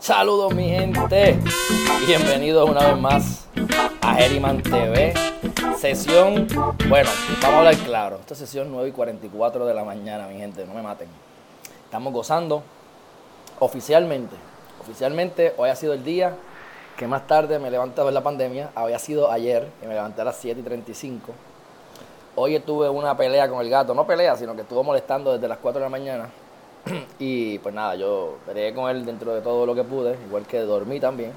Saludos 0.00 0.54
mi 0.54 0.66
gente, 0.70 1.38
bienvenidos 2.06 2.70
una 2.70 2.86
vez 2.86 2.98
más 2.98 3.46
a 4.00 4.18
Herriman 4.18 4.62
TV. 4.62 5.12
Sesión, 5.76 6.48
bueno, 6.88 7.10
vamos 7.42 7.54
a 7.54 7.58
hablar 7.58 7.76
claro. 7.76 8.16
Esta 8.16 8.32
es 8.32 8.40
sesión 8.40 8.72
9 8.72 8.88
y 8.88 8.92
44 8.92 9.66
de 9.66 9.74
la 9.74 9.84
mañana, 9.84 10.26
mi 10.26 10.38
gente, 10.38 10.64
no 10.64 10.72
me 10.72 10.80
maten. 10.80 11.06
Estamos 11.84 12.14
gozando 12.14 12.62
oficialmente. 13.58 14.34
Oficialmente, 14.80 15.52
hoy 15.58 15.68
ha 15.68 15.76
sido 15.76 15.92
el 15.92 16.02
día 16.02 16.34
que 16.96 17.06
más 17.06 17.26
tarde 17.26 17.58
me 17.58 17.70
levanté 17.70 18.00
a 18.00 18.04
ver 18.04 18.14
la 18.14 18.22
pandemia. 18.22 18.70
Había 18.74 18.98
sido 18.98 19.30
ayer, 19.30 19.68
que 19.82 19.86
me 19.86 19.92
levanté 19.92 20.22
a 20.22 20.24
las 20.24 20.36
7 20.36 20.60
y 20.60 20.62
35. 20.62 21.30
Hoy 22.36 22.58
tuve 22.60 22.88
una 22.88 23.14
pelea 23.18 23.50
con 23.50 23.60
el 23.60 23.68
gato, 23.68 23.94
no 23.94 24.06
pelea, 24.06 24.34
sino 24.34 24.54
que 24.54 24.62
estuvo 24.62 24.82
molestando 24.82 25.34
desde 25.34 25.46
las 25.46 25.58
4 25.58 25.78
de 25.78 25.84
la 25.84 25.90
mañana. 25.90 26.30
y 27.18 27.58
pues 27.58 27.74
nada, 27.74 27.94
yo 27.94 28.38
peleé 28.46 28.74
con 28.74 28.90
él 28.90 29.04
dentro 29.04 29.34
de 29.34 29.40
todo 29.40 29.66
lo 29.66 29.74
que 29.74 29.84
pude, 29.84 30.16
igual 30.26 30.46
que 30.46 30.60
dormí 30.60 31.00
también. 31.00 31.32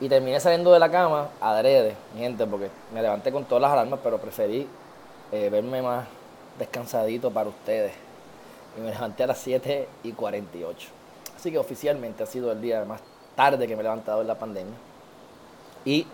Y 0.00 0.08
terminé 0.08 0.40
saliendo 0.40 0.72
de 0.72 0.78
la 0.78 0.90
cama 0.90 1.28
adrede, 1.40 1.94
mi 2.14 2.20
gente, 2.20 2.46
porque 2.46 2.68
me 2.92 3.00
levanté 3.00 3.30
con 3.30 3.44
todas 3.44 3.62
las 3.62 3.72
alarmas, 3.72 4.00
pero 4.02 4.18
preferí 4.18 4.66
eh, 5.30 5.48
verme 5.50 5.82
más 5.82 6.06
descansadito 6.58 7.30
para 7.30 7.48
ustedes. 7.48 7.92
Y 8.76 8.80
me 8.80 8.90
levanté 8.90 9.22
a 9.22 9.28
las 9.28 9.38
7 9.38 9.88
y 10.02 10.12
48. 10.12 10.88
Así 11.36 11.52
que 11.52 11.58
oficialmente 11.58 12.22
ha 12.22 12.26
sido 12.26 12.50
el 12.50 12.60
día 12.60 12.84
más 12.84 13.00
tarde 13.36 13.66
que 13.66 13.76
me 13.76 13.80
he 13.80 13.84
levantado 13.84 14.20
en 14.20 14.26
la 14.26 14.38
pandemia. 14.38 14.74
Y 15.84 16.06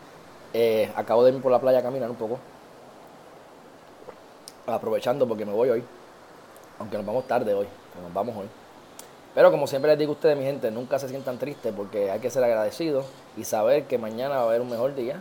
eh, 0.52 0.90
acabo 0.94 1.24
de 1.24 1.32
ir 1.32 1.40
por 1.40 1.50
la 1.50 1.60
playa 1.60 1.78
a 1.78 1.82
caminar 1.82 2.10
un 2.10 2.16
poco. 2.16 2.38
Aprovechando 4.66 5.26
porque 5.26 5.46
me 5.46 5.52
voy 5.52 5.70
hoy. 5.70 5.84
Aunque 6.80 6.96
nos 6.96 7.06
vamos 7.06 7.28
tarde 7.28 7.52
hoy, 7.54 7.68
nos 8.02 8.12
vamos 8.12 8.34
hoy. 8.36 8.46
Pero 9.34 9.50
como 9.50 9.66
siempre 9.66 9.90
les 9.90 9.98
digo 9.98 10.12
a 10.12 10.14
ustedes, 10.14 10.36
mi 10.36 10.44
gente, 10.44 10.70
nunca 10.70 10.98
se 10.98 11.08
sientan 11.08 11.38
tristes 11.38 11.72
porque 11.76 12.10
hay 12.10 12.18
que 12.20 12.30
ser 12.30 12.42
agradecidos 12.42 13.04
y 13.36 13.44
saber 13.44 13.84
que 13.84 13.98
mañana 13.98 14.36
va 14.36 14.42
a 14.42 14.44
haber 14.46 14.62
un 14.62 14.70
mejor 14.70 14.94
día 14.94 15.20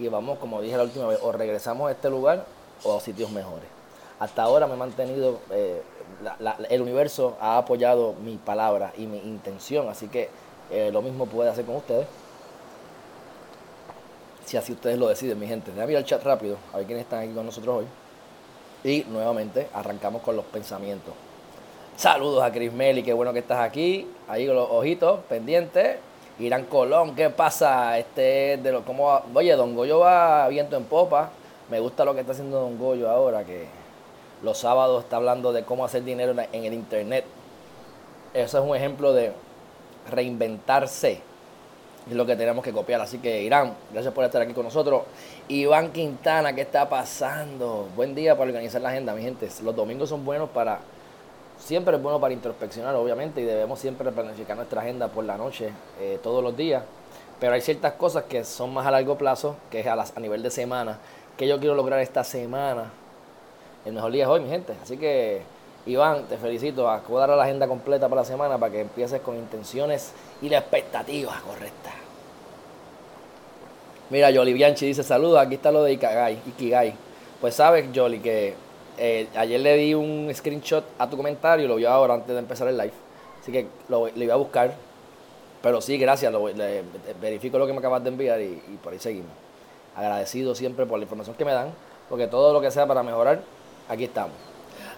y 0.00 0.08
vamos, 0.08 0.38
como 0.38 0.60
dije 0.60 0.76
la 0.76 0.82
última 0.82 1.06
vez, 1.06 1.20
o 1.22 1.30
regresamos 1.32 1.88
a 1.88 1.92
este 1.92 2.10
lugar 2.10 2.44
o 2.82 2.96
a 2.96 3.00
sitios 3.00 3.30
mejores. 3.30 3.68
Hasta 4.18 4.42
ahora 4.42 4.66
me 4.66 4.74
he 4.74 4.76
mantenido, 4.76 5.38
eh, 5.50 5.80
el 6.68 6.82
universo 6.82 7.36
ha 7.40 7.56
apoyado 7.56 8.14
mi 8.14 8.36
palabra 8.36 8.92
y 8.98 9.06
mi 9.06 9.18
intención, 9.18 9.88
así 9.88 10.08
que 10.08 10.28
eh, 10.70 10.90
lo 10.92 11.02
mismo 11.02 11.26
puede 11.26 11.48
hacer 11.48 11.64
con 11.64 11.76
ustedes. 11.76 12.06
Si 14.44 14.56
así 14.56 14.72
ustedes 14.72 14.98
lo 14.98 15.08
deciden, 15.08 15.38
mi 15.38 15.46
gente. 15.46 15.70
Déjame 15.70 15.92
ir 15.92 15.98
al 15.98 16.04
chat 16.04 16.22
rápido, 16.24 16.56
a 16.72 16.78
ver 16.78 16.86
quiénes 16.86 17.04
están 17.04 17.20
aquí 17.20 17.32
con 17.32 17.46
nosotros 17.46 17.78
hoy. 17.78 17.86
Y 18.86 19.04
nuevamente 19.08 19.66
arrancamos 19.74 20.22
con 20.22 20.36
los 20.36 20.44
pensamientos. 20.44 21.12
Saludos 21.96 22.44
a 22.44 22.52
Chris 22.52 22.72
Meli, 22.72 23.02
qué 23.02 23.12
bueno 23.12 23.32
que 23.32 23.40
estás 23.40 23.58
aquí. 23.58 24.06
Ahí 24.28 24.46
los 24.46 24.70
ojitos 24.70 25.18
pendientes. 25.28 25.96
Irán 26.38 26.66
Colón, 26.66 27.16
¿qué 27.16 27.28
pasa? 27.30 27.98
Este 27.98 28.58
de 28.62 28.70
lo 28.70 28.84
como 28.84 29.22
oye, 29.34 29.56
Don 29.56 29.74
Goyo 29.74 29.98
va 29.98 30.46
viento 30.46 30.76
en 30.76 30.84
popa. 30.84 31.30
Me 31.68 31.80
gusta 31.80 32.04
lo 32.04 32.14
que 32.14 32.20
está 32.20 32.30
haciendo 32.30 32.60
Don 32.60 32.78
Goyo 32.78 33.10
ahora 33.10 33.42
que 33.42 33.66
los 34.44 34.56
sábados 34.56 35.02
está 35.02 35.16
hablando 35.16 35.52
de 35.52 35.64
cómo 35.64 35.84
hacer 35.84 36.04
dinero 36.04 36.32
en 36.52 36.64
el 36.64 36.72
internet. 36.72 37.24
Eso 38.34 38.58
es 38.58 38.64
un 38.64 38.76
ejemplo 38.76 39.12
de 39.12 39.32
reinventarse. 40.08 41.22
Es 42.08 42.14
lo 42.14 42.24
que 42.24 42.36
tenemos 42.36 42.64
que 42.64 42.72
copiar. 42.72 43.00
Así 43.00 43.18
que 43.18 43.42
Irán, 43.42 43.74
gracias 43.92 44.14
por 44.14 44.24
estar 44.24 44.40
aquí 44.40 44.52
con 44.52 44.64
nosotros. 44.64 45.02
Iván 45.48 45.92
Quintana, 45.92 46.54
¿qué 46.54 46.62
está 46.62 46.88
pasando? 46.88 47.88
Buen 47.96 48.14
día 48.14 48.36
para 48.36 48.48
organizar 48.48 48.80
la 48.80 48.90
agenda, 48.90 49.14
mi 49.14 49.22
gente. 49.22 49.48
Los 49.62 49.74
domingos 49.74 50.08
son 50.08 50.24
buenos 50.24 50.48
para 50.50 50.78
siempre 51.58 51.96
es 51.96 52.02
bueno 52.02 52.20
para 52.20 52.34
introspeccionar, 52.34 52.94
obviamente, 52.94 53.40
y 53.40 53.44
debemos 53.44 53.78
siempre 53.78 54.10
planificar 54.12 54.56
nuestra 54.56 54.80
agenda 54.82 55.08
por 55.08 55.24
la 55.24 55.36
noche, 55.36 55.70
eh, 56.00 56.18
todos 56.22 56.42
los 56.42 56.56
días. 56.56 56.82
Pero 57.40 57.52
hay 57.52 57.60
ciertas 57.60 57.94
cosas 57.94 58.24
que 58.24 58.44
son 58.44 58.72
más 58.72 58.86
a 58.86 58.90
largo 58.90 59.16
plazo, 59.18 59.56
que 59.70 59.80
es 59.80 59.86
a, 59.86 59.96
las, 59.96 60.16
a 60.16 60.20
nivel 60.20 60.42
de 60.42 60.50
semana, 60.50 60.98
que 61.36 61.46
yo 61.46 61.58
quiero 61.58 61.74
lograr 61.74 62.00
esta 62.00 62.24
semana. 62.24 62.90
El 63.84 63.92
mejor 63.92 64.12
día 64.12 64.24
es 64.24 64.28
hoy, 64.28 64.40
mi 64.40 64.48
gente. 64.48 64.74
Así 64.82 64.96
que, 64.96 65.42
Iván, 65.86 66.24
te 66.24 66.36
felicito. 66.36 66.88
Acordar 66.90 67.30
la 67.30 67.44
agenda 67.44 67.68
completa 67.68 68.08
para 68.08 68.22
la 68.22 68.26
semana 68.26 68.58
para 68.58 68.72
que 68.72 68.80
empieces 68.80 69.20
con 69.20 69.36
intenciones 69.36 70.12
y 70.42 70.48
la 70.48 70.58
expectativa 70.58 71.40
correcta. 71.46 71.92
Mira, 74.10 74.32
Jolly 74.34 74.52
Bianchi 74.52 74.86
dice: 74.86 75.02
Saludos, 75.02 75.40
aquí 75.40 75.54
está 75.54 75.70
lo 75.70 75.84
de 75.84 75.92
Ikigai. 75.92 76.40
Ikigai. 76.46 76.94
Pues 77.40 77.54
sabes, 77.54 77.86
Jolly, 77.94 78.18
que 78.18 78.54
eh, 78.98 79.28
ayer 79.36 79.60
le 79.60 79.76
di 79.76 79.94
un 79.94 80.30
screenshot 80.34 80.84
a 80.98 81.08
tu 81.08 81.16
comentario 81.16 81.64
y 81.64 81.68
lo 81.68 81.76
vio 81.76 81.90
ahora 81.90 82.14
antes 82.14 82.28
de 82.28 82.38
empezar 82.38 82.66
el 82.68 82.76
live. 82.76 82.92
Así 83.40 83.52
que 83.52 83.66
lo, 83.88 84.08
le 84.08 84.24
iba 84.24 84.34
a 84.34 84.38
buscar. 84.38 84.74
Pero 85.62 85.80
sí, 85.80 85.98
gracias. 85.98 86.32
Lo, 86.32 86.44
verifico 87.20 87.58
lo 87.58 87.66
que 87.66 87.72
me 87.72 87.78
acabas 87.78 88.02
de 88.02 88.08
enviar 88.08 88.40
y, 88.40 88.78
por 88.82 88.92
ahí 88.92 88.98
seguimos. 88.98 89.30
Agradecido 89.94 90.54
siempre 90.54 90.86
por 90.86 90.98
la 90.98 91.04
información 91.04 91.36
que 91.36 91.44
me 91.44 91.52
dan. 91.52 91.68
Porque 92.08 92.26
todo 92.26 92.52
lo 92.52 92.60
que 92.60 92.70
sea 92.70 92.86
para 92.86 93.02
mejorar, 93.02 93.40
aquí 93.88 94.04
estamos. 94.04 94.45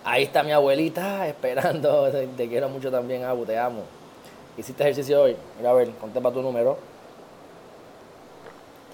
Ahí 0.09 0.23
está 0.23 0.43
mi 0.43 0.53
abuelita 0.53 1.29
esperando. 1.29 2.11
Te 2.35 2.49
quiero 2.49 2.71
mucho 2.71 2.91
también, 2.91 3.25
Abu. 3.25 3.45
Te 3.45 3.59
amo. 3.59 3.83
¿Hiciste 4.57 4.83
ejercicio 4.83 5.21
hoy? 5.21 5.37
Mira, 5.59 5.71
a 5.71 5.75
ver, 5.75 5.91
para 5.91 6.33
tu 6.33 6.41
número. 6.41 6.79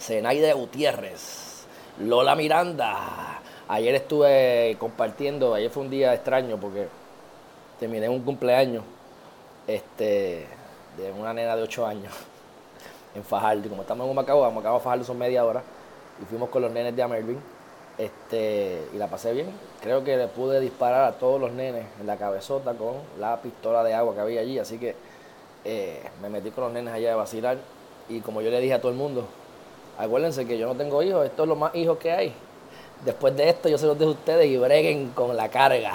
Zenaide 0.01 0.53
Gutiérrez. 0.55 1.67
Lola 2.01 2.35
Miranda. 2.35 3.41
Ayer 3.69 3.95
estuve 3.95 4.77
compartiendo, 4.81 5.55
ayer 5.55 5.71
fue 5.71 5.85
un 5.85 5.91
día 5.91 6.13
extraño 6.13 6.59
porque 6.59 6.89
terminé 7.79 8.09
un 8.09 8.21
cumpleaños 8.23 8.83
este, 9.69 10.47
de 10.99 11.13
una 11.17 11.33
nena 11.33 11.55
de 11.55 11.63
8 11.63 11.87
años 11.87 12.13
en 13.15 13.23
Fajardo. 13.23 13.65
Y 13.65 13.69
como 13.69 13.83
estamos 13.83 14.09
en 14.09 14.17
Macao, 14.17 14.51
Macao 14.51 14.77
a 14.79 14.81
Fajardo 14.81 15.05
son 15.05 15.19
media 15.19 15.45
hora. 15.45 15.63
Y 16.21 16.25
fuimos 16.25 16.49
con 16.49 16.61
los 16.63 16.73
nenes 16.73 16.97
de 16.97 17.03
Amervin. 17.05 17.54
Este, 17.99 18.89
y 18.93 18.97
la 18.97 19.09
pasé 19.09 19.33
bien. 19.33 19.47
Creo 19.81 20.03
que 20.03 20.17
le 20.17 20.27
pude 20.29 20.61
disparar 20.61 21.05
a 21.05 21.13
todos 21.13 21.41
los 21.41 21.53
nenes 21.53 21.85
en 22.01 22.07
la 22.07 22.17
cabezota 22.17 22.75
con 22.75 22.95
la 23.19 23.41
pistola 23.41 23.85
de 23.85 23.95
agua 23.95 24.15
que 24.15 24.21
había 24.21 24.41
allí. 24.41 24.59
Así 24.59 24.79
que 24.79 24.95
eh, 25.65 26.03
me 26.21 26.29
metí 26.29 26.51
con 26.51 26.65
los 26.65 26.73
nenes 26.73 26.93
allá 26.93 27.11
de 27.11 27.15
vacilar. 27.15 27.59
Y 28.09 28.21
como 28.21 28.43
yo 28.43 28.51
le 28.51 28.61
dije 28.61 28.75
a 28.75 28.81
todo 28.81 28.91
el 28.91 28.99
mundo, 28.99 29.27
acuérdense 29.99 30.47
que 30.47 30.59
yo 30.59 30.67
no 30.67 30.75
tengo 30.75 31.03
hijos, 31.03 31.25
esto 31.25 31.45
es 31.45 31.49
lo 31.49 31.57
más 31.57 31.75
hijos 31.75 31.99
que 31.99 32.13
hay 32.13 32.35
después 33.05 33.37
de 33.37 33.49
esto 33.49 33.69
yo 33.69 33.79
se 33.79 33.87
los 33.87 33.99
dejo 33.99 34.13
a 34.13 34.15
ustedes 34.15 34.47
y 34.47 34.57
breguen 34.57 35.11
con 35.11 35.37
la 35.37 35.49
carga. 35.49 35.93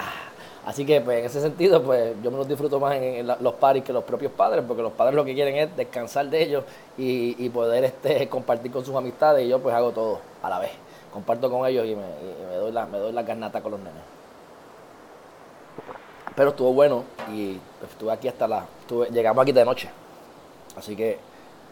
Así 0.64 0.84
que 0.84 1.00
pues 1.00 1.20
en 1.20 1.24
ese 1.24 1.40
sentido 1.40 1.82
pues 1.82 2.14
yo 2.22 2.30
me 2.30 2.36
los 2.36 2.46
disfruto 2.46 2.78
más 2.78 2.94
en, 2.96 3.26
los 3.26 3.54
paris 3.54 3.82
que 3.82 3.92
los 3.92 4.04
propios 4.04 4.32
padres, 4.32 4.64
porque 4.66 4.82
los 4.82 4.92
padres 4.92 5.14
lo 5.14 5.24
que 5.24 5.34
quieren 5.34 5.56
es 5.56 5.74
descansar 5.76 6.26
de 6.26 6.42
ellos 6.42 6.64
y, 6.98 7.48
poder 7.48 7.84
este, 7.84 8.28
compartir 8.28 8.70
con 8.70 8.84
sus 8.84 8.94
amistades 8.94 9.46
y 9.46 9.48
yo 9.48 9.58
pues 9.58 9.74
hago 9.74 9.90
todo 9.90 10.20
a 10.42 10.50
la 10.50 10.58
vez. 10.58 10.70
Comparto 11.12 11.50
con 11.50 11.66
ellos 11.66 11.86
y 11.86 11.96
me, 11.96 12.56
doy, 12.56 12.72
la, 12.72 12.86
me 12.86 12.98
doy 12.98 13.12
la 13.12 13.22
garnata 13.22 13.60
con 13.60 13.72
los 13.72 13.80
nenes. 13.80 14.02
Pero 16.36 16.50
estuvo 16.50 16.72
bueno 16.72 17.04
y 17.32 17.58
pues, 17.78 17.90
estuve 17.92 18.12
aquí 18.12 18.28
hasta 18.28 18.46
la... 18.46 18.66
llegamos 19.10 19.42
aquí 19.42 19.52
de 19.52 19.64
noche. 19.64 19.90
Así 20.76 20.94
que 20.94 21.18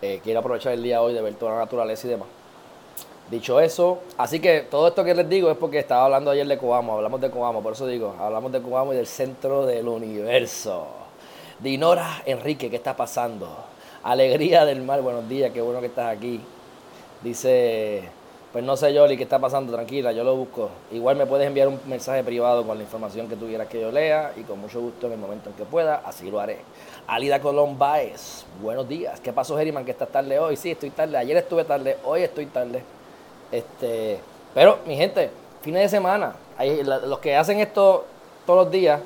eh, 0.02 0.20
quiero 0.22 0.40
aprovechar 0.40 0.72
el 0.72 0.82
día 0.82 1.02
hoy 1.02 1.14
de 1.14 1.22
ver 1.22 1.34
toda 1.34 1.52
la 1.52 1.58
naturaleza 1.58 2.06
y 2.06 2.10
demás. 2.10 2.28
Dicho 3.30 3.60
eso, 3.60 3.98
así 4.16 4.40
que 4.40 4.62
todo 4.62 4.88
esto 4.88 5.04
que 5.04 5.14
les 5.14 5.28
digo 5.28 5.50
es 5.50 5.56
porque 5.58 5.78
estaba 5.78 6.06
hablando 6.06 6.30
ayer 6.30 6.46
de 6.46 6.56
Coamo, 6.56 6.94
hablamos 6.94 7.20
de 7.20 7.30
Coamo, 7.30 7.62
por 7.62 7.74
eso 7.74 7.86
digo, 7.86 8.14
hablamos 8.18 8.50
de 8.52 8.62
Coamo 8.62 8.94
y 8.94 8.96
del 8.96 9.06
centro 9.06 9.66
del 9.66 9.86
universo. 9.86 10.86
Dinora 11.58 12.22
Enrique, 12.24 12.70
¿qué 12.70 12.76
está 12.76 12.96
pasando? 12.96 13.48
Alegría 14.02 14.64
del 14.64 14.80
mar, 14.80 15.02
buenos 15.02 15.28
días, 15.28 15.52
qué 15.52 15.60
bueno 15.60 15.80
que 15.80 15.88
estás 15.88 16.16
aquí. 16.16 16.40
Dice, 17.22 18.08
pues 18.52 18.64
no 18.64 18.76
sé, 18.78 18.94
Yoli, 18.94 19.18
¿qué 19.18 19.24
está 19.24 19.38
pasando? 19.38 19.74
Tranquila, 19.74 20.10
yo 20.12 20.24
lo 20.24 20.34
busco. 20.34 20.70
Igual 20.90 21.16
me 21.16 21.26
puedes 21.26 21.46
enviar 21.46 21.68
un 21.68 21.78
mensaje 21.86 22.24
privado 22.24 22.66
con 22.66 22.78
la 22.78 22.82
información 22.82 23.28
que 23.28 23.36
tú 23.36 23.46
quieras 23.46 23.68
que 23.68 23.78
yo 23.78 23.92
lea 23.92 24.32
y 24.36 24.42
con 24.42 24.58
mucho 24.58 24.80
gusto 24.80 25.06
en 25.06 25.12
el 25.12 25.18
momento 25.18 25.50
en 25.50 25.56
que 25.56 25.64
pueda, 25.64 26.02
así 26.04 26.30
lo 26.30 26.40
haré. 26.40 26.60
Alida 27.06 27.40
Colón 27.40 27.78
Baez, 27.78 28.46
buenos 28.62 28.88
días. 28.88 29.20
¿Qué 29.20 29.34
pasó, 29.34 29.56
Geriman, 29.58 29.84
que 29.84 29.90
estás 29.90 30.08
tarde 30.08 30.38
hoy? 30.38 30.56
Sí, 30.56 30.70
estoy 30.70 30.90
tarde. 30.90 31.18
Ayer 31.18 31.36
estuve 31.36 31.64
tarde, 31.64 31.98
hoy 32.04 32.22
estoy 32.22 32.46
tarde. 32.46 32.82
Este, 33.52 34.18
pero, 34.54 34.78
mi 34.86 34.96
gente, 34.96 35.30
fines 35.60 35.82
de 35.82 35.88
semana, 35.90 36.34
los 37.06 37.18
que 37.18 37.36
hacen 37.36 37.60
esto 37.60 38.06
todos 38.46 38.64
los 38.64 38.72
días, 38.72 38.98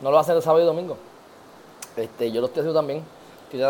no 0.00 0.12
lo 0.12 0.18
hacen 0.20 0.36
el 0.36 0.42
sábado 0.42 0.62
y 0.62 0.66
domingo. 0.66 0.96
Este, 1.96 2.30
yo 2.30 2.40
lo 2.40 2.46
estoy 2.46 2.60
haciendo 2.60 2.78
también. 2.78 3.02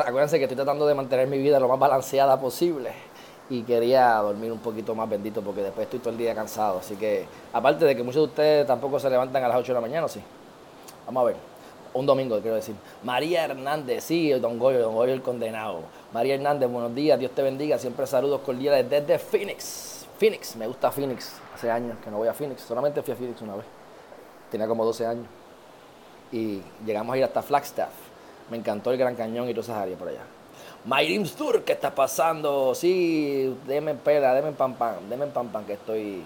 acuérdense 0.04 0.36
que 0.36 0.44
estoy 0.44 0.56
tratando 0.56 0.86
de 0.86 0.94
mantener 0.94 1.28
mi 1.28 1.38
vida 1.38 1.58
lo 1.58 1.68
más 1.68 1.78
balanceada 1.78 2.38
posible. 2.38 3.13
Y 3.50 3.62
quería 3.62 4.14
dormir 4.16 4.50
un 4.50 4.58
poquito 4.58 4.94
más 4.94 5.08
bendito 5.08 5.42
porque 5.42 5.62
después 5.62 5.84
estoy 5.84 6.00
todo 6.00 6.10
el 6.10 6.18
día 6.18 6.34
cansado. 6.34 6.78
Así 6.78 6.96
que, 6.96 7.26
aparte 7.52 7.84
de 7.84 7.94
que 7.94 8.02
muchos 8.02 8.22
de 8.22 8.28
ustedes 8.28 8.66
tampoco 8.66 8.98
se 8.98 9.10
levantan 9.10 9.44
a 9.44 9.48
las 9.48 9.58
8 9.58 9.68
de 9.68 9.74
la 9.74 9.80
mañana, 9.80 10.08
sí. 10.08 10.20
Vamos 11.06 11.22
a 11.22 11.26
ver. 11.26 11.36
Un 11.92 12.06
domingo, 12.06 12.40
quiero 12.40 12.56
decir. 12.56 12.74
María 13.04 13.44
Hernández, 13.44 14.02
sí, 14.02 14.30
don 14.32 14.58
Goyo, 14.58 14.80
don 14.80 14.94
Goyo 14.94 15.12
el 15.12 15.22
condenado. 15.22 15.80
María 16.12 16.34
Hernández, 16.34 16.68
buenos 16.68 16.94
días, 16.94 17.18
Dios 17.18 17.32
te 17.32 17.42
bendiga. 17.42 17.78
Siempre 17.78 18.06
saludos 18.06 18.40
cordiales 18.40 18.88
desde 18.90 19.18
Phoenix. 19.18 20.06
Phoenix, 20.18 20.56
me 20.56 20.66
gusta 20.66 20.90
Phoenix. 20.90 21.34
Hace 21.54 21.70
años 21.70 21.96
que 22.02 22.10
no 22.10 22.16
voy 22.16 22.28
a 22.28 22.34
Phoenix, 22.34 22.62
solamente 22.62 23.00
fui 23.02 23.12
a 23.12 23.16
Phoenix 23.16 23.40
una 23.42 23.56
vez. 23.56 23.66
Tenía 24.50 24.66
como 24.66 24.84
12 24.84 25.06
años. 25.06 25.26
Y 26.32 26.60
llegamos 26.84 27.14
a 27.14 27.18
ir 27.18 27.24
hasta 27.24 27.42
Flagstaff. 27.42 27.92
Me 28.50 28.56
encantó 28.56 28.90
el 28.90 28.98
Gran 28.98 29.14
Cañón 29.14 29.48
y 29.48 29.52
todas 29.52 29.68
esas 29.68 29.80
áreas 29.80 29.98
por 29.98 30.08
allá. 30.08 30.22
Mayrim 30.84 31.26
Tour, 31.28 31.64
¿qué 31.64 31.72
está 31.72 31.94
pasando? 31.94 32.74
Sí, 32.74 33.56
denme 33.66 33.94
pela, 33.94 34.34
denme 34.34 34.52
pam 34.52 34.74
pam, 34.74 35.08
denme 35.08 35.26
pam 35.26 35.48
pam, 35.48 35.64
que 35.64 35.74
estoy, 35.74 36.22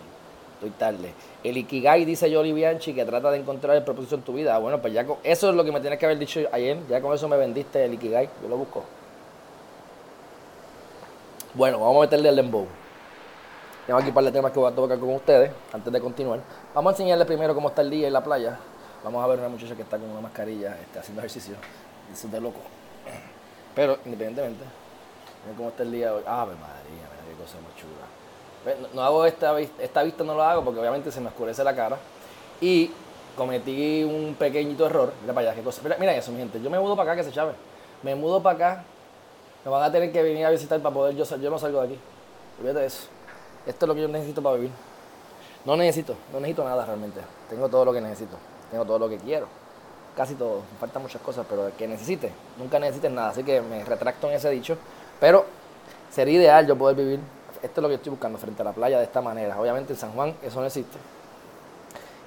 estoy 0.54 0.70
tarde. 0.70 1.12
El 1.44 1.56
Ikigai, 1.56 2.04
dice 2.04 2.30
Yoli 2.30 2.52
Bianchi, 2.52 2.92
que 2.92 3.04
trata 3.04 3.30
de 3.30 3.38
encontrar 3.38 3.76
el 3.76 3.84
propósito 3.84 4.16
en 4.16 4.22
tu 4.22 4.32
vida. 4.32 4.54
Ah, 4.54 4.58
bueno, 4.58 4.80
pues 4.80 4.92
ya 4.92 5.06
con, 5.06 5.18
eso 5.22 5.50
es 5.50 5.54
lo 5.54 5.64
que 5.64 5.72
me 5.72 5.80
tienes 5.80 5.98
que 5.98 6.06
haber 6.06 6.18
dicho 6.18 6.40
ayer. 6.50 6.78
Ya 6.88 7.00
con 7.00 7.14
eso 7.14 7.28
me 7.28 7.36
vendiste 7.36 7.84
el 7.84 7.94
Ikigai. 7.94 8.28
Yo 8.42 8.48
lo 8.48 8.56
busco. 8.56 8.84
Bueno, 11.54 11.80
vamos 11.80 11.96
a 11.96 12.00
meterle 12.02 12.28
el 12.28 12.36
dembow. 12.36 12.66
Tengo 13.86 14.00
aquí 14.00 14.08
un 14.08 14.14
par 14.14 14.24
de 14.24 14.32
temas 14.32 14.52
que 14.52 14.58
voy 14.58 14.70
a 14.70 14.74
tocar 14.74 14.98
con 14.98 15.14
ustedes 15.14 15.50
antes 15.72 15.90
de 15.92 16.00
continuar. 16.00 16.40
Vamos 16.74 16.90
a 16.90 16.92
enseñarles 16.92 17.26
primero 17.26 17.54
cómo 17.54 17.68
está 17.68 17.80
el 17.82 17.90
día 17.90 18.06
en 18.06 18.12
la 18.12 18.22
playa. 18.22 18.58
Vamos 19.02 19.24
a 19.24 19.26
ver 19.28 19.38
una 19.38 19.48
muchacha 19.48 19.74
que 19.74 19.82
está 19.82 19.96
con 19.96 20.10
una 20.10 20.20
mascarilla 20.20 20.76
este, 20.78 20.98
haciendo 20.98 21.22
ejercicio. 21.22 21.54
Eso 22.12 22.26
es 22.26 22.32
de 22.32 22.40
loco. 22.40 22.60
Pero 23.78 23.96
independientemente, 24.04 24.64
miren 25.44 25.56
cómo 25.56 25.68
está 25.68 25.84
el 25.84 25.92
día 25.92 26.12
hoy. 26.12 26.24
Ah, 26.26 26.44
María, 26.44 26.58
mira 26.58 27.22
qué 27.28 27.40
cosa 27.40 27.58
más 27.60 27.76
chula. 27.76 28.88
No, 28.92 29.02
hago 29.02 29.24
esta, 29.24 29.56
esta 29.60 30.02
vista, 30.02 30.24
no 30.24 30.34
lo 30.34 30.42
hago 30.42 30.64
porque 30.64 30.80
obviamente 30.80 31.12
se 31.12 31.20
me 31.20 31.28
oscurece 31.28 31.62
la 31.62 31.76
cara. 31.76 31.96
Y 32.60 32.90
cometí 33.36 34.02
un 34.02 34.34
pequeñito 34.36 34.84
error. 34.84 35.12
Mira 35.20 35.32
para 35.32 35.50
allá, 35.50 35.56
qué 35.56 35.62
cosa. 35.62 35.80
Mira, 35.84 35.96
mira 35.96 36.12
eso, 36.16 36.32
mi 36.32 36.38
gente. 36.38 36.60
Yo 36.60 36.68
me 36.68 36.80
mudo 36.80 36.96
para 36.96 37.12
acá, 37.12 37.22
que 37.22 37.28
se 37.28 37.32
chave. 37.32 37.52
Me 38.02 38.16
mudo 38.16 38.42
para 38.42 38.56
acá. 38.56 38.84
Me 39.64 39.70
van 39.70 39.84
a 39.84 39.92
tener 39.92 40.10
que 40.10 40.24
venir 40.24 40.44
a 40.44 40.50
visitar 40.50 40.80
para 40.80 40.92
poder 40.92 41.14
yo 41.14 41.24
Yo 41.36 41.48
no 41.48 41.60
salgo 41.60 41.80
de 41.82 41.86
aquí. 41.86 41.98
Olvídate 42.58 42.80
de 42.80 42.86
eso. 42.86 43.06
Esto 43.64 43.84
es 43.84 43.88
lo 43.88 43.94
que 43.94 44.00
yo 44.00 44.08
necesito 44.08 44.42
para 44.42 44.56
vivir. 44.56 44.72
No 45.64 45.76
necesito, 45.76 46.16
no 46.32 46.40
necesito 46.40 46.64
nada 46.64 46.84
realmente. 46.84 47.20
Tengo 47.48 47.68
todo 47.68 47.84
lo 47.84 47.92
que 47.92 48.00
necesito. 48.00 48.38
Tengo 48.72 48.84
todo 48.84 48.98
lo 48.98 49.08
que 49.08 49.18
quiero 49.18 49.46
casi 50.18 50.34
todo. 50.34 50.62
Me 50.72 50.78
faltan 50.80 51.00
muchas 51.00 51.22
cosas, 51.22 51.46
pero 51.48 51.70
que 51.78 51.86
necesite, 51.86 52.32
nunca 52.58 52.80
necesites 52.80 53.12
nada. 53.12 53.30
Así 53.30 53.44
que 53.44 53.60
me 53.60 53.84
retracto 53.84 54.28
en 54.28 54.34
ese 54.34 54.50
dicho. 54.50 54.76
Pero 55.20 55.46
sería 56.10 56.40
ideal 56.40 56.66
yo 56.66 56.76
poder 56.76 56.96
vivir, 56.96 57.20
esto 57.62 57.80
es 57.80 57.82
lo 57.82 57.88
que 57.88 57.94
estoy 57.94 58.10
buscando, 58.10 58.36
frente 58.36 58.60
a 58.62 58.64
la 58.64 58.72
playa 58.72 58.98
de 58.98 59.04
esta 59.04 59.22
manera. 59.22 59.58
Obviamente 59.60 59.92
en 59.92 59.98
San 59.98 60.12
Juan 60.12 60.34
eso 60.42 60.60
no 60.60 60.66
existe. 60.66 60.98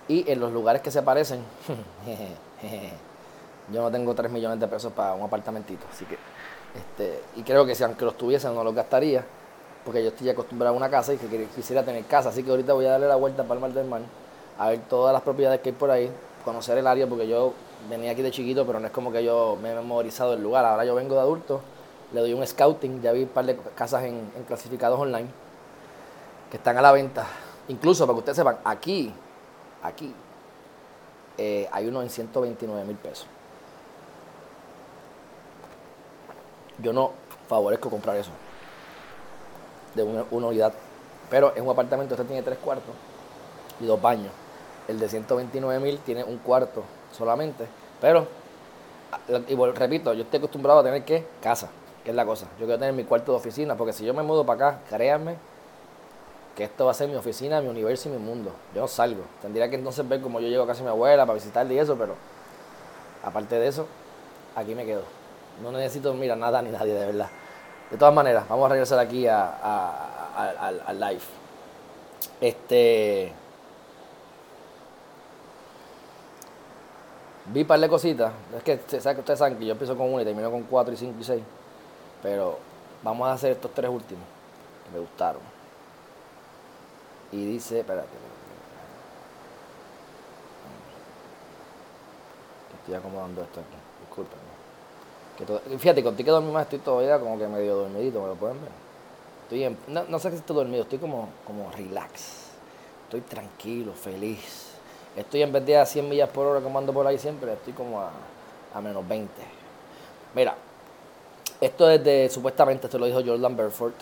Y 0.07 0.29
en 0.31 0.39
los 0.39 0.53
lugares 0.53 0.81
que 0.81 0.89
se 0.89 1.01
parecen, 1.01 1.43
yo 3.73 3.81
no 3.81 3.91
tengo 3.91 4.15
3 4.15 4.31
millones 4.31 4.59
de 4.59 4.67
pesos 4.67 4.93
para 4.93 5.13
un 5.13 5.23
apartamentito. 5.23 5.85
Así 5.91 6.05
que, 6.05 6.17
este, 6.75 7.21
y 7.35 7.43
creo 7.43 7.65
que 7.65 7.75
si 7.75 7.83
aunque 7.83 8.05
los 8.05 8.17
tuviese 8.17 8.47
no 8.47 8.63
los 8.63 8.73
gastaría, 8.73 9.25
porque 9.83 10.01
yo 10.01 10.09
estoy 10.09 10.29
acostumbrado 10.29 10.73
a 10.73 10.77
una 10.77 10.89
casa 10.89 11.13
y 11.13 11.17
que 11.17 11.45
quisiera 11.55 11.83
tener 11.83 12.05
casa. 12.05 12.29
Así 12.29 12.41
que 12.41 12.51
ahorita 12.51 12.71
voy 12.71 12.85
a 12.85 12.91
darle 12.91 13.07
la 13.07 13.17
vuelta 13.17 13.43
para 13.43 13.55
el 13.55 13.59
Mar 13.59 13.73
del 13.73 13.87
Mar, 13.87 14.01
a 14.57 14.69
ver 14.69 14.79
todas 14.89 15.11
las 15.11 15.21
propiedades 15.21 15.59
que 15.59 15.69
hay 15.69 15.75
por 15.75 15.91
ahí, 15.91 16.09
conocer 16.45 16.77
el 16.77 16.87
área, 16.87 17.07
porque 17.07 17.27
yo 17.27 17.53
venía 17.89 18.11
aquí 18.11 18.21
de 18.21 18.31
chiquito, 18.31 18.65
pero 18.65 18.79
no 18.79 18.87
es 18.87 18.91
como 18.91 19.11
que 19.11 19.23
yo 19.23 19.57
me 19.61 19.71
he 19.71 19.75
memorizado 19.75 20.33
el 20.33 20.41
lugar. 20.41 20.65
Ahora 20.65 20.85
yo 20.85 20.95
vengo 20.95 21.15
de 21.15 21.21
adulto, 21.21 21.61
le 22.13 22.21
doy 22.21 22.33
un 22.33 22.45
scouting, 22.45 23.01
ya 23.01 23.11
vi 23.11 23.23
un 23.23 23.29
par 23.29 23.45
de 23.45 23.57
casas 23.75 24.03
en, 24.03 24.29
clasificados 24.47 24.99
online 24.99 25.27
que 26.49 26.57
están 26.57 26.77
a 26.77 26.81
la 26.81 26.91
venta. 26.91 27.25
Incluso, 27.67 28.05
para 28.05 28.15
que 28.15 28.19
ustedes 28.19 28.37
sepan, 28.37 28.57
aquí, 28.63 29.13
aquí, 29.83 30.13
eh, 31.37 31.69
hay 31.71 31.87
uno 31.87 32.01
en 32.01 32.09
129 32.09 32.85
mil 32.85 32.97
pesos. 32.97 33.27
Yo 36.79 36.91
no 36.91 37.11
favorezco 37.47 37.89
comprar 37.89 38.17
eso 38.17 38.31
de 39.95 40.03
una, 40.03 40.25
una 40.31 40.47
unidad, 40.47 40.73
pero 41.29 41.53
es 41.55 41.61
un 41.61 41.69
apartamento, 41.69 42.15
este 42.15 42.25
tiene 42.25 42.41
tres 42.41 42.57
cuartos 42.57 42.93
y 43.79 43.85
dos 43.85 44.01
baños. 44.01 44.31
El 44.87 44.99
de 44.99 45.07
129 45.07 45.79
mil 45.79 45.99
tiene 45.99 46.23
un 46.23 46.37
cuarto 46.37 46.83
solamente. 47.11 47.65
Pero, 47.99 48.27
y 49.47 49.55
repito, 49.55 50.13
yo 50.13 50.23
estoy 50.23 50.37
acostumbrado 50.37 50.79
a 50.79 50.83
tener 50.83 51.03
que 51.03 51.25
casa, 51.41 51.69
que 52.03 52.09
es 52.09 52.15
la 52.15 52.25
cosa. 52.25 52.47
Yo 52.59 52.65
quiero 52.65 52.79
tener 52.79 52.93
mi 52.93 53.03
cuarto 53.03 53.31
de 53.31 53.37
oficina, 53.37 53.75
porque 53.75 53.93
si 53.93 54.05
yo 54.05 54.13
me 54.13 54.23
mudo 54.23 54.45
para 54.45 54.69
acá, 54.69 54.79
créanme 54.89 55.35
que 56.55 56.65
esto 56.65 56.85
va 56.85 56.91
a 56.91 56.93
ser 56.93 57.07
mi 57.07 57.15
oficina, 57.15 57.61
mi 57.61 57.67
universo 57.69 58.09
y 58.09 58.11
mi 58.11 58.17
mundo. 58.17 58.51
Yo 58.75 58.81
no 58.81 58.87
salgo. 58.87 59.23
Tendría 59.41 59.69
que 59.69 59.75
entonces 59.75 60.07
ver 60.07 60.21
cómo 60.21 60.39
yo 60.39 60.47
llego 60.47 60.63
a 60.63 60.67
casa 60.67 60.79
de 60.79 60.85
mi 60.85 60.89
abuela 60.89 61.25
para 61.25 61.35
visitarle 61.35 61.73
y 61.75 61.79
eso, 61.79 61.95
pero 61.95 62.15
aparte 63.23 63.55
de 63.57 63.67
eso, 63.67 63.87
aquí 64.55 64.75
me 64.75 64.85
quedo. 64.85 65.03
No 65.61 65.71
necesito, 65.71 66.13
mira, 66.13 66.35
nada 66.35 66.61
ni 66.61 66.71
nadie, 66.71 66.93
de 66.93 67.05
verdad. 67.05 67.29
De 67.89 67.97
todas 67.97 68.13
maneras, 68.13 68.47
vamos 68.47 68.65
a 68.65 68.69
regresar 68.69 68.99
aquí 68.99 69.27
al 69.27 70.99
live. 70.99 71.21
Este. 72.39 73.33
Vi 77.53 77.61
un 77.61 77.67
par 77.67 77.79
de 77.79 77.89
cositas. 77.89 78.31
Es 78.55 78.63
que 78.63 78.73
ustedes 78.75 79.39
saben 79.39 79.57
que 79.57 79.65
yo 79.65 79.73
empiezo 79.73 79.97
con 79.97 80.13
una 80.13 80.21
y 80.21 80.25
termino 80.25 80.49
con 80.49 80.63
cuatro 80.63 80.93
y 80.93 80.97
cinco 80.97 81.17
y 81.19 81.23
seis. 81.23 81.43
Pero 82.23 82.57
vamos 83.03 83.27
a 83.27 83.33
hacer 83.33 83.51
estos 83.51 83.71
tres 83.73 83.89
últimos 83.89 84.23
que 84.85 84.91
me 84.91 84.99
gustaron. 84.99 85.41
Y 87.31 87.45
dice, 87.45 87.79
espérate. 87.79 88.07
Estoy 92.79 92.95
acomodando 92.95 93.41
esto 93.41 93.59
aquí. 93.59 93.77
Disculpen. 94.01 95.79
fíjate, 95.79 96.03
contigo 96.03 96.25
que 96.25 96.31
dormí 96.31 96.51
más 96.51 96.63
estoy 96.63 96.79
todavía 96.79 97.19
como 97.19 97.37
que 97.37 97.47
medio 97.47 97.75
dormidito, 97.75 98.21
¿me 98.21 98.27
lo 98.27 98.35
pueden 98.35 98.61
ver? 98.61 98.71
Estoy 99.43 99.63
en, 99.65 99.77
no, 99.87 100.03
no 100.05 100.19
sé 100.19 100.31
si 100.31 100.37
estoy 100.37 100.55
dormido, 100.55 100.83
estoy 100.83 100.99
como, 100.99 101.29
como 101.45 101.69
relax. 101.71 102.51
Estoy 103.05 103.21
tranquilo, 103.21 103.93
feliz 103.93 104.70
Estoy 105.15 105.41
en 105.41 105.51
vez 105.51 105.65
de 105.65 105.77
a 105.77 105.85
100 105.85 106.07
millas 106.07 106.29
por 106.29 106.47
hora 106.47 106.61
como 106.61 106.79
ando 106.79 106.93
por 106.93 107.05
ahí 107.05 107.17
siempre, 107.17 107.51
estoy 107.51 107.73
como 107.73 107.99
a, 107.99 108.81
menos 108.81 109.07
20. 109.07 109.29
Mira, 110.33 110.55
esto 111.59 111.89
es 111.89 112.01
de, 112.01 112.29
supuestamente, 112.29 112.87
esto 112.87 112.97
lo 112.97 113.05
dijo 113.05 113.21
Jordan 113.25 113.57
Belfort, 113.57 113.95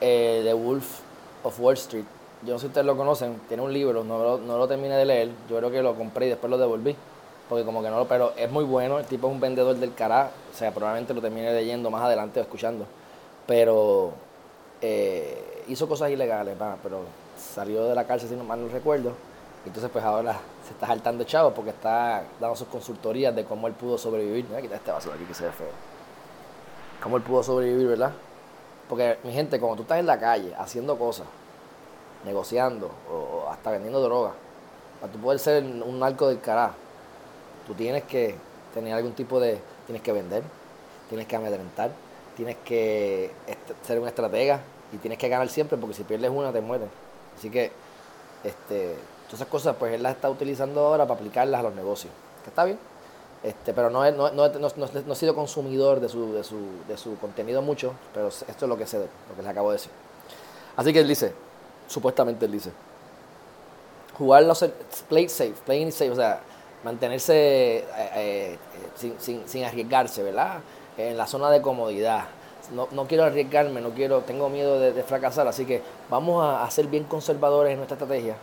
eh, 0.00 0.42
The 0.44 0.54
Wolf 0.54 1.00
of 1.42 1.60
Wall 1.60 1.74
Street. 1.74 2.04
Yo 2.42 2.52
no 2.52 2.58
sé 2.58 2.62
si 2.62 2.66
ustedes 2.68 2.86
lo 2.86 2.96
conocen, 2.96 3.40
tiene 3.48 3.62
un 3.62 3.72
libro, 3.72 4.04
no 4.04 4.18
lo, 4.18 4.38
no 4.38 4.56
lo 4.56 4.68
terminé 4.68 4.96
de 4.96 5.04
leer, 5.04 5.30
yo 5.50 5.56
creo 5.56 5.70
que 5.70 5.82
lo 5.82 5.96
compré 5.96 6.26
y 6.26 6.28
después 6.28 6.48
lo 6.48 6.58
devolví, 6.58 6.94
porque 7.48 7.64
como 7.64 7.82
que 7.82 7.90
no 7.90 7.98
lo, 7.98 8.06
pero 8.06 8.32
es 8.36 8.48
muy 8.48 8.62
bueno, 8.62 9.00
el 9.00 9.06
tipo 9.06 9.26
es 9.26 9.32
un 9.32 9.40
vendedor 9.40 9.74
del 9.74 9.94
cara, 9.94 10.30
o 10.52 10.56
sea, 10.56 10.70
probablemente 10.70 11.12
lo 11.12 11.20
termine 11.20 11.52
leyendo 11.52 11.90
más 11.90 12.02
adelante 12.02 12.38
o 12.38 12.42
escuchando, 12.42 12.86
pero 13.48 14.12
eh, 14.80 15.64
hizo 15.66 15.88
cosas 15.88 16.10
ilegales, 16.10 16.56
pero 16.84 17.00
salió 17.36 17.84
de 17.84 17.94
la 17.96 18.06
cárcel, 18.06 18.28
si 18.28 18.36
no 18.36 18.44
mal 18.44 18.60
no 18.60 18.68
recuerdo, 18.68 19.12
entonces, 19.68 19.90
pues 19.90 20.04
ahora 20.04 20.38
se 20.64 20.72
está 20.72 20.86
saltando 20.86 21.24
chavo 21.24 21.52
porque 21.52 21.70
está 21.70 22.24
dando 22.40 22.54
sus 22.54 22.68
consultorías 22.68 23.34
de 23.34 23.44
cómo 23.44 23.66
él 23.66 23.74
pudo 23.74 23.98
sobrevivir. 23.98 24.46
Voy 24.46 24.58
a 24.58 24.62
quitar 24.62 24.78
este 24.78 25.08
de 25.08 25.14
aquí 25.14 25.24
que 25.24 25.34
se 25.34 25.44
ve 25.44 25.52
feo. 25.52 25.66
Cómo 27.02 27.16
él 27.16 27.22
pudo 27.22 27.42
sobrevivir, 27.42 27.88
¿verdad? 27.88 28.12
Porque, 28.88 29.18
mi 29.24 29.32
gente, 29.32 29.58
cuando 29.58 29.76
tú 29.76 29.82
estás 29.82 29.98
en 29.98 30.06
la 30.06 30.20
calle 30.20 30.54
haciendo 30.56 30.96
cosas, 30.96 31.26
negociando 32.24 32.90
o 33.10 33.48
hasta 33.50 33.72
vendiendo 33.72 34.00
droga, 34.00 34.32
para 35.00 35.12
tú 35.12 35.18
poder 35.18 35.40
ser 35.40 35.64
un 35.64 35.98
narco 35.98 36.28
del 36.28 36.40
carajo, 36.40 36.74
tú 37.66 37.74
tienes 37.74 38.04
que 38.04 38.36
tener 38.72 38.94
algún 38.94 39.12
tipo 39.12 39.40
de. 39.40 39.60
Tienes 39.86 40.02
que 40.02 40.12
vender, 40.12 40.42
tienes 41.08 41.26
que 41.26 41.36
amedrentar, 41.36 41.90
tienes 42.36 42.56
que 42.64 43.32
ser 43.84 44.00
un 44.00 44.08
estratega 44.08 44.60
y 44.92 44.96
tienes 44.98 45.18
que 45.18 45.28
ganar 45.28 45.48
siempre 45.48 45.76
porque 45.76 45.94
si 45.94 46.04
pierdes 46.04 46.30
una 46.30 46.52
te 46.52 46.60
mueres. 46.60 46.88
Así 47.36 47.50
que, 47.50 47.72
este 48.44 48.96
Todas 49.26 49.40
esas 49.40 49.48
cosas, 49.48 49.76
pues 49.78 49.94
él 49.94 50.02
las 50.02 50.14
está 50.14 50.30
utilizando 50.30 50.86
ahora 50.86 51.04
para 51.04 51.18
aplicarlas 51.18 51.60
a 51.60 51.62
los 51.64 51.74
negocios. 51.74 52.12
Que 52.44 52.50
está 52.50 52.64
bien. 52.64 52.78
Este, 53.42 53.72
pero 53.72 53.90
no, 53.90 54.10
no, 54.10 54.30
no, 54.30 54.48
no, 54.48 55.12
he 55.12 55.16
sido 55.16 55.34
consumidor 55.34 56.00
de 56.00 56.08
su, 56.08 56.32
de, 56.32 56.42
su, 56.42 56.56
de 56.88 56.96
su 56.96 57.16
contenido 57.18 57.62
mucho, 57.62 57.92
pero 58.12 58.28
esto 58.28 58.46
es 58.48 58.62
lo 58.62 58.76
que 58.76 58.86
sé, 58.86 58.98
lo 58.98 59.36
que 59.36 59.42
les 59.42 59.50
acabo 59.50 59.70
de 59.70 59.76
decir. 59.76 59.92
Así 60.76 60.92
que 60.92 61.00
él 61.00 61.08
dice, 61.08 61.32
supuestamente 61.86 62.46
él 62.46 62.52
dice, 62.52 62.70
jugar 64.18 64.42
los 64.42 64.64
play 65.08 65.28
safe, 65.28 65.54
playing 65.64 65.92
safe, 65.92 66.10
o 66.10 66.16
sea, 66.16 66.40
mantenerse 66.82 67.78
eh, 67.78 67.84
eh, 68.14 68.58
sin, 68.96 69.14
sin, 69.20 69.48
sin, 69.48 69.64
arriesgarse, 69.64 70.22
¿verdad? 70.22 70.58
En 70.96 71.16
la 71.16 71.26
zona 71.26 71.50
de 71.50 71.60
comodidad. 71.62 72.24
No, 72.74 72.88
no 72.90 73.06
quiero 73.06 73.24
arriesgarme, 73.24 73.80
no 73.80 73.90
quiero, 73.90 74.22
tengo 74.22 74.48
miedo 74.48 74.80
de, 74.80 74.92
de 74.92 75.02
fracasar, 75.04 75.46
así 75.46 75.64
que 75.66 75.82
vamos 76.10 76.42
a, 76.42 76.64
a 76.64 76.70
ser 76.70 76.88
bien 76.88 77.04
conservadores 77.04 77.72
en 77.72 77.78
nuestra 77.78 77.94
estrategia 77.94 78.34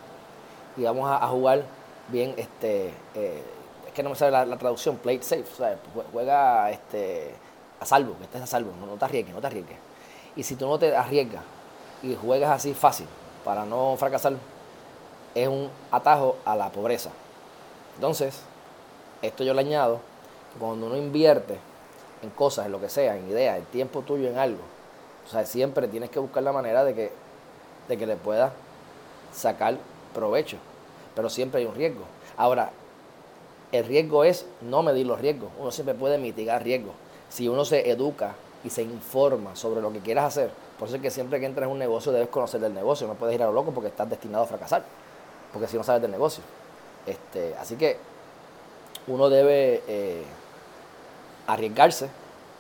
y 0.78 0.84
vamos 0.84 1.10
a, 1.10 1.28
jugar 1.28 1.64
bien, 2.08 2.34
este, 2.38 2.94
eh, 3.16 3.44
es 3.88 3.94
que 3.94 4.04
no 4.04 4.10
me 4.10 4.16
sale 4.16 4.32
la, 4.32 4.58
traducción, 4.58 4.98
play 4.98 5.22
safe, 5.22 5.46
o 5.52 5.56
sea, 5.56 5.78
juega 6.12 6.72
este, 6.72 7.34
a 7.80 7.86
salvo, 7.86 8.18
que 8.18 8.24
estés 8.24 8.42
a 8.42 8.48
salvo, 8.48 8.72
no, 8.80 8.94
te 8.96 9.06
arriesgues, 9.06 9.34
no 9.34 9.42
te 9.42 9.48
arriesgues. 9.48 9.78
Y 10.36 10.44
si 10.44 10.56
tú 10.56 10.68
no 10.68 10.80
te 10.80 10.96
arriesgas 10.96 11.44
y 12.02 12.16
juegas 12.16 12.52
así 12.52 12.74
fácil 12.74 13.08
para 13.46 13.66
no 13.66 13.96
fracasar, 13.98 14.34
es 15.36 15.48
un 15.48 15.70
atajo 15.92 16.38
a 16.46 16.56
la 16.56 16.70
pobreza. 16.70 17.10
Entonces, 17.96 18.42
esto 19.22 19.44
yo 19.44 19.54
le 19.54 19.62
añado, 19.62 20.00
cuando 20.60 20.88
uno 20.88 20.98
invierte 20.98 21.58
en 22.22 22.30
cosas, 22.32 22.66
en 22.66 22.72
lo 22.72 22.82
que 22.82 22.90
sea, 22.90 23.16
en 23.16 23.30
ideas, 23.30 23.58
el 23.58 23.66
tiempo 23.66 24.02
tuyo 24.02 24.30
en 24.30 24.38
algo, 24.38 24.62
o 25.26 25.30
sea, 25.30 25.46
siempre 25.46 25.88
tienes 25.88 26.10
que 26.10 26.20
buscar 26.20 26.44
la 26.44 26.52
manera 26.52 26.84
de 26.84 26.94
que, 26.94 27.12
de 27.88 27.98
que 27.98 28.06
le 28.06 28.16
puedas 28.16 28.52
sacar 29.34 29.78
provecho, 30.14 30.58
pero 31.16 31.30
siempre 31.30 31.62
hay 31.62 31.68
un 31.68 31.76
riesgo. 31.76 32.04
Ahora, 32.38 32.72
el 33.72 33.86
riesgo 33.86 34.24
es 34.24 34.46
no 34.62 34.84
medir 34.84 35.06
los 35.06 35.20
riesgos, 35.20 35.50
uno 35.60 35.72
siempre 35.72 35.96
puede 35.96 36.18
mitigar 36.18 36.64
riesgos. 36.64 36.94
Si 37.30 37.48
uno 37.48 37.66
se 37.66 37.90
educa 37.90 38.36
y 38.64 38.70
se 38.70 38.84
informa 38.84 39.56
sobre 39.56 39.82
lo 39.82 39.92
que 39.92 40.00
quieras 40.00 40.26
hacer, 40.26 40.52
por 40.78 40.88
eso 40.88 40.98
es 40.98 41.02
que 41.02 41.12
siempre 41.12 41.40
que 41.40 41.46
entras 41.46 41.66
en 41.66 41.72
un 41.72 41.80
negocio 41.80 42.12
debes 42.12 42.30
conocer 42.30 42.60
del 42.62 42.74
negocio, 42.74 43.08
no 43.08 43.16
puedes 43.16 43.36
ir 43.36 43.44
a 43.44 43.48
lo 43.48 43.54
loco 43.54 43.72
porque 43.72 43.90
estás 43.90 44.10
destinado 44.10 44.44
a 44.44 44.48
fracasar, 44.48 44.84
porque 45.52 45.68
si 45.68 45.78
no 45.78 45.84
sabes 45.84 46.02
del 46.02 46.12
negocio. 46.12 46.44
Este, 47.06 47.56
así 47.60 47.76
que 47.76 47.98
uno 49.08 49.30
debe 49.30 49.82
eh, 49.88 50.24
arriesgarse, 51.48 52.10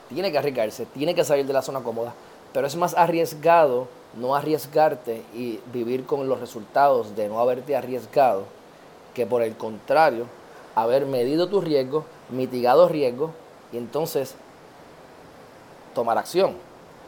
tiene 0.10 0.32
que 0.32 0.38
arriesgarse, 0.38 0.86
tiene 0.88 1.16
que 1.16 1.24
salir 1.24 1.46
de 1.46 1.54
la 1.54 1.62
zona 1.62 1.82
cómoda, 1.82 2.14
pero 2.54 2.68
es 2.68 2.76
más 2.76 2.94
arriesgado 2.96 3.88
no 4.16 4.36
arriesgarte 4.36 5.24
y 5.34 5.60
vivir 5.74 6.06
con 6.06 6.30
los 6.30 6.40
resultados 6.40 7.16
de 7.16 7.28
no 7.28 7.40
haberte 7.40 7.76
arriesgado 7.76 8.44
que 9.14 9.26
por 9.26 9.42
el 9.42 9.56
contrario, 9.56 10.26
haber 10.76 11.06
medido 11.06 11.48
tus 11.48 11.64
riesgos, 11.64 12.06
mitigado 12.30 12.88
riesgos 12.88 13.32
y 13.72 13.78
entonces 13.78 14.36
tomar 15.94 16.18
acción. 16.18 16.56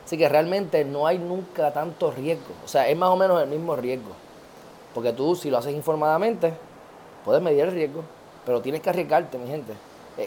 Así 0.06 0.18
que 0.18 0.30
realmente 0.30 0.86
no 0.86 1.08
hay 1.08 1.18
nunca 1.18 1.74
tanto 1.74 2.12
riesgo. 2.12 2.54
O 2.64 2.68
sea, 2.68 2.88
es 2.88 2.96
más 2.98 3.10
o 3.10 3.16
menos 3.16 3.42
el 3.42 3.50
mismo 3.50 3.75
riesgo. 3.75 4.12
Porque 4.94 5.14
tú, 5.14 5.36
si 5.36 5.50
lo 5.50 5.58
haces 5.58 5.74
informadamente, 5.74 6.54
puedes 7.25 7.42
medir 7.42 7.62
el 7.62 7.72
riesgo, 7.72 8.04
pero 8.46 8.62
tienes 8.62 8.82
que 8.82 8.92
arriesgarte, 8.92 9.38
mi 9.40 9.48
gente. 9.48 9.74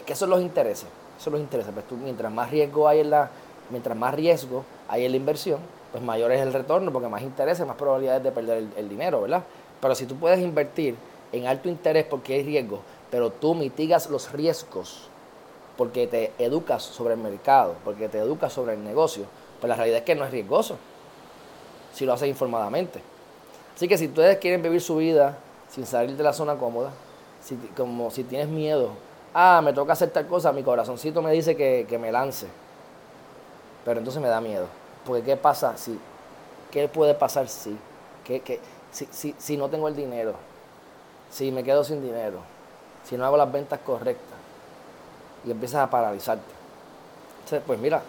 Que 0.05 0.13
eso 0.13 0.27
los 0.27 0.41
intereses. 0.41 0.87
Eso 1.17 1.29
los 1.29 1.39
intereses. 1.39 1.71
Pues 1.73 1.87
tú, 1.87 1.95
mientras 1.95 2.31
más 2.31 2.51
riesgo 2.51 2.89
hay 2.89 2.99
en 2.99 3.09
la, 3.09 3.29
mientras 3.69 3.97
más 3.97 4.13
riesgo 4.13 4.65
hay 4.89 5.05
en 5.05 5.11
la 5.11 5.17
inversión, 5.17 5.59
pues 5.91 6.03
mayor 6.03 6.31
es 6.31 6.41
el 6.41 6.51
retorno, 6.53 6.91
porque 6.91 7.07
más 7.07 7.21
intereses, 7.21 7.65
más 7.65 7.75
probabilidades 7.75 8.23
de 8.23 8.31
perder 8.31 8.67
el, 8.75 8.89
dinero, 8.89 9.21
¿verdad? 9.21 9.43
Pero 9.79 9.95
si 9.95 10.05
tú 10.05 10.15
puedes 10.15 10.39
invertir 10.39 10.95
en 11.31 11.47
alto 11.47 11.69
interés 11.69 12.05
porque 12.05 12.33
hay 12.35 12.43
riesgo, 12.43 12.81
pero 13.09 13.31
tú 13.31 13.55
mitigas 13.55 14.09
los 14.09 14.31
riesgos 14.31 15.07
porque 15.77 16.07
te 16.07 16.33
educas 16.39 16.83
sobre 16.83 17.13
el 17.13 17.19
mercado, 17.19 17.75
porque 17.85 18.09
te 18.09 18.17
educas 18.17 18.51
sobre 18.51 18.73
el 18.73 18.83
negocio, 18.83 19.25
pues 19.59 19.69
la 19.69 19.75
realidad 19.75 19.99
es 19.99 20.05
que 20.05 20.15
no 20.15 20.25
es 20.25 20.31
riesgoso 20.31 20.77
si 21.93 22.05
lo 22.05 22.13
haces 22.13 22.27
informadamente. 22.27 23.01
Así 23.75 23.87
que 23.87 23.97
si 23.97 24.07
ustedes 24.07 24.37
quieren 24.37 24.61
vivir 24.61 24.81
su 24.81 24.97
vida 24.97 25.37
sin 25.69 25.85
salir 25.85 26.15
de 26.17 26.23
la 26.23 26.33
zona 26.33 26.55
cómoda, 26.55 26.91
si, 27.41 27.55
como 27.77 28.11
si 28.11 28.23
tienes 28.23 28.49
miedo, 28.49 28.89
ah, 29.33 29.61
me 29.63 29.73
toca 29.73 29.93
hacer 29.93 30.09
tal 30.09 30.27
cosa, 30.27 30.51
mi 30.51 30.63
corazoncito 30.63 31.21
me 31.21 31.31
dice 31.31 31.55
que, 31.55 31.97
me 31.99 32.11
lance, 32.11 32.47
pero 33.89 34.01
entonces 34.01 34.21
me 34.21 34.27
da 34.27 34.39
miedo. 34.39 34.67
Porque 35.03 35.23
¿qué 35.23 35.35
pasa 35.35 35.75
si? 35.75 35.97
¿Qué 36.69 36.87
puede 36.87 37.15
pasar 37.15 37.47
si? 37.47 37.75
¿Qué, 38.23 38.59
si, 38.91 39.07
si, 39.09 39.35
si 39.39 39.57
no 39.57 39.67
tengo 39.67 39.87
el 39.87 39.95
dinero? 39.95 40.35
Si 41.31 41.51
me 41.51 41.63
quedo 41.63 41.83
sin 41.83 41.99
dinero? 41.99 42.37
Si 43.03 43.17
no 43.17 43.25
hago 43.25 43.35
las 43.35 43.51
ventas 43.51 43.79
correctas? 43.79 44.37
Y 45.43 45.49
empiezas 45.49 45.81
a 45.81 45.89
paralizarte. 45.89 46.53
Entonces, 47.39 47.63
pues 47.65 47.79
mira, 47.79 48.03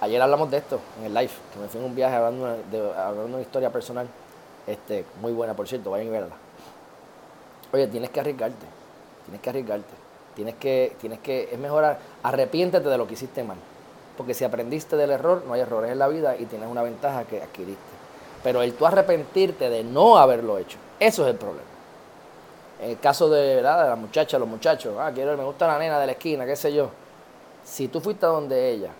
ayer 0.00 0.22
hablamos 0.22 0.48
de 0.52 0.58
esto 0.58 0.78
en 1.00 1.06
el 1.06 1.14
live, 1.14 1.32
que 1.52 1.58
me 1.58 1.66
fui 1.66 1.80
en 1.80 1.86
un 1.86 1.96
viaje 1.96 2.14
hablando 2.14 2.56
de, 2.70 2.92
hablando 2.96 3.36
una 3.36 3.40
historia 3.40 3.72
personal, 3.72 4.06
este, 4.68 5.04
muy 5.20 5.32
buena 5.32 5.52
por 5.54 5.66
cierto, 5.66 5.90
vayan 5.90 6.10
a 6.10 6.12
verla. 6.12 6.36
Oye, 7.72 7.88
tienes 7.88 8.10
que 8.10 8.20
arriesgarte, 8.20 8.66
tienes 9.24 9.42
que 9.42 9.50
arriesgarte, 9.50 9.94
tienes 10.36 10.54
que, 10.54 10.96
tienes 11.00 11.18
que, 11.18 11.48
es 11.50 11.58
mejor 11.58 11.96
arrepiéntete 12.22 12.88
de 12.88 12.98
lo 12.98 13.08
que 13.08 13.14
hiciste 13.14 13.42
mal, 13.42 13.58
porque 14.16 14.34
si 14.34 14.44
aprendiste 14.44 14.96
del 14.96 15.10
error, 15.10 15.42
no 15.46 15.54
hay 15.54 15.60
errores 15.60 15.90
en 15.90 15.98
la 15.98 16.08
vida 16.08 16.36
y 16.36 16.46
tienes 16.46 16.68
una 16.68 16.82
ventaja 16.82 17.24
que 17.24 17.42
adquiriste. 17.42 17.82
Pero 18.42 18.62
el 18.62 18.74
tú 18.74 18.86
arrepentirte 18.86 19.70
de 19.70 19.82
no 19.82 20.18
haberlo 20.18 20.58
hecho, 20.58 20.78
eso 21.00 21.24
es 21.24 21.32
el 21.32 21.36
problema. 21.36 21.68
En 22.80 22.90
el 22.90 23.00
caso 23.00 23.28
de, 23.30 23.56
¿verdad? 23.56 23.84
de 23.84 23.88
la 23.90 23.96
muchacha, 23.96 24.38
los 24.38 24.48
muchachos, 24.48 24.94
ah, 24.98 25.10
quiero, 25.14 25.36
me 25.36 25.44
gusta 25.44 25.66
la 25.66 25.78
nena 25.78 25.98
de 25.98 26.06
la 26.06 26.12
esquina, 26.12 26.44
qué 26.44 26.56
sé 26.56 26.72
yo. 26.72 26.90
Si 27.64 27.88
tú 27.88 28.00
fuiste 28.00 28.26
donde 28.26 28.70
ella 28.70 28.90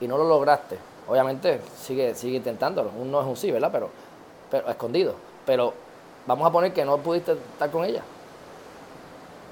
y 0.00 0.06
no 0.06 0.18
lo 0.18 0.24
lograste, 0.24 0.76
obviamente 1.08 1.60
sigue, 1.80 2.14
sigue 2.14 2.36
intentándolo. 2.36 2.90
Un 2.90 3.10
no 3.10 3.20
es 3.20 3.26
un 3.26 3.36
sí, 3.36 3.50
¿verdad? 3.50 3.70
Pero, 3.72 3.88
pero 4.50 4.68
escondido. 4.68 5.14
Pero 5.46 5.72
vamos 6.26 6.46
a 6.46 6.52
poner 6.52 6.72
que 6.72 6.84
no 6.84 6.98
pudiste 6.98 7.32
estar 7.32 7.70
con 7.70 7.84
ella. 7.84 8.02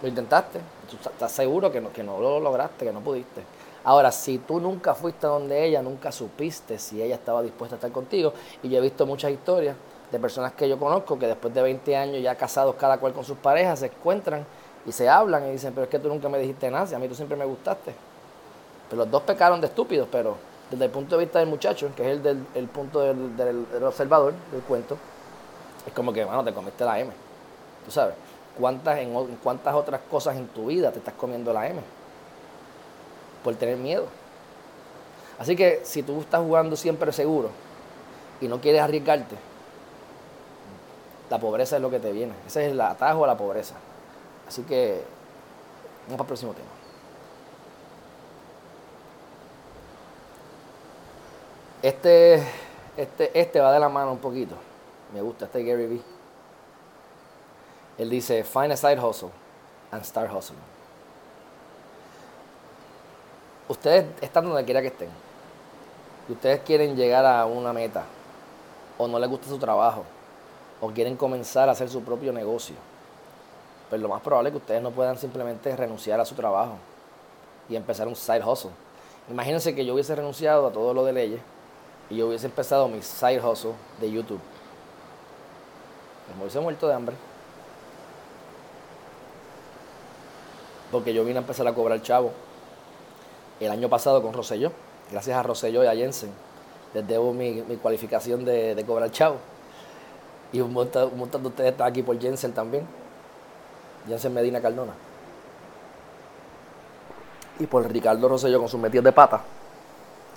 Lo 0.02 0.08
intentaste. 0.08 0.60
Tú 0.90 0.96
estás 1.08 1.32
seguro 1.32 1.72
que 1.72 1.80
no, 1.80 1.92
que 1.92 2.02
no 2.02 2.20
lo 2.20 2.40
lograste, 2.40 2.84
que 2.84 2.92
no 2.92 3.00
pudiste. 3.00 3.42
Ahora, 3.84 4.12
si 4.12 4.38
tú 4.38 4.60
nunca 4.60 4.94
fuiste 4.94 5.26
donde 5.26 5.64
ella, 5.64 5.82
nunca 5.82 6.12
supiste 6.12 6.78
si 6.78 7.02
ella 7.02 7.16
estaba 7.16 7.42
dispuesta 7.42 7.76
a 7.76 7.78
estar 7.78 7.90
contigo. 7.90 8.32
Y 8.62 8.68
yo 8.68 8.78
he 8.78 8.80
visto 8.80 9.06
muchas 9.06 9.32
historias 9.32 9.76
de 10.10 10.18
personas 10.18 10.52
que 10.52 10.68
yo 10.68 10.78
conozco 10.78 11.18
que 11.18 11.26
después 11.26 11.52
de 11.52 11.62
20 11.62 11.96
años 11.96 12.22
ya 12.22 12.34
casados 12.34 12.74
cada 12.76 12.98
cual 12.98 13.12
con 13.12 13.24
sus 13.24 13.38
parejas 13.38 13.80
se 13.80 13.86
encuentran 13.86 14.46
y 14.86 14.92
se 14.92 15.08
hablan 15.08 15.48
y 15.48 15.52
dicen, 15.52 15.72
pero 15.74 15.84
es 15.84 15.90
que 15.90 15.98
tú 15.98 16.08
nunca 16.08 16.28
me 16.28 16.38
dijiste 16.38 16.70
nada, 16.70 16.86
si 16.86 16.94
a 16.94 16.98
mí 16.98 17.08
tú 17.08 17.14
siempre 17.14 17.36
me 17.36 17.44
gustaste. 17.44 17.94
Pero 18.88 19.02
los 19.02 19.10
dos 19.10 19.22
pecaron 19.22 19.60
de 19.60 19.68
estúpidos, 19.68 20.06
pero 20.12 20.36
desde 20.70 20.84
el 20.84 20.90
punto 20.90 21.16
de 21.16 21.24
vista 21.24 21.38
del 21.38 21.48
muchacho, 21.48 21.90
que 21.96 22.02
es 22.02 22.08
el 22.08 22.22
del 22.22 22.68
punto 22.68 23.00
del, 23.00 23.66
observador 23.82 24.34
del 24.52 24.60
cuento, 24.62 24.96
es 25.86 25.92
como 25.92 26.12
que, 26.12 26.24
bueno, 26.24 26.44
te 26.44 26.52
comiste 26.52 26.84
la 26.84 27.00
M. 27.00 27.10
Tú 27.84 27.90
sabes, 27.90 28.14
¿cuántas, 28.58 28.98
en, 28.98 29.12
cuántas 29.42 29.74
otras 29.74 30.00
cosas 30.10 30.36
en 30.36 30.46
tu 30.48 30.66
vida 30.66 30.92
te 30.92 30.98
estás 30.98 31.14
comiendo 31.14 31.52
la 31.52 31.68
M? 31.68 31.80
Por 33.42 33.54
tener 33.56 33.76
miedo. 33.76 34.06
Así 35.38 35.56
que 35.56 35.80
si 35.84 36.02
tú 36.02 36.20
estás 36.20 36.40
jugando 36.40 36.76
siempre 36.76 37.10
seguro 37.12 37.50
y 38.40 38.48
no 38.48 38.60
quieres 38.60 38.80
arriesgarte, 38.80 39.36
la 41.30 41.38
pobreza 41.38 41.76
es 41.76 41.82
lo 41.82 41.90
que 41.90 41.98
te 41.98 42.12
viene. 42.12 42.34
Ese 42.46 42.66
es 42.66 42.72
el 42.72 42.80
atajo 42.80 43.24
a 43.24 43.26
la 43.26 43.36
pobreza. 43.36 43.74
Así 44.46 44.62
que 44.62 45.02
vamos 46.06 46.18
para 46.18 46.22
el 46.22 46.26
próximo 46.26 46.52
tema. 46.52 46.68
Este, 51.82 52.34
este, 52.96 53.40
este 53.40 53.60
va 53.60 53.72
de 53.72 53.80
la 53.80 53.88
mano 53.88 54.12
un 54.12 54.18
poquito. 54.18 54.54
Me 55.12 55.20
gusta 55.20 55.46
este 55.46 55.64
Gary 55.64 55.86
Vee. 55.86 56.02
Él 57.98 58.10
dice, 58.10 58.44
find 58.44 58.72
a 58.72 58.76
side 58.76 59.00
hustle 59.00 59.30
and 59.90 60.04
start 60.04 60.30
hustling. 60.32 60.71
Ustedes 63.72 64.04
están 64.20 64.44
donde 64.44 64.66
quiera 64.66 64.82
que 64.82 64.88
estén. 64.88 65.08
Y 66.28 66.32
ustedes 66.32 66.60
quieren 66.60 66.94
llegar 66.94 67.24
a 67.24 67.46
una 67.46 67.72
meta. 67.72 68.04
O 68.98 69.08
no 69.08 69.18
les 69.18 69.30
gusta 69.30 69.48
su 69.48 69.56
trabajo 69.56 70.04
o 70.82 70.90
quieren 70.90 71.16
comenzar 71.16 71.70
a 71.70 71.72
hacer 71.72 71.88
su 71.88 72.02
propio 72.02 72.34
negocio, 72.34 72.74
pues 73.88 74.02
lo 74.02 74.08
más 74.08 74.20
probable 74.20 74.50
es 74.50 74.52
que 74.52 74.58
ustedes 74.58 74.82
no 74.82 74.90
puedan 74.90 75.16
simplemente 75.16 75.74
renunciar 75.74 76.20
a 76.20 76.24
su 76.26 76.34
trabajo 76.34 76.74
y 77.66 77.76
empezar 77.76 78.06
un 78.08 78.16
side 78.16 78.44
hustle. 78.44 78.72
Imagínense 79.30 79.74
que 79.74 79.86
yo 79.86 79.94
hubiese 79.94 80.14
renunciado 80.14 80.66
a 80.66 80.72
todo 80.72 80.92
lo 80.92 81.04
de 81.04 81.14
leyes 81.14 81.40
y 82.10 82.16
yo 82.16 82.26
hubiese 82.26 82.46
empezado 82.46 82.88
mi 82.88 83.00
side 83.00 83.40
hustle 83.40 83.72
de 84.00 84.10
YouTube. 84.10 84.40
Me 86.36 86.42
hubiese 86.42 86.60
muerto 86.60 86.88
de 86.88 86.94
hambre. 86.94 87.16
Porque 90.90 91.14
yo 91.14 91.24
vine 91.24 91.38
a 91.38 91.40
empezar 91.40 91.66
a 91.66 91.74
cobrar 91.74 92.02
chavo 92.02 92.32
el 93.64 93.70
año 93.70 93.88
pasado 93.88 94.22
con 94.22 94.32
Rosselló. 94.32 94.72
Gracias 95.10 95.36
a 95.36 95.42
Rosselló 95.42 95.84
y 95.84 95.86
a 95.86 95.94
Jensen 95.94 96.30
les 96.94 97.06
debo 97.06 97.32
mi, 97.32 97.62
cualificación 97.80 98.44
de, 98.44 98.74
de 98.74 98.84
cobrar 98.84 99.10
chavo. 99.10 99.36
Y 100.52 100.60
un 100.60 100.72
montón, 100.72 101.10
de 101.16 101.48
ustedes 101.48 101.72
están 101.72 101.88
aquí 101.88 102.02
por 102.02 102.20
Jensen 102.20 102.52
también. 102.52 102.86
Jensen 104.06 104.34
Medina 104.34 104.60
Cardona. 104.60 104.92
Y 107.58 107.66
por 107.66 107.90
Ricardo 107.90 108.28
Rosselló 108.28 108.58
con 108.58 108.68
sus 108.68 108.80
metidos 108.80 109.04
de 109.04 109.12
pata. 109.12 109.42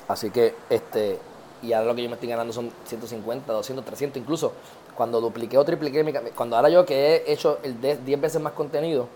Así 0.08 0.30
que, 0.30 0.56
este, 0.70 1.20
y 1.62 1.74
ahora 1.74 1.88
lo 1.88 1.96
que 1.96 2.04
yo 2.04 2.10
me 2.10 2.16
estoy 2.16 2.30
ganando 2.30 2.54
son 2.54 2.72
150, 2.86 3.52
200, 3.52 3.84
300, 3.84 4.22
incluso 4.22 4.54
cuando 4.96 5.20
dupliqué 5.20 5.58
o 5.58 5.66
tripliqué 5.66 6.04
mi 6.04 6.14
cuando 6.14 6.56
ahora 6.56 6.70
yo 6.70 6.86
que 6.86 7.16
he 7.16 7.34
hecho 7.34 7.60
el 7.64 7.82
10 7.82 8.22
veces 8.22 8.40
más 8.40 8.54
contenido, 8.54 9.08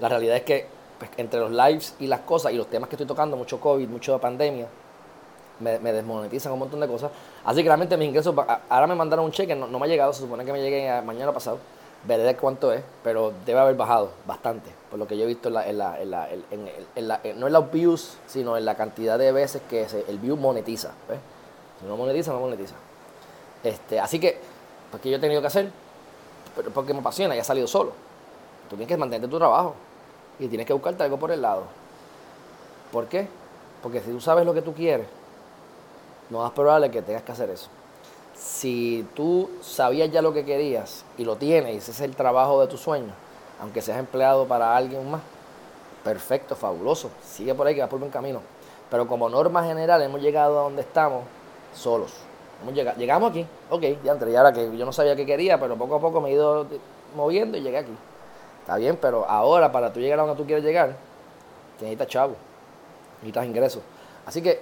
la 0.00 0.08
realidad 0.08 0.36
es 0.36 0.42
que 0.42 0.66
pues, 1.02 1.10
entre 1.16 1.40
los 1.40 1.50
lives 1.50 1.96
y 1.98 2.06
las 2.06 2.20
cosas 2.20 2.52
y 2.52 2.56
los 2.56 2.68
temas 2.68 2.88
que 2.88 2.94
estoy 2.94 3.08
tocando, 3.08 3.36
mucho 3.36 3.58
COVID, 3.58 3.88
mucho 3.88 4.20
pandemia, 4.20 4.68
me, 5.58 5.78
desmonetizan 5.80 6.52
un 6.52 6.60
montón 6.60 6.78
de 6.78 6.86
cosas. 6.86 7.10
Así 7.44 7.60
que 7.60 7.68
realmente 7.68 7.96
mis 7.96 8.06
ingresos, 8.06 8.32
ahora 8.68 8.86
me 8.86 8.94
mandaron 8.94 9.24
un 9.24 9.32
cheque, 9.32 9.56
no, 9.56 9.66
me 9.66 9.84
ha 9.84 9.88
llegado, 9.88 10.12
se 10.12 10.20
supone 10.20 10.44
que 10.44 10.52
me 10.52 10.62
llegue 10.62 11.02
mañana 11.02 11.32
pasado. 11.32 11.58
Veré 12.06 12.36
cuánto 12.36 12.72
es, 12.72 12.84
pero 13.02 13.32
debe 13.44 13.58
haber 13.58 13.74
bajado 13.74 14.10
bastante, 14.28 14.70
por 14.90 15.00
lo 15.00 15.08
que 15.08 15.16
yo 15.16 15.24
he 15.24 15.26
visto 15.26 15.48
en 15.48 15.56
en 15.56 17.08
la, 17.08 17.20
no 17.34 17.46
en 17.48 17.52
los 17.52 17.72
views, 17.72 18.16
sino 18.28 18.56
en 18.56 18.64
la 18.64 18.76
cantidad 18.76 19.18
de 19.18 19.32
veces 19.32 19.60
que 19.68 19.84
el 20.06 20.20
view 20.20 20.36
monetiza. 20.36 20.92
Si 21.80 21.86
no 21.86 21.96
monetiza, 21.96 22.30
no 22.30 22.38
monetiza. 22.38 22.76
Este, 23.64 23.98
así 23.98 24.20
que, 24.20 24.38
pues, 24.92 25.02
¿qué 25.02 25.10
yo 25.10 25.16
he 25.16 25.20
tenido 25.20 25.40
que 25.40 25.48
hacer? 25.48 25.72
Porque 26.72 26.94
me 26.94 27.00
apasiona 27.00 27.34
y 27.34 27.40
he 27.40 27.44
salido 27.44 27.66
solo. 27.66 27.90
Tú 28.70 28.76
tienes 28.76 28.86
que 28.86 28.96
mantenerte 28.96 29.28
tu 29.28 29.38
trabajo 29.38 29.74
y 30.42 30.48
tienes 30.48 30.66
que 30.66 30.72
buscarte 30.72 31.04
algo 31.04 31.18
por 31.18 31.30
el 31.30 31.40
lado. 31.40 31.64
¿Por 32.90 33.06
qué? 33.06 33.28
Porque 33.82 34.00
si 34.00 34.10
tú 34.10 34.20
sabes 34.20 34.44
lo 34.44 34.52
que 34.52 34.62
tú 34.62 34.74
quieres, 34.74 35.06
no 36.30 36.44
es 36.44 36.52
probable 36.52 36.90
que 36.90 37.00
tengas 37.00 37.22
que 37.22 37.32
hacer 37.32 37.50
eso. 37.50 37.68
Si 38.34 39.06
tú 39.14 39.48
sabías 39.60 40.10
ya 40.10 40.20
lo 40.20 40.32
que 40.32 40.44
querías 40.44 41.04
y 41.16 41.24
lo 41.24 41.36
tienes 41.36 41.74
y 41.74 41.76
ese 41.78 41.92
es 41.92 42.00
el 42.00 42.16
trabajo 42.16 42.60
de 42.60 42.66
tu 42.66 42.76
sueño, 42.76 43.12
aunque 43.60 43.80
seas 43.80 43.98
empleado 43.98 44.46
para 44.46 44.76
alguien 44.76 45.08
más, 45.08 45.22
perfecto, 46.02 46.56
fabuloso, 46.56 47.10
sigue 47.24 47.54
por 47.54 47.66
ahí 47.66 47.74
que 47.74 47.80
vas 47.80 47.90
por 47.90 48.00
buen 48.00 48.10
camino. 48.10 48.40
Pero 48.90 49.06
como 49.06 49.28
norma 49.28 49.64
general 49.64 50.02
hemos 50.02 50.20
llegado 50.20 50.58
a 50.58 50.62
donde 50.64 50.82
estamos 50.82 51.22
solos. 51.74 52.12
Hemos 52.62 52.74
llegado, 52.74 52.98
llegamos 52.98 53.30
aquí, 53.30 53.46
ok, 53.70 53.82
ya 54.04 54.12
entré, 54.12 54.32
y 54.32 54.36
ahora 54.36 54.52
que 54.52 54.76
yo 54.76 54.84
no 54.84 54.92
sabía 54.92 55.16
qué 55.16 55.24
quería, 55.24 55.58
pero 55.58 55.76
poco 55.76 55.96
a 55.96 56.00
poco 56.00 56.20
me 56.20 56.30
he 56.30 56.32
ido 56.32 56.66
moviendo 57.16 57.56
y 57.56 57.60
llegué 57.60 57.78
aquí. 57.78 57.96
Está 58.62 58.76
bien, 58.76 58.96
pero 59.00 59.28
ahora 59.28 59.70
para 59.72 59.92
tú 59.92 60.00
llegar 60.00 60.18
a 60.20 60.22
donde 60.22 60.40
tú 60.40 60.46
quieres 60.46 60.64
llegar, 60.64 60.94
necesitas 61.80 62.06
chavo, 62.06 62.36
necesitas 63.16 63.44
ingresos. 63.44 63.82
Así 64.24 64.40
que 64.40 64.60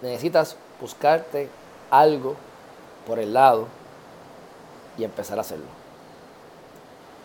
necesitas 0.00 0.56
buscarte 0.80 1.48
algo 1.90 2.36
por 3.06 3.18
el 3.18 3.34
lado 3.34 3.66
y 4.96 5.04
empezar 5.04 5.38
a 5.38 5.40
hacerlo. 5.40 5.66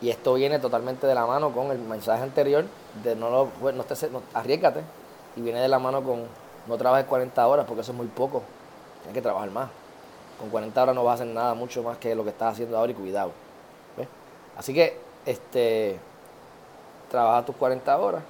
Y 0.02 0.10
esto 0.10 0.34
viene 0.34 0.60
totalmente 0.60 1.08
de 1.08 1.16
la 1.16 1.26
mano 1.26 1.52
con 1.52 1.72
el 1.72 1.80
mensaje 1.80 2.24
anterior 2.24 2.66
de 3.04 3.16
no 3.16 3.30
lo, 3.30 3.72
no, 3.72 3.84
te, 3.84 4.10
no 4.10 4.22
arriesgate 4.34 4.82
y 5.36 5.42
viene 5.42 5.62
de 5.62 5.68
la 5.68 5.80
mano 5.80 6.04
con 6.04 6.24
no 6.68 6.78
trabajes 6.78 7.06
40 7.06 7.48
horas 7.48 7.66
porque 7.68 7.82
eso 7.82 7.92
es 7.92 7.98
muy 7.98 8.08
poco. 8.08 8.42
Tienes 9.04 9.14
que 9.14 9.22
trabajar 9.22 9.52
más. 9.52 9.70
Con 10.40 10.50
40 10.50 10.84
horas 10.84 10.96
no 10.96 11.04
vas 11.04 11.12
a 11.20 11.24
hacer 11.24 11.34
nada 11.34 11.54
mucho 11.54 11.84
más 11.84 11.98
que 11.98 12.16
lo 12.16 12.24
que 12.24 12.32
estás 12.32 12.54
haciendo 12.54 12.78
ahora 12.78 12.92
y 12.92 12.96
cuidado. 12.96 13.32
Así 14.58 14.74
que 14.74 14.98
este 15.26 16.00
trabaja 17.16 17.46
tus 17.46 17.56
40 17.56 17.98
horas, 17.98 18.24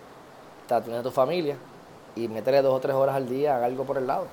te 0.67 0.75
atiende 0.75 1.01
tu 1.01 1.09
familia 1.09 1.57
y 2.15 2.27
métele 2.27 2.61
dos 2.61 2.75
o 2.75 2.79
tres 2.79 2.95
horas 2.95 3.15
al 3.15 3.27
día, 3.27 3.55
haga 3.55 3.65
algo 3.65 3.83
por 3.83 3.97
el 3.97 4.05
lado. 4.05 4.27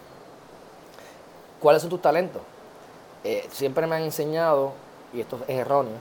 ¿Cuáles 1.59 1.81
son 1.81 1.91
tus 1.91 2.03
talentos? 2.03 2.43
Eh, 3.25 3.49
siempre 3.51 3.87
me 3.87 3.97
han 3.97 4.03
enseñado, 4.03 4.73
y 5.15 5.21
esto 5.21 5.39
es 5.49 5.57
erróneo, 5.57 5.97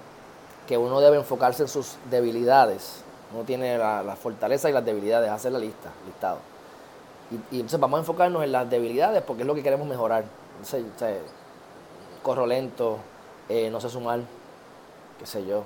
que 0.67 0.77
uno 0.77 1.00
debe 1.00 1.15
enfocarse 1.15 1.63
en 1.63 1.70
sus 1.70 1.96
debilidades. 2.10 3.03
Uno 3.34 3.46
tiene 3.46 3.77
la, 3.77 4.03
la 4.03 4.17
fortaleza 4.17 4.70
y 4.70 4.74
las 4.74 4.84
debilidades, 4.84 5.29
hacer 5.29 5.53
la 5.53 5.60
lista, 5.60 5.89
listado. 6.05 6.39
Y, 7.31 7.55
entonces 7.55 7.79
vamos 7.79 7.98
a 7.98 8.01
enfocarnos 8.01 8.43
en 8.43 8.51
las 8.51 8.70
debilidades 8.70 9.24
porque 9.24 9.43
es 9.43 9.48
lo 9.48 9.55
que 9.55 9.63
queremos 9.63 9.88
mejorar. 9.88 10.25
corro 12.22 12.46
lento, 12.46 12.98
eh, 13.48 13.70
no 13.70 13.79
sé 13.79 13.89
sumar, 13.89 14.20
qué 15.17 15.25
sé 15.25 15.46
yo, 15.46 15.60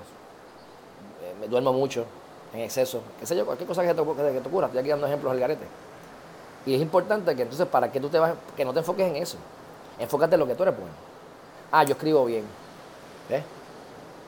eh, 1.22 1.34
me 1.40 1.48
duermo 1.48 1.72
mucho, 1.72 2.04
en 2.56 2.62
exceso, 2.62 3.02
qué 3.20 3.26
sé 3.26 3.36
yo, 3.36 3.44
cualquier 3.44 3.68
cosa 3.68 3.82
que 3.82 3.92
te, 3.94 4.02
que 4.02 4.40
te 4.40 4.48
ocurra, 4.48 4.66
estoy 4.66 4.80
aquí 4.80 4.88
dando 4.88 5.06
ejemplos 5.06 5.32
al 5.32 5.38
garete. 5.38 5.66
Y 6.64 6.74
es 6.74 6.80
importante 6.80 7.36
que 7.36 7.42
entonces 7.42 7.66
para 7.68 7.92
que 7.92 8.00
tú 8.00 8.08
te 8.08 8.18
vas, 8.18 8.34
que 8.56 8.64
no 8.64 8.72
te 8.72 8.80
enfoques 8.80 9.06
en 9.06 9.16
eso, 9.16 9.36
enfócate 9.98 10.34
en 10.34 10.40
lo 10.40 10.46
que 10.46 10.54
tú 10.54 10.62
eres 10.62 10.76
bueno. 10.76 10.92
Ah, 11.70 11.84
yo 11.84 11.92
escribo 11.92 12.24
bien, 12.24 12.44
¿ves? 13.28 13.44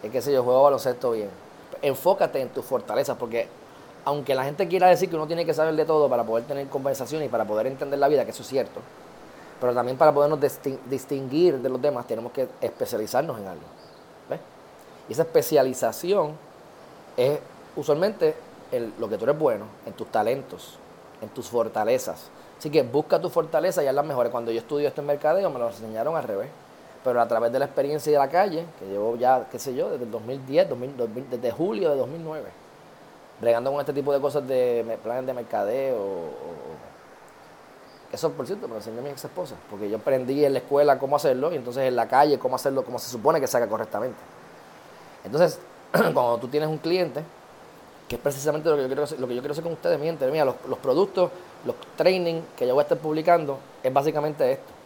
Es 0.02 0.10
que 0.10 0.22
sé 0.22 0.32
yo, 0.32 0.44
juego 0.44 0.62
baloncesto 0.62 1.12
bien. 1.12 1.30
Enfócate 1.82 2.40
en 2.40 2.50
tus 2.50 2.64
fortalezas, 2.64 3.16
porque 3.16 3.48
aunque 4.04 4.34
la 4.34 4.44
gente 4.44 4.68
quiera 4.68 4.88
decir 4.88 5.08
que 5.08 5.16
uno 5.16 5.26
tiene 5.26 5.44
que 5.44 5.54
saber 5.54 5.74
de 5.74 5.84
todo 5.84 6.08
para 6.08 6.24
poder 6.24 6.44
tener 6.44 6.68
conversaciones 6.68 7.26
y 7.26 7.30
para 7.30 7.44
poder 7.44 7.66
entender 7.66 7.98
la 7.98 8.08
vida, 8.08 8.24
que 8.24 8.30
eso 8.30 8.42
es 8.42 8.48
cierto, 8.48 8.80
pero 9.60 9.74
también 9.74 9.96
para 9.96 10.12
podernos 10.12 10.38
distinguir 10.88 11.58
de 11.58 11.68
los 11.68 11.80
demás 11.80 12.06
tenemos 12.06 12.32
que 12.32 12.48
especializarnos 12.60 13.38
en 13.38 13.48
algo. 13.48 13.64
¿ves? 14.28 14.40
Y 15.08 15.12
esa 15.12 15.22
especialización 15.22 16.36
es 17.16 17.40
usualmente 17.78 18.34
en 18.72 18.92
lo 18.98 19.08
que 19.08 19.16
tú 19.16 19.24
eres 19.24 19.38
bueno, 19.38 19.66
en 19.86 19.92
tus 19.92 20.08
talentos, 20.08 20.78
en 21.22 21.28
tus 21.30 21.48
fortalezas. 21.48 22.28
Así 22.58 22.70
que 22.70 22.82
busca 22.82 23.20
tu 23.20 23.30
fortaleza 23.30 23.82
y 23.82 23.86
haz 23.86 23.94
las 23.94 24.04
mejores. 24.04 24.32
Cuando 24.32 24.50
yo 24.50 24.58
estudio 24.58 24.88
esto 24.88 25.00
en 25.00 25.06
mercadeo 25.06 25.48
me 25.50 25.58
lo 25.58 25.68
enseñaron 25.68 26.16
al 26.16 26.24
revés. 26.24 26.48
Pero 27.04 27.20
a 27.20 27.28
través 27.28 27.52
de 27.52 27.60
la 27.60 27.66
experiencia 27.66 28.12
de 28.12 28.18
la 28.18 28.28
calle, 28.28 28.64
que 28.78 28.86
llevo 28.86 29.16
ya, 29.16 29.46
qué 29.50 29.58
sé 29.58 29.74
yo, 29.74 29.88
desde 29.88 30.04
el 30.04 30.10
2010, 30.10 30.68
desde 31.30 31.50
julio 31.52 31.90
de 31.90 31.96
2009, 31.96 32.48
bregando 33.40 33.70
con 33.70 33.80
este 33.80 33.92
tipo 33.92 34.12
de 34.12 34.20
cosas 34.20 34.46
de 34.48 34.98
planes 35.04 35.24
de 35.24 35.32
mercadeo. 35.32 35.96
eso, 38.12 38.32
por 38.32 38.46
cierto, 38.46 38.66
me 38.66 38.72
lo 38.72 38.80
enseñó 38.80 39.00
mi 39.00 39.10
ex 39.10 39.24
esposa, 39.24 39.54
porque 39.70 39.88
yo 39.88 39.98
aprendí 39.98 40.44
en 40.44 40.54
la 40.54 40.58
escuela 40.58 40.98
cómo 40.98 41.14
hacerlo 41.14 41.52
y 41.52 41.56
entonces 41.56 41.84
en 41.84 41.94
la 41.94 42.08
calle 42.08 42.36
cómo 42.40 42.56
hacerlo, 42.56 42.84
como 42.84 42.98
se 42.98 43.08
supone 43.08 43.40
que 43.40 43.46
se 43.46 43.56
haga 43.56 43.68
correctamente. 43.68 44.18
Entonces, 45.24 45.60
cuando 45.92 46.38
tú 46.38 46.48
tienes 46.48 46.68
un 46.68 46.78
cliente 46.78 47.22
que 48.08 48.16
es 48.16 48.22
precisamente 48.22 48.70
lo 48.70 48.76
que 48.76 48.82
yo 48.82 48.88
quiero 48.88 49.02
hacer, 49.02 49.20
lo 49.20 49.28
que 49.28 49.34
yo 49.34 49.42
quiero 49.42 49.52
hacer 49.52 49.62
con 49.62 49.74
ustedes, 49.74 50.00
mi 50.00 50.10
mira, 50.10 50.44
los, 50.44 50.54
los, 50.66 50.78
productos, 50.78 51.30
los 51.66 51.76
training 51.96 52.40
que 52.56 52.66
yo 52.66 52.72
voy 52.72 52.80
a 52.80 52.84
estar 52.84 52.98
publicando, 52.98 53.58
es 53.82 53.92
básicamente 53.92 54.52
esto. 54.52 54.78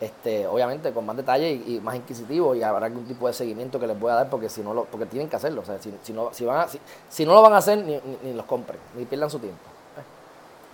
Este, 0.00 0.44
obviamente 0.46 0.92
con 0.92 1.06
más 1.06 1.16
detalle 1.16 1.52
y, 1.52 1.80
más 1.80 1.94
inquisitivo 1.94 2.54
y 2.54 2.62
habrá 2.62 2.86
algún 2.86 3.04
tipo 3.04 3.28
de 3.28 3.32
seguimiento 3.32 3.78
que 3.78 3.86
les 3.86 3.98
voy 3.98 4.10
a 4.10 4.16
dar 4.16 4.28
porque 4.28 4.48
si 4.48 4.60
no 4.60 4.74
lo, 4.74 4.84
porque 4.86 5.06
tienen 5.06 5.28
que 5.28 5.36
hacerlo. 5.36 5.60
O 5.60 5.64
sea, 5.64 5.78
si, 5.78 5.94
si 6.02 6.12
no, 6.12 6.30
si, 6.32 6.44
van 6.44 6.66
si, 7.08 7.24
no 7.24 7.34
lo 7.34 7.42
van 7.42 7.52
a 7.52 7.58
hacer, 7.58 7.78
ni, 7.78 8.00
ni, 8.22 8.32
los 8.34 8.44
compren, 8.46 8.80
ni 8.96 9.04
pierdan 9.04 9.30
su 9.30 9.38
tiempo. 9.38 9.62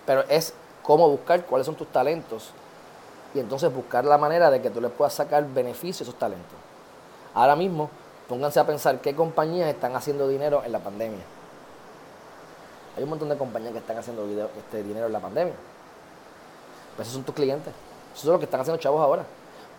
Pero 0.05 0.23
es 0.27 0.53
cómo 0.81 1.07
buscar 1.09 1.45
cuáles 1.45 1.65
son 1.65 1.75
tus 1.75 1.87
talentos 1.87 2.51
y 3.35 3.39
entonces 3.39 3.73
buscar 3.73 4.05
la 4.05 4.17
manera 4.17 4.49
de 4.49 4.61
que 4.61 4.69
tú 4.69 4.81
les 4.81 4.91
puedas 4.91 5.13
sacar 5.13 5.45
beneficio 5.47 6.03
a 6.03 6.05
esos 6.09 6.17
talentos. 6.17 6.57
Ahora 7.33 7.55
mismo, 7.55 7.89
pónganse 8.27 8.59
a 8.59 8.65
pensar 8.65 8.99
qué 9.01 9.15
compañías 9.15 9.69
están 9.69 9.95
haciendo 9.95 10.27
dinero 10.27 10.63
en 10.65 10.71
la 10.71 10.79
pandemia. 10.79 11.21
Hay 12.95 13.03
un 13.03 13.09
montón 13.09 13.29
de 13.29 13.37
compañías 13.37 13.71
que 13.71 13.79
están 13.79 13.97
haciendo 13.97 14.25
este 14.57 14.83
dinero 14.83 15.07
en 15.07 15.13
la 15.13 15.19
pandemia. 15.19 15.53
Pues 16.95 17.07
esos 17.07 17.15
son 17.15 17.23
tus 17.23 17.35
clientes. 17.35 17.73
Esos 18.13 18.23
son 18.23 18.31
los 18.33 18.39
que 18.39 18.45
están 18.45 18.61
haciendo 18.61 18.81
chavos 18.81 19.01
ahora. 19.01 19.23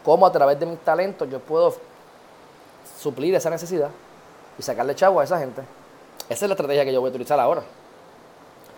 ¿Cómo 0.04 0.26
a 0.26 0.32
través 0.32 0.58
de 0.58 0.66
mis 0.66 0.78
talentos 0.80 1.28
yo 1.30 1.38
puedo 1.38 1.74
suplir 2.98 3.34
esa 3.34 3.50
necesidad 3.50 3.90
y 4.58 4.62
sacarle 4.62 4.94
chavo 4.94 5.20
a 5.20 5.24
esa 5.24 5.38
gente? 5.38 5.62
Esa 6.28 6.44
es 6.44 6.48
la 6.48 6.54
estrategia 6.54 6.84
que 6.84 6.92
yo 6.92 7.00
voy 7.00 7.08
a 7.08 7.10
utilizar 7.10 7.38
ahora. 7.38 7.62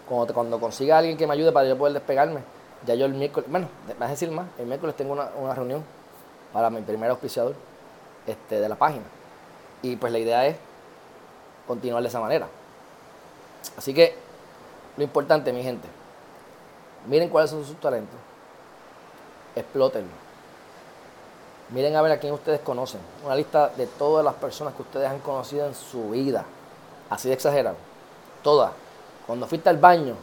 Cuando, 0.08 0.60
consiga 0.60 0.98
alguien 0.98 1.16
que 1.16 1.26
me 1.26 1.32
ayude 1.32 1.50
para 1.52 1.66
yo 1.66 1.78
poder 1.78 1.94
despegarme, 1.94 2.40
ya 2.84 2.94
yo 2.94 3.06
el 3.06 3.14
miércoles, 3.14 3.48
bueno, 3.50 3.68
a 3.98 4.06
decir 4.08 4.30
más, 4.30 4.46
el 4.58 4.66
miércoles 4.66 4.94
tengo 4.96 5.12
una, 5.14 5.30
una 5.40 5.54
reunión 5.54 5.82
para 6.52 6.68
mi 6.68 6.82
primer 6.82 7.10
auspiciador 7.10 7.54
este, 8.26 8.60
de 8.60 8.68
la 8.68 8.76
página. 8.76 9.04
Y 9.82 9.96
pues 9.96 10.12
la 10.12 10.18
idea 10.18 10.46
es 10.46 10.56
continuar 11.66 12.02
de 12.02 12.08
esa 12.08 12.20
manera. 12.20 12.48
Así 13.76 13.94
que 13.94 14.16
lo 14.96 15.02
importante, 15.02 15.52
mi 15.52 15.62
gente, 15.62 15.88
miren 17.06 17.28
cuáles 17.28 17.50
son 17.50 17.64
sus 17.64 17.80
talentos, 17.80 18.16
explótenlo. 19.56 20.24
Miren 21.70 21.96
a 21.96 22.02
ver 22.02 22.12
a 22.12 22.18
quién 22.18 22.32
ustedes 22.32 22.60
conocen. 22.60 23.00
Una 23.24 23.34
lista 23.34 23.68
de 23.68 23.86
todas 23.86 24.24
las 24.24 24.34
personas 24.34 24.74
que 24.74 24.82
ustedes 24.82 25.08
han 25.08 25.18
conocido 25.20 25.66
en 25.66 25.74
su 25.74 26.10
vida. 26.10 26.44
Así 27.08 27.28
de 27.28 27.34
exagerado. 27.34 27.76
Todas. 28.42 28.72
Cuando 29.26 29.46
fuiste 29.46 29.70
al 29.70 29.78
baño 29.78 30.14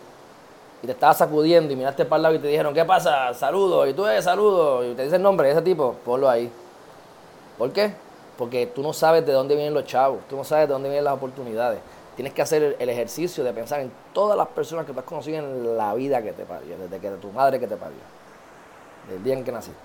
y 0.83 0.85
te 0.85 0.93
estabas 0.93 1.17
sacudiendo 1.17 1.73
y 1.73 1.75
miraste 1.75 2.05
para 2.05 2.17
el 2.17 2.23
lado 2.23 2.35
y 2.35 2.39
te 2.39 2.47
dijeron, 2.47 2.73
¿qué 2.73 2.85
pasa? 2.85 3.33
Saludos. 3.33 3.89
Y 3.89 3.93
tú 3.93 4.05
eres 4.05 4.23
saludos. 4.23 4.85
Y 4.85 4.93
te 4.93 5.03
dice 5.03 5.15
el 5.15 5.21
nombre 5.21 5.47
de 5.47 5.53
ese 5.53 5.61
tipo, 5.63 5.95
ponlo 6.05 6.29
ahí. 6.29 6.51
¿Por 7.57 7.71
qué? 7.71 7.93
Porque 8.37 8.67
tú 8.67 8.83
no 8.83 8.93
sabes 8.93 9.25
de 9.25 9.33
dónde 9.33 9.55
vienen 9.55 9.73
los 9.73 9.85
chavos. 9.85 10.19
Tú 10.29 10.37
no 10.37 10.43
sabes 10.43 10.67
de 10.67 10.73
dónde 10.73 10.89
vienen 10.89 11.05
las 11.05 11.15
oportunidades. 11.15 11.79
Tienes 12.15 12.33
que 12.33 12.41
hacer 12.41 12.75
el 12.77 12.89
ejercicio 12.89 13.43
de 13.43 13.53
pensar 13.53 13.79
en 13.79 13.91
todas 14.13 14.37
las 14.37 14.47
personas 14.49 14.85
que 14.85 14.91
tú 14.91 14.99
has 14.99 15.05
conocido 15.05 15.39
en 15.39 15.77
la 15.77 15.93
vida 15.93 16.21
que 16.21 16.33
te 16.33 16.43
parió, 16.43 16.77
desde 16.77 16.99
que 16.99 17.09
tu 17.11 17.31
madre 17.31 17.59
que 17.59 17.67
te 17.67 17.77
parió, 17.77 17.99
del 19.09 19.23
día 19.23 19.33
en 19.33 19.43
que 19.43 19.51
naciste. 19.51 19.79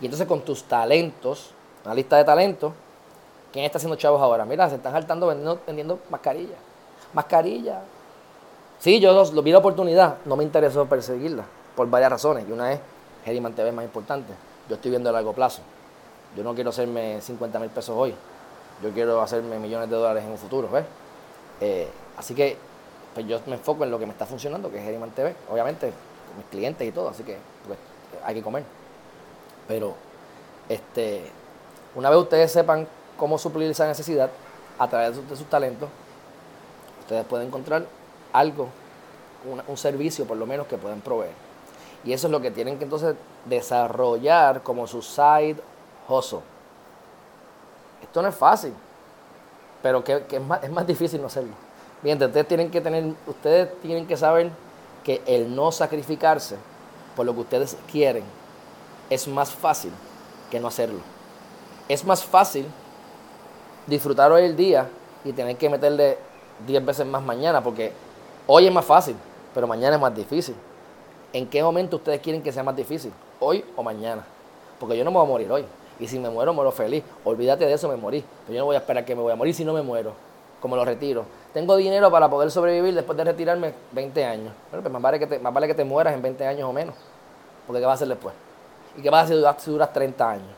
Y 0.00 0.04
entonces 0.04 0.28
con 0.28 0.42
tus 0.42 0.64
talentos, 0.64 1.52
una 1.84 1.94
lista 1.94 2.18
de 2.18 2.24
talentos, 2.24 2.74
¿quién 3.50 3.64
está 3.64 3.78
haciendo 3.78 3.96
chavos 3.96 4.20
ahora? 4.20 4.44
Mira, 4.44 4.68
se 4.68 4.76
están 4.76 4.92
saltando 4.92 5.26
vendiendo, 5.26 5.58
vendiendo 5.66 5.98
mascarillas. 6.10 6.58
Mascarillas. 7.14 7.82
Sí, 8.78 9.00
yo 9.00 9.12
lo, 9.12 9.42
vi 9.42 9.52
la 9.52 9.58
oportunidad, 9.58 10.18
no 10.26 10.36
me 10.36 10.44
interesó 10.44 10.84
perseguirla, 10.84 11.44
por 11.74 11.88
varias 11.88 12.10
razones. 12.10 12.44
Y 12.46 12.52
una 12.52 12.72
es, 12.72 12.80
Geriman 13.24 13.54
TV 13.54 13.70
es 13.70 13.74
más 13.74 13.86
importante. 13.86 14.34
Yo 14.68 14.74
estoy 14.74 14.90
viendo 14.90 15.08
a 15.08 15.12
largo 15.14 15.32
plazo. 15.32 15.62
Yo 16.36 16.44
no 16.44 16.54
quiero 16.54 16.68
hacerme 16.68 17.22
50 17.22 17.58
mil 17.58 17.70
pesos 17.70 17.96
hoy 17.96 18.14
yo 18.82 18.90
quiero 18.90 19.20
hacerme 19.22 19.58
millones 19.58 19.88
de 19.90 19.96
dólares 19.96 20.24
en 20.24 20.30
un 20.30 20.38
futuro, 20.38 20.68
¿ves? 20.70 20.84
Eh, 21.60 21.88
así 22.16 22.34
que 22.34 22.56
pues 23.14 23.26
yo 23.26 23.40
me 23.46 23.54
enfoco 23.54 23.84
en 23.84 23.90
lo 23.90 23.98
que 23.98 24.04
me 24.04 24.12
está 24.12 24.26
funcionando, 24.26 24.70
que 24.70 24.78
es 24.78 24.84
Geriman 24.84 25.10
TV, 25.10 25.34
obviamente, 25.50 25.90
con 26.28 26.36
mis 26.36 26.46
clientes 26.46 26.86
y 26.86 26.92
todo, 26.92 27.08
así 27.08 27.22
que 27.22 27.38
pues, 27.66 27.78
hay 28.24 28.34
que 28.34 28.42
comer. 28.42 28.62
Pero 29.66 29.94
este, 30.68 31.22
una 31.94 32.10
vez 32.10 32.18
ustedes 32.18 32.52
sepan 32.52 32.86
cómo 33.16 33.38
suplir 33.38 33.70
esa 33.70 33.86
necesidad 33.86 34.30
a 34.78 34.88
través 34.88 35.16
de 35.16 35.36
sus, 35.36 35.48
talentos, 35.48 35.88
ustedes 37.00 37.24
pueden 37.24 37.46
encontrar 37.46 37.86
algo, 38.34 38.68
un 39.66 39.76
servicio 39.78 40.26
por 40.26 40.36
lo 40.36 40.44
menos 40.44 40.66
que 40.66 40.76
pueden 40.76 41.00
proveer. 41.00 41.32
Y 42.04 42.12
eso 42.12 42.26
es 42.26 42.30
lo 42.30 42.42
que 42.42 42.50
tienen 42.50 42.76
que 42.76 42.84
entonces 42.84 43.16
desarrollar 43.46 44.62
como 44.62 44.86
su 44.86 45.00
side 45.00 45.56
hustle. 46.06 46.40
Esto 48.02 48.22
no 48.22 48.28
es 48.28 48.34
fácil, 48.34 48.72
pero 49.82 50.02
que, 50.02 50.24
es, 50.30 50.42
más, 50.42 50.62
es 50.62 50.70
más 50.70 50.86
difícil 50.86 51.20
no 51.20 51.26
hacerlo. 51.26 51.52
Bien, 52.02 52.22
ustedes 52.22 52.46
tienen 52.46 52.70
que 52.70 52.80
tener, 52.80 53.04
ustedes 53.26 53.80
tienen 53.80 54.06
que 54.06 54.16
saber 54.16 54.50
que 55.02 55.22
el 55.26 55.54
no 55.54 55.72
sacrificarse 55.72 56.56
por 57.14 57.24
lo 57.24 57.34
que 57.34 57.40
ustedes 57.40 57.76
quieren 57.90 58.24
es 59.08 59.26
más 59.28 59.50
fácil 59.50 59.92
que 60.50 60.60
no 60.60 60.68
hacerlo. 60.68 61.00
Es 61.88 62.04
más 62.04 62.24
fácil 62.24 62.66
disfrutar 63.86 64.32
hoy 64.32 64.42
el 64.42 64.56
día 64.56 64.88
y 65.24 65.32
tener 65.32 65.56
que 65.56 65.70
meterle 65.70 66.18
10 66.66 66.84
veces 66.84 67.06
más 67.06 67.22
mañana, 67.22 67.62
porque 67.62 67.92
hoy 68.46 68.66
es 68.66 68.72
más 68.72 68.84
fácil, 68.84 69.16
pero 69.54 69.66
mañana 69.66 69.96
es 69.96 70.02
más 70.02 70.14
difícil. 70.14 70.54
¿En 71.32 71.46
qué 71.46 71.62
momento 71.62 71.96
ustedes 71.96 72.20
quieren 72.20 72.42
que 72.42 72.52
sea 72.52 72.62
más 72.62 72.76
difícil? 72.76 73.12
¿Hoy 73.40 73.64
o 73.76 73.82
mañana? 73.82 74.24
Porque 74.78 74.96
yo 74.96 75.04
no 75.04 75.10
me 75.10 75.18
voy 75.18 75.26
a 75.26 75.28
morir 75.28 75.52
hoy. 75.52 75.64
Y 75.98 76.08
si 76.08 76.18
me 76.18 76.28
muero, 76.28 76.52
muero 76.52 76.72
feliz. 76.72 77.02
Olvídate 77.24 77.66
de 77.66 77.72
eso, 77.72 77.88
me 77.88 77.96
morí. 77.96 78.24
Pero 78.46 78.54
yo 78.54 78.60
no 78.60 78.66
voy 78.66 78.76
a 78.76 78.80
esperar 78.80 79.04
que 79.04 79.14
me 79.14 79.22
voy 79.22 79.32
a 79.32 79.36
morir 79.36 79.54
si 79.54 79.64
no 79.64 79.72
me 79.72 79.82
muero. 79.82 80.12
Como 80.60 80.76
lo 80.76 80.84
retiro. 80.84 81.24
Tengo 81.54 81.76
dinero 81.76 82.10
para 82.10 82.28
poder 82.28 82.50
sobrevivir 82.50 82.94
después 82.94 83.16
de 83.16 83.24
retirarme 83.24 83.72
20 83.92 84.24
años. 84.24 84.52
Bueno, 84.70 84.82
pues 84.82 84.92
más 84.92 85.02
vale 85.02 85.18
que 85.18 85.26
te, 85.26 85.38
más 85.38 85.52
vale 85.52 85.66
que 85.66 85.74
te 85.74 85.84
mueras 85.84 86.14
en 86.14 86.22
20 86.22 86.46
años 86.46 86.68
o 86.68 86.72
menos. 86.72 86.94
Porque 87.66 87.80
¿qué 87.80 87.86
vas 87.86 87.92
a 87.92 87.94
hacer 87.94 88.08
después? 88.08 88.34
¿Y 88.96 89.02
qué 89.02 89.10
vas 89.10 89.22
a 89.22 89.24
hacer 89.24 89.60
si 89.60 89.70
duras 89.70 89.92
30 89.92 90.30
años? 90.30 90.48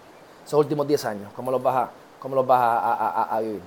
Esos 0.45 0.59
últimos 0.59 0.87
10 0.87 1.05
años, 1.05 1.33
¿cómo 1.37 1.51
los 1.51 1.63
vas 1.63 1.77
a, 1.77 1.91
cómo 2.19 2.35
los 2.35 2.47
vas 2.47 2.61
a, 2.61 3.39
vivir? 3.41 3.61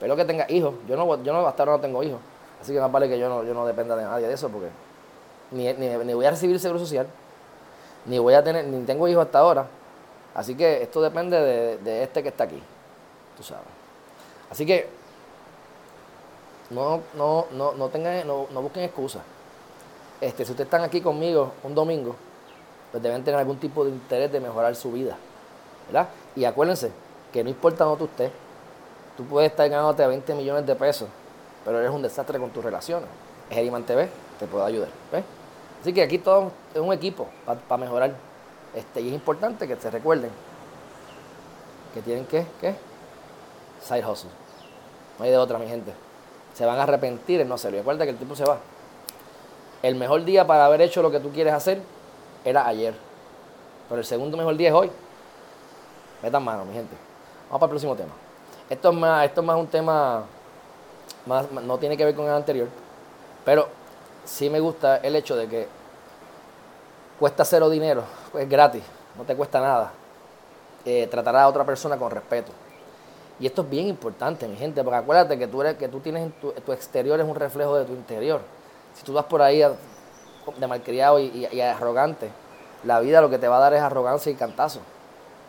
Pero 0.00 0.16
que 0.16 0.24
tengas 0.24 0.50
hijos. 0.50 0.74
Yo 0.88 0.96
no, 0.96 1.22
yo 1.22 1.32
no, 1.32 1.46
hasta 1.46 1.62
ahora 1.62 1.72
no 1.72 1.80
tengo 1.80 2.02
hijos. 2.02 2.18
Así 2.60 2.72
que 2.72 2.80
más 2.80 2.90
vale 2.90 3.08
que 3.08 3.18
yo 3.18 3.28
no, 3.28 3.42
yo 3.44 3.54
no 3.54 3.66
dependa 3.66 3.96
de 3.96 4.04
nadie 4.04 4.28
de 4.28 4.34
eso 4.34 4.48
porque 4.48 4.68
ni, 5.50 5.72
ni, 5.74 6.14
voy 6.14 6.24
a 6.24 6.30
recibir 6.30 6.58
seguro 6.58 6.78
social, 6.78 7.06
ni 8.06 8.18
voy 8.18 8.34
a 8.34 8.42
tener, 8.42 8.64
ni 8.66 8.84
tengo 8.84 9.06
hijos 9.08 9.26
hasta 9.26 9.40
ahora. 9.40 9.66
Así 10.34 10.54
que 10.54 10.82
esto 10.82 11.00
depende 11.02 11.78
de, 11.78 12.02
este 12.02 12.22
que 12.22 12.30
está 12.30 12.44
aquí, 12.44 12.60
tú 13.36 13.42
sabes. 13.42 13.66
Así 14.50 14.64
que 14.64 14.88
no, 16.70 17.02
no, 17.14 17.46
no, 17.52 17.72
no, 17.72 17.88
tengan, 17.88 18.26
no, 18.26 18.46
no 18.50 18.62
busquen 18.62 18.84
excusas. 18.84 19.22
Este, 20.20 20.44
si 20.44 20.52
ustedes 20.52 20.66
están 20.66 20.82
aquí 20.82 21.00
conmigo 21.00 21.52
un 21.64 21.74
domingo, 21.74 22.16
pues 22.90 23.02
deben 23.02 23.24
tener 23.24 23.40
algún 23.40 23.58
tipo 23.58 23.84
de 23.84 23.90
interés 23.90 24.30
de 24.32 24.40
mejorar 24.40 24.74
su 24.74 24.92
vida. 24.92 25.16
¿verdad? 25.86 26.08
Y 26.36 26.44
acuérdense 26.44 26.92
que 27.32 27.42
no 27.42 27.50
importa 27.50 27.84
dónde 27.84 28.04
estés, 28.04 28.30
tú 29.16 29.24
puedes 29.24 29.50
estar 29.50 29.68
ganándote 29.68 30.06
20 30.06 30.34
millones 30.34 30.66
de 30.66 30.74
pesos, 30.74 31.08
pero 31.64 31.78
eres 31.78 31.90
un 31.90 32.02
desastre 32.02 32.38
con 32.38 32.50
tus 32.50 32.64
relaciones. 32.64 33.08
Es 33.50 33.58
Ediman 33.58 33.84
TV, 33.84 34.08
te 34.38 34.46
puede 34.46 34.64
ayudar. 34.64 34.88
¿ves? 35.10 35.24
Así 35.80 35.92
que 35.92 36.02
aquí 36.02 36.18
todo 36.18 36.52
es 36.74 36.80
un 36.80 36.92
equipo 36.92 37.26
para 37.44 37.80
mejorar. 37.80 38.14
Este, 38.74 39.00
y 39.00 39.08
es 39.08 39.14
importante 39.14 39.68
que 39.68 39.76
se 39.76 39.90
recuerden 39.90 40.30
que 41.94 42.00
tienen 42.00 42.24
que, 42.26 42.46
¿qué? 42.60 42.74
Side 43.82 44.06
hustle. 44.06 44.30
No 45.18 45.24
hay 45.24 45.30
de 45.30 45.36
otra, 45.36 45.58
mi 45.58 45.66
gente. 45.66 45.92
Se 46.54 46.64
van 46.64 46.78
a 46.78 46.84
arrepentir 46.84 47.40
en 47.40 47.48
no 47.48 47.54
hacerlo. 47.54 47.78
Y 47.78 47.80
acuérdate 47.80 48.06
que 48.06 48.12
el 48.12 48.18
tipo 48.18 48.34
se 48.34 48.44
va. 48.44 48.58
El 49.82 49.96
mejor 49.96 50.24
día 50.24 50.46
para 50.46 50.66
haber 50.66 50.80
hecho 50.80 51.02
lo 51.02 51.10
que 51.10 51.20
tú 51.20 51.30
quieres 51.30 51.52
hacer 51.52 51.82
era 52.44 52.66
ayer. 52.66 52.94
Pero 53.88 54.00
el 54.00 54.06
segundo 54.06 54.36
mejor 54.36 54.56
día 54.56 54.68
es 54.68 54.74
hoy. 54.74 54.90
Metan 56.22 56.42
mano, 56.42 56.64
mi 56.64 56.72
gente. 56.72 56.94
Vamos 57.48 57.60
para 57.60 57.64
el 57.66 57.70
próximo 57.70 57.96
tema. 57.96 58.12
Esto 58.70 58.90
es 58.90 58.96
más, 58.96 59.26
esto 59.26 59.40
es 59.42 59.46
más 59.46 59.58
un 59.58 59.66
tema, 59.66 60.24
más, 61.26 61.50
no 61.50 61.76
tiene 61.76 61.94
que 61.94 62.06
ver 62.06 62.14
con 62.14 62.24
el 62.24 62.32
anterior, 62.32 62.68
pero 63.44 63.68
sí 64.24 64.48
me 64.48 64.60
gusta 64.60 64.96
el 64.96 65.14
hecho 65.14 65.36
de 65.36 65.46
que 65.46 65.68
cuesta 67.18 67.44
cero 67.44 67.68
dinero, 67.68 68.04
es 68.34 68.48
gratis, 68.48 68.82
no 69.16 69.24
te 69.24 69.34
cuesta 69.34 69.60
nada. 69.60 69.92
Eh, 70.84 71.06
tratar 71.10 71.36
a 71.36 71.48
otra 71.48 71.64
persona 71.64 71.96
con 71.96 72.10
respeto. 72.10 72.52
Y 73.38 73.46
esto 73.46 73.62
es 73.62 73.70
bien 73.70 73.88
importante, 73.88 74.46
mi 74.46 74.56
gente, 74.56 74.82
porque 74.82 74.98
acuérdate 74.98 75.38
que 75.38 75.46
tú, 75.46 75.62
eres, 75.62 75.76
que 75.76 75.88
tú 75.88 76.00
tienes 76.00 76.32
tu, 76.40 76.52
tu 76.52 76.72
exterior 76.72 77.18
es 77.20 77.26
un 77.26 77.34
reflejo 77.34 77.76
de 77.76 77.84
tu 77.84 77.92
interior. 77.92 78.40
Si 78.94 79.04
tú 79.04 79.12
vas 79.12 79.24
por 79.24 79.42
ahí 79.42 79.62
de 80.56 80.66
malcriado 80.66 81.18
y, 81.18 81.60
arrogante, 81.60 82.30
la 82.84 83.00
vida 83.00 83.20
lo 83.20 83.30
que 83.30 83.38
te 83.38 83.48
va 83.48 83.56
a 83.56 83.60
dar 83.60 83.74
es 83.74 83.80
arrogancia 83.80 84.30
y 84.30 84.34
cantazo. 84.34 84.80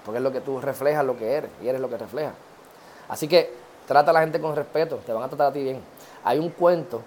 Porque 0.05 0.17
es 0.17 0.23
lo 0.23 0.31
que 0.31 0.41
tú 0.41 0.59
reflejas 0.59 1.05
lo 1.05 1.17
que 1.17 1.33
eres 1.33 1.51
y 1.61 1.67
eres 1.67 1.81
lo 1.81 1.89
que 1.89 1.97
reflejas. 1.97 2.33
Así 3.09 3.27
que 3.27 3.53
trata 3.87 4.11
a 4.11 4.13
la 4.13 4.21
gente 4.21 4.39
con 4.39 4.55
respeto, 4.55 4.97
te 4.97 5.13
van 5.13 5.23
a 5.23 5.27
tratar 5.27 5.47
a 5.47 5.53
ti 5.53 5.63
bien. 5.63 5.81
Hay 6.23 6.39
un 6.39 6.49
cuento 6.49 7.01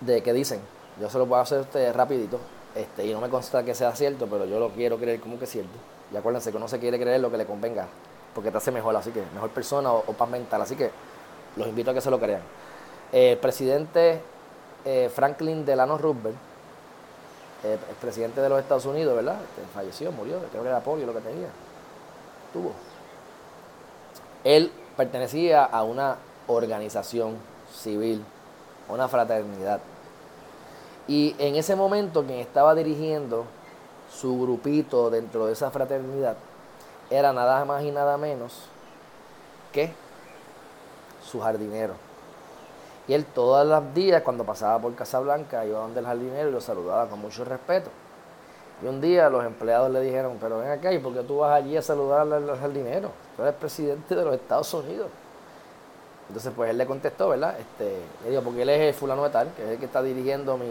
de 0.00 0.22
que 0.22 0.32
dicen, 0.32 0.60
yo 1.00 1.08
se 1.08 1.18
lo 1.18 1.26
puedo 1.26 1.40
hacer 1.40 1.60
usted 1.60 1.94
rapidito, 1.94 2.38
este, 2.74 3.06
y 3.06 3.12
no 3.12 3.20
me 3.20 3.28
consta 3.28 3.64
que 3.64 3.74
sea 3.74 3.94
cierto, 3.94 4.26
pero 4.26 4.44
yo 4.44 4.58
lo 4.58 4.70
quiero 4.70 4.98
creer 4.98 5.20
como 5.20 5.38
que 5.38 5.44
es 5.44 5.50
cierto. 5.50 5.76
Y 6.12 6.16
acuérdense 6.16 6.50
que 6.50 6.56
uno 6.56 6.68
se 6.68 6.78
quiere 6.78 6.98
creer 6.98 7.20
lo 7.20 7.30
que 7.30 7.36
le 7.36 7.46
convenga, 7.46 7.86
porque 8.34 8.50
te 8.50 8.58
hace 8.58 8.70
mejor, 8.70 8.96
así 8.96 9.10
que 9.10 9.22
mejor 9.34 9.50
persona 9.50 9.92
o, 9.92 10.02
paz 10.12 10.28
mental. 10.28 10.62
Así 10.62 10.76
que 10.76 10.90
los 11.56 11.68
invito 11.68 11.90
a 11.90 11.94
que 11.94 12.00
se 12.00 12.10
lo 12.10 12.18
crean. 12.18 12.42
el 13.12 13.38
presidente 13.38 14.20
eh, 14.84 15.10
Franklin 15.14 15.64
Delano 15.64 15.98
Roosevelt, 15.98 16.36
eh, 17.64 17.78
el 17.88 17.96
presidente 17.96 18.40
de 18.40 18.48
los 18.48 18.60
Estados 18.60 18.86
Unidos, 18.86 19.14
¿verdad? 19.14 19.36
Este, 19.42 19.62
falleció, 19.74 20.10
murió, 20.12 20.38
creo 20.50 20.62
que 20.62 20.68
era 20.68 20.80
polio 20.80 21.06
lo 21.06 21.12
que 21.12 21.20
tenía. 21.20 21.48
Tuvo. 22.52 22.72
Él 24.42 24.72
pertenecía 24.96 25.64
a 25.64 25.82
una 25.82 26.16
organización 26.46 27.36
civil, 27.74 28.24
una 28.88 29.08
fraternidad. 29.08 29.80
Y 31.10 31.34
en 31.40 31.56
ese 31.56 31.74
momento 31.74 32.24
quien 32.24 32.38
estaba 32.38 32.72
dirigiendo 32.72 33.44
su 34.12 34.40
grupito 34.42 35.10
dentro 35.10 35.46
de 35.46 35.54
esa 35.54 35.68
fraternidad 35.72 36.36
era 37.10 37.32
nada 37.32 37.64
más 37.64 37.82
y 37.82 37.90
nada 37.90 38.16
menos 38.16 38.66
que 39.72 39.92
su 41.20 41.40
jardinero. 41.40 41.94
Y 43.08 43.14
él 43.14 43.24
todos 43.24 43.66
los 43.66 43.92
días 43.92 44.22
cuando 44.22 44.44
pasaba 44.44 44.78
por 44.78 44.94
Casablanca 44.94 45.66
iba 45.66 45.80
donde 45.80 45.98
el 45.98 46.06
jardinero 46.06 46.48
y 46.48 46.52
lo 46.52 46.60
saludaba 46.60 47.08
con 47.08 47.18
mucho 47.18 47.44
respeto. 47.44 47.90
Y 48.80 48.86
un 48.86 49.00
día 49.00 49.28
los 49.28 49.44
empleados 49.44 49.90
le 49.90 50.02
dijeron, 50.02 50.38
pero 50.40 50.58
ven 50.58 50.70
acá, 50.70 50.92
¿y 50.92 51.00
por 51.00 51.12
qué 51.12 51.24
tú 51.24 51.38
vas 51.38 51.54
allí 51.54 51.76
a 51.76 51.82
saludar 51.82 52.32
al 52.32 52.56
jardinero? 52.56 53.10
Tú 53.36 53.42
eres 53.42 53.56
presidente 53.56 54.14
de 54.14 54.24
los 54.24 54.34
Estados 54.34 54.72
Unidos. 54.74 55.08
Entonces, 56.28 56.52
pues 56.54 56.70
él 56.70 56.78
le 56.78 56.86
contestó, 56.86 57.30
¿verdad? 57.30 57.58
Este, 57.58 57.96
le 58.22 58.30
digo, 58.30 58.42
porque 58.42 58.62
él 58.62 58.68
es 58.68 58.80
el 58.80 58.94
fulano 58.94 59.24
de 59.24 59.30
tal, 59.30 59.52
que 59.54 59.64
es 59.64 59.70
el 59.70 59.78
que 59.78 59.86
está 59.86 60.00
dirigiendo 60.00 60.56
mi, 60.56 60.66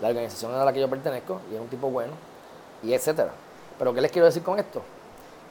la 0.00 0.08
organización 0.08 0.54
a 0.54 0.64
la 0.64 0.72
que 0.72 0.80
yo 0.80 0.88
pertenezco, 0.88 1.40
y 1.50 1.54
es 1.54 1.60
un 1.60 1.68
tipo 1.68 1.90
bueno, 1.90 2.12
y 2.82 2.92
etcétera. 2.92 3.32
Pero, 3.78 3.94
¿qué 3.94 4.00
les 4.00 4.12
quiero 4.12 4.26
decir 4.26 4.42
con 4.42 4.58
esto? 4.58 4.82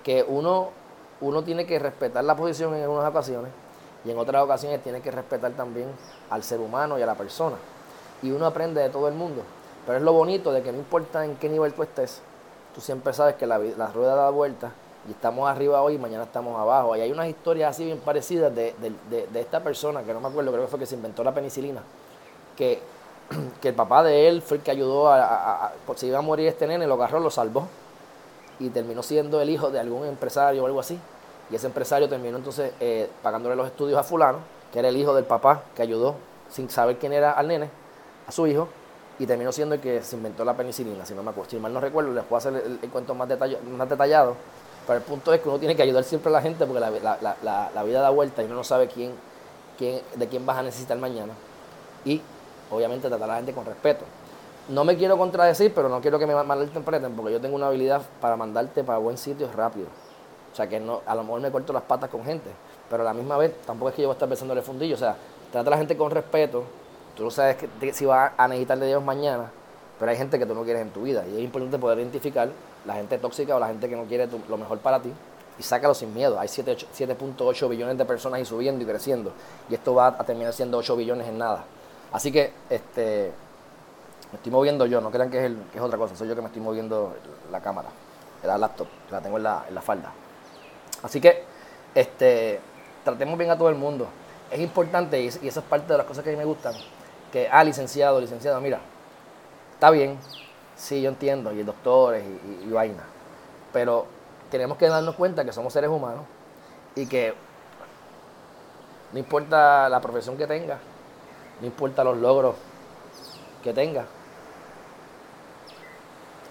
Que 0.04 0.24
uno, 0.28 0.70
uno 1.22 1.44
tiene 1.44 1.66
que 1.66 1.80
respetar 1.80 2.24
la 2.24 2.36
posición 2.36 2.76
en 2.76 2.84
algunas 2.84 3.10
ocasiones, 3.10 3.52
y 4.06 4.12
en 4.12 4.18
otras 4.18 4.44
ocasiones 4.44 4.82
tiene 4.84 5.02
que 5.02 5.12
respetar 5.12 5.52
también 5.54 5.88
al 6.30 6.44
ser 6.44 6.60
humano 6.60 7.00
y 7.00 7.02
a 7.02 7.06
la 7.06 7.16
persona. 7.16 7.56
Y 8.22 8.32
uno 8.32 8.46
aprende 8.46 8.82
de 8.82 8.90
todo 8.90 9.08
el 9.08 9.14
mundo. 9.14 9.44
Pero 9.86 9.98
es 9.98 10.04
lo 10.04 10.14
bonito 10.14 10.52
de 10.52 10.62
que 10.62 10.72
no 10.72 10.78
importa 10.78 11.26
en 11.26 11.36
qué 11.36 11.50
nivel 11.50 11.74
tú 11.74 11.84
estés, 11.84 12.22
tú 12.74 12.82
siempre 12.82 13.14
sabes 13.14 13.36
que 13.36 13.46
la, 13.46 13.58
la 13.60 13.88
rueda 13.88 14.16
da 14.16 14.30
vuelta 14.30 14.72
y 15.08 15.12
estamos 15.12 15.50
arriba 15.50 15.82
hoy 15.82 15.96
y 15.96 15.98
mañana 15.98 16.24
estamos 16.24 16.60
abajo. 16.60 16.96
Y 16.96 17.02
hay 17.02 17.12
unas 17.12 17.28
historias 17.28 17.72
así 17.72 17.86
bien 17.86 18.00
parecidas 18.00 18.54
de, 18.56 18.74
esta 19.36 19.62
persona, 19.62 20.04
que 20.04 20.14
no 20.14 20.22
me 20.22 20.28
acuerdo, 20.28 20.52
creo 20.52 20.64
que 20.64 20.70
fue 20.70 20.80
que 20.80 20.86
se 20.86 20.96
inventó 20.96 21.24
la 21.24 21.34
penicilina, 21.34 21.82
que, 22.56 22.80
el 23.64 23.74
papá 23.74 24.04
de 24.04 24.28
él 24.28 24.42
fue 24.42 24.58
el 24.58 24.64
que 24.64 24.72
ayudó 24.72 25.12
a, 25.12 25.72
se 25.96 26.08
iba 26.08 26.20
a 26.20 26.22
morir 26.22 26.48
este 26.48 26.68
nene, 26.68 26.88
lo 26.88 26.96
agarró, 26.96 27.20
lo 27.20 27.30
salvó 27.30 27.68
y 28.60 28.70
terminó 28.70 29.04
siendo 29.04 29.42
el 29.42 29.50
hijo 29.50 29.72
de 29.72 29.80
algún 29.80 30.06
empresario 30.06 30.64
o 30.64 30.66
algo 30.66 30.80
así. 30.80 31.00
Y 31.50 31.56
ese 31.56 31.68
empresario 31.68 32.08
terminó 32.08 32.38
entonces 32.38 32.72
eh, 32.80 33.10
pagándole 33.22 33.56
los 33.56 33.68
estudios 33.68 34.00
a 34.00 34.04
fulano, 34.04 34.40
que 34.72 34.80
era 34.80 34.90
el 34.90 34.98
hijo 34.98 35.14
del 35.14 35.26
papá 35.26 35.64
que 35.76 35.82
ayudó 35.82 36.16
sin 36.50 36.70
saber 36.70 36.98
quién 36.98 37.14
era 37.14 37.32
al 37.32 37.48
nene, 37.48 37.70
a 38.28 38.32
su 38.32 38.48
hijo, 38.48 38.68
y 39.20 39.26
terminó 39.26 39.52
siendo 39.52 39.76
el 39.76 39.82
que 39.82 40.02
se 40.04 40.16
inventó 40.16 40.44
la 40.44 40.56
penicilina, 40.56 41.06
si 41.06 41.14
no 41.14 41.24
me 41.24 41.32
acuerdo, 41.32 41.52
si 41.52 41.58
mal 41.58 41.74
no 41.74 41.80
recuerdo, 41.80 42.14
les 42.14 42.24
puedo 42.24 42.38
hacer 42.38 42.56
el, 42.56 42.90
cuento 42.90 43.14
más, 43.14 43.28
más 43.30 43.90
detallado, 43.90 44.36
pero 44.86 44.98
el 44.98 45.04
punto 45.04 45.34
es 45.34 45.42
que 45.42 45.50
uno 45.50 45.60
tiene 45.60 45.76
que 45.76 45.84
ayudar 45.84 46.04
siempre 46.04 46.30
a 46.30 46.34
la 46.34 46.42
gente 46.42 46.66
porque 46.66 46.80
la, 46.80 47.84
vida 47.84 48.02
da 48.02 48.10
vuelta 48.10 48.42
y 48.42 48.46
uno 48.46 48.56
no 48.56 48.64
sabe 48.64 48.88
quién, 48.88 49.12
quién, 49.78 50.02
de 50.16 50.28
quién 50.28 50.46
vas 50.46 50.58
a 50.58 50.64
necesitar 50.64 50.98
mañana. 50.98 51.34
Y 52.06 52.22
obviamente 52.76 53.08
tratar 53.08 53.30
a 53.30 53.34
la 53.34 53.38
gente 53.38 53.54
con 53.54 53.66
respeto. 53.66 54.06
No 54.70 54.86
me 54.86 54.96
quiero 54.96 55.18
contradecir, 55.18 55.74
pero 55.74 55.90
no 55.90 56.00
quiero 56.02 56.18
que 56.18 56.26
me 56.26 56.36
malinterpreten 56.42 57.14
porque 57.16 57.34
yo 57.34 57.42
tengo 57.42 57.56
una 57.56 57.68
habilidad 57.68 58.02
para 58.22 58.38
mandarte 58.38 58.84
para 58.84 58.98
buen 58.98 59.18
sitio 59.18 59.50
rápido. 59.54 59.88
O 60.52 60.56
sea 60.56 60.68
que 60.68 60.80
no, 60.80 61.02
a 61.06 61.16
lo 61.16 61.24
mejor 61.24 61.42
me 61.42 61.52
corto 61.52 61.74
las 61.74 61.84
patas 61.84 62.10
con 62.10 62.24
gente, 62.24 62.50
pero 62.90 63.04
a 63.04 63.06
la 63.06 63.14
misma 63.14 63.38
vez 63.38 63.54
tampoco 63.66 63.90
es 63.90 63.96
que 63.96 64.02
yo 64.04 64.08
voy 64.08 64.14
a 64.14 64.16
estar 64.16 64.30
pensando 64.30 64.54
en 64.54 64.60
el 64.60 64.64
fundillo. 64.64 64.96
O 64.96 65.00
sea, 65.00 65.18
trata 65.52 65.68
a 65.68 65.72
la 65.72 65.78
gente 65.78 65.98
con 65.98 66.12
respeto, 66.12 66.64
Tú 67.16 67.24
no 67.24 67.30
sabes 67.30 67.58
que, 67.58 67.94
si 67.94 68.06
vas 68.06 68.32
a 68.36 68.48
necesitar 68.48 68.80
de 68.80 68.88
Dios 68.88 69.04
mañana, 69.04 69.52
pero 70.00 70.10
hay 70.10 70.18
gente 70.18 70.40
que 70.40 70.46
tú 70.46 70.56
no 70.56 70.64
quieres 70.64 70.82
en 70.82 70.90
tu 70.90 71.04
vida. 71.04 71.24
Y 71.28 71.38
es 71.38 71.44
importante 71.44 71.78
poder 71.78 72.00
identificar 72.00 72.50
la 72.86 72.96
gente 72.96 73.18
tóxica 73.20 73.56
o 73.56 73.60
la 73.60 73.68
gente 73.68 73.88
que 73.88 73.96
no 73.96 74.06
quiere 74.06 74.28
lo 74.50 74.58
mejor 74.58 74.80
para 74.80 75.00
ti 75.00 75.14
y 75.60 75.64
sácalo 75.64 75.94
sin 75.94 76.14
miedo. 76.14 76.40
Hay 76.40 76.48
7.8 76.48 77.70
billones 77.70 77.98
de 77.98 78.06
personas 78.06 78.40
ahí 78.40 78.46
subiendo 78.46 78.84
y 78.84 78.88
creciendo. 78.88 79.32
Y 79.70 79.76
esto 79.76 79.94
va 79.94 80.08
a 80.08 80.24
terminar 80.24 80.54
siendo 80.54 80.78
8 80.78 80.96
billones 80.96 81.28
en 81.28 81.38
nada. 81.38 81.66
Así 82.14 82.32
que 82.32 82.54
este, 82.70 83.32
me 84.32 84.38
estoy 84.38 84.52
moviendo 84.52 84.86
yo, 84.86 85.02
no 85.02 85.10
crean 85.10 85.32
que 85.32 85.40
es, 85.40 85.46
el, 85.46 85.58
que 85.72 85.80
es 85.80 85.84
otra 85.84 85.98
cosa, 85.98 86.16
soy 86.16 86.28
yo 86.28 86.36
que 86.36 86.42
me 86.42 86.48
estoy 86.48 86.62
moviendo 86.62 87.16
la 87.52 87.60
cámara, 87.60 87.90
la 88.44 88.58
laptop, 88.58 88.88
que 89.08 89.12
la 89.12 89.22
tengo 89.22 89.38
en 89.38 89.44
la, 89.44 89.66
en 89.68 89.82
falda. 89.82 90.12
Así 91.02 91.20
que 91.20 91.44
este, 91.96 92.62
tratemos 93.04 93.36
bien 93.38 93.50
a 93.50 93.58
todo 93.58 93.70
el 93.70 93.76
mundo. 93.76 94.08
Es 94.52 94.60
importante, 94.60 95.20
y, 95.22 95.28
esa 95.28 95.42
es 95.42 95.66
parte 95.66 95.92
de 95.92 95.98
las 95.98 96.06
cosas 96.06 96.24
que 96.24 96.30
a 96.30 96.34
mí 96.34 96.38
me 96.38 96.46
gustan, 96.46 96.76
que, 97.32 97.50
ah, 97.52 97.64
licenciado, 97.64 98.22
licenciado, 98.22 98.62
mira, 98.62 98.80
está 99.74 99.90
bien, 99.90 100.20
sí, 100.76 101.02
yo 101.02 101.10
entiendo, 101.10 101.52
y 101.52 101.64
doctores 101.64 102.24
y, 102.24 102.64
y, 102.64 102.68
y 102.70 102.72
vaina, 102.72 103.04
pero 103.72 104.06
tenemos 104.52 104.78
que 104.78 104.88
darnos 104.88 105.16
cuenta 105.16 105.44
que 105.44 105.52
somos 105.52 105.74
seres 105.74 105.90
humanos 105.90 106.26
y 106.96 107.08
que 107.08 107.34
no 109.12 109.18
importa 109.18 109.90
la 109.90 110.00
profesión 110.00 110.38
que 110.38 110.46
tenga, 110.46 110.78
no 111.64 111.68
importa 111.68 112.04
los 112.04 112.18
logros 112.18 112.56
que 113.64 113.72
tenga, 113.72 114.06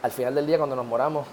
al 0.01 0.11
final 0.11 0.35
del 0.35 0.47
día 0.47 0.57
cuando 0.57 0.75
nos 0.75 0.87
moramos, 0.87 1.27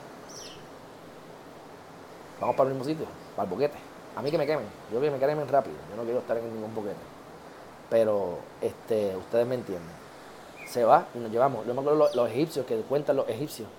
vamos 2.42 2.58
para 2.58 2.68
el 2.68 2.76
mismo 2.76 2.86
sitio, 2.86 3.06
para 3.38 3.46
el 3.46 3.50
boquete. 3.50 3.78
A 4.18 4.22
mí 4.22 4.32
que 4.32 4.38
me 4.38 4.46
quemen, 4.46 4.66
yo 4.92 5.00
que 5.00 5.10
me 5.10 5.18
quemen 5.18 5.48
rápido, 5.48 5.78
yo 5.90 5.96
no 5.96 6.04
quiero 6.04 6.20
estar 6.20 6.36
en 6.36 6.54
ningún 6.54 6.76
boquete. 6.76 6.98
Pero 7.90 8.40
este, 8.60 9.16
ustedes 9.16 9.48
me 9.48 9.56
entienden. 9.56 9.96
Se 10.68 10.84
va 10.84 11.06
y 11.16 11.20
nos 11.20 11.32
llevamos. 11.32 11.66
Yo 11.66 11.74
me 11.74 11.80
acuerdo 11.80 12.00
los, 12.00 12.16
los 12.16 12.30
egipcios, 12.30 12.66
que 12.66 12.82
cuentan 12.82 13.16
los 13.16 13.30
egipcios, 13.30 13.70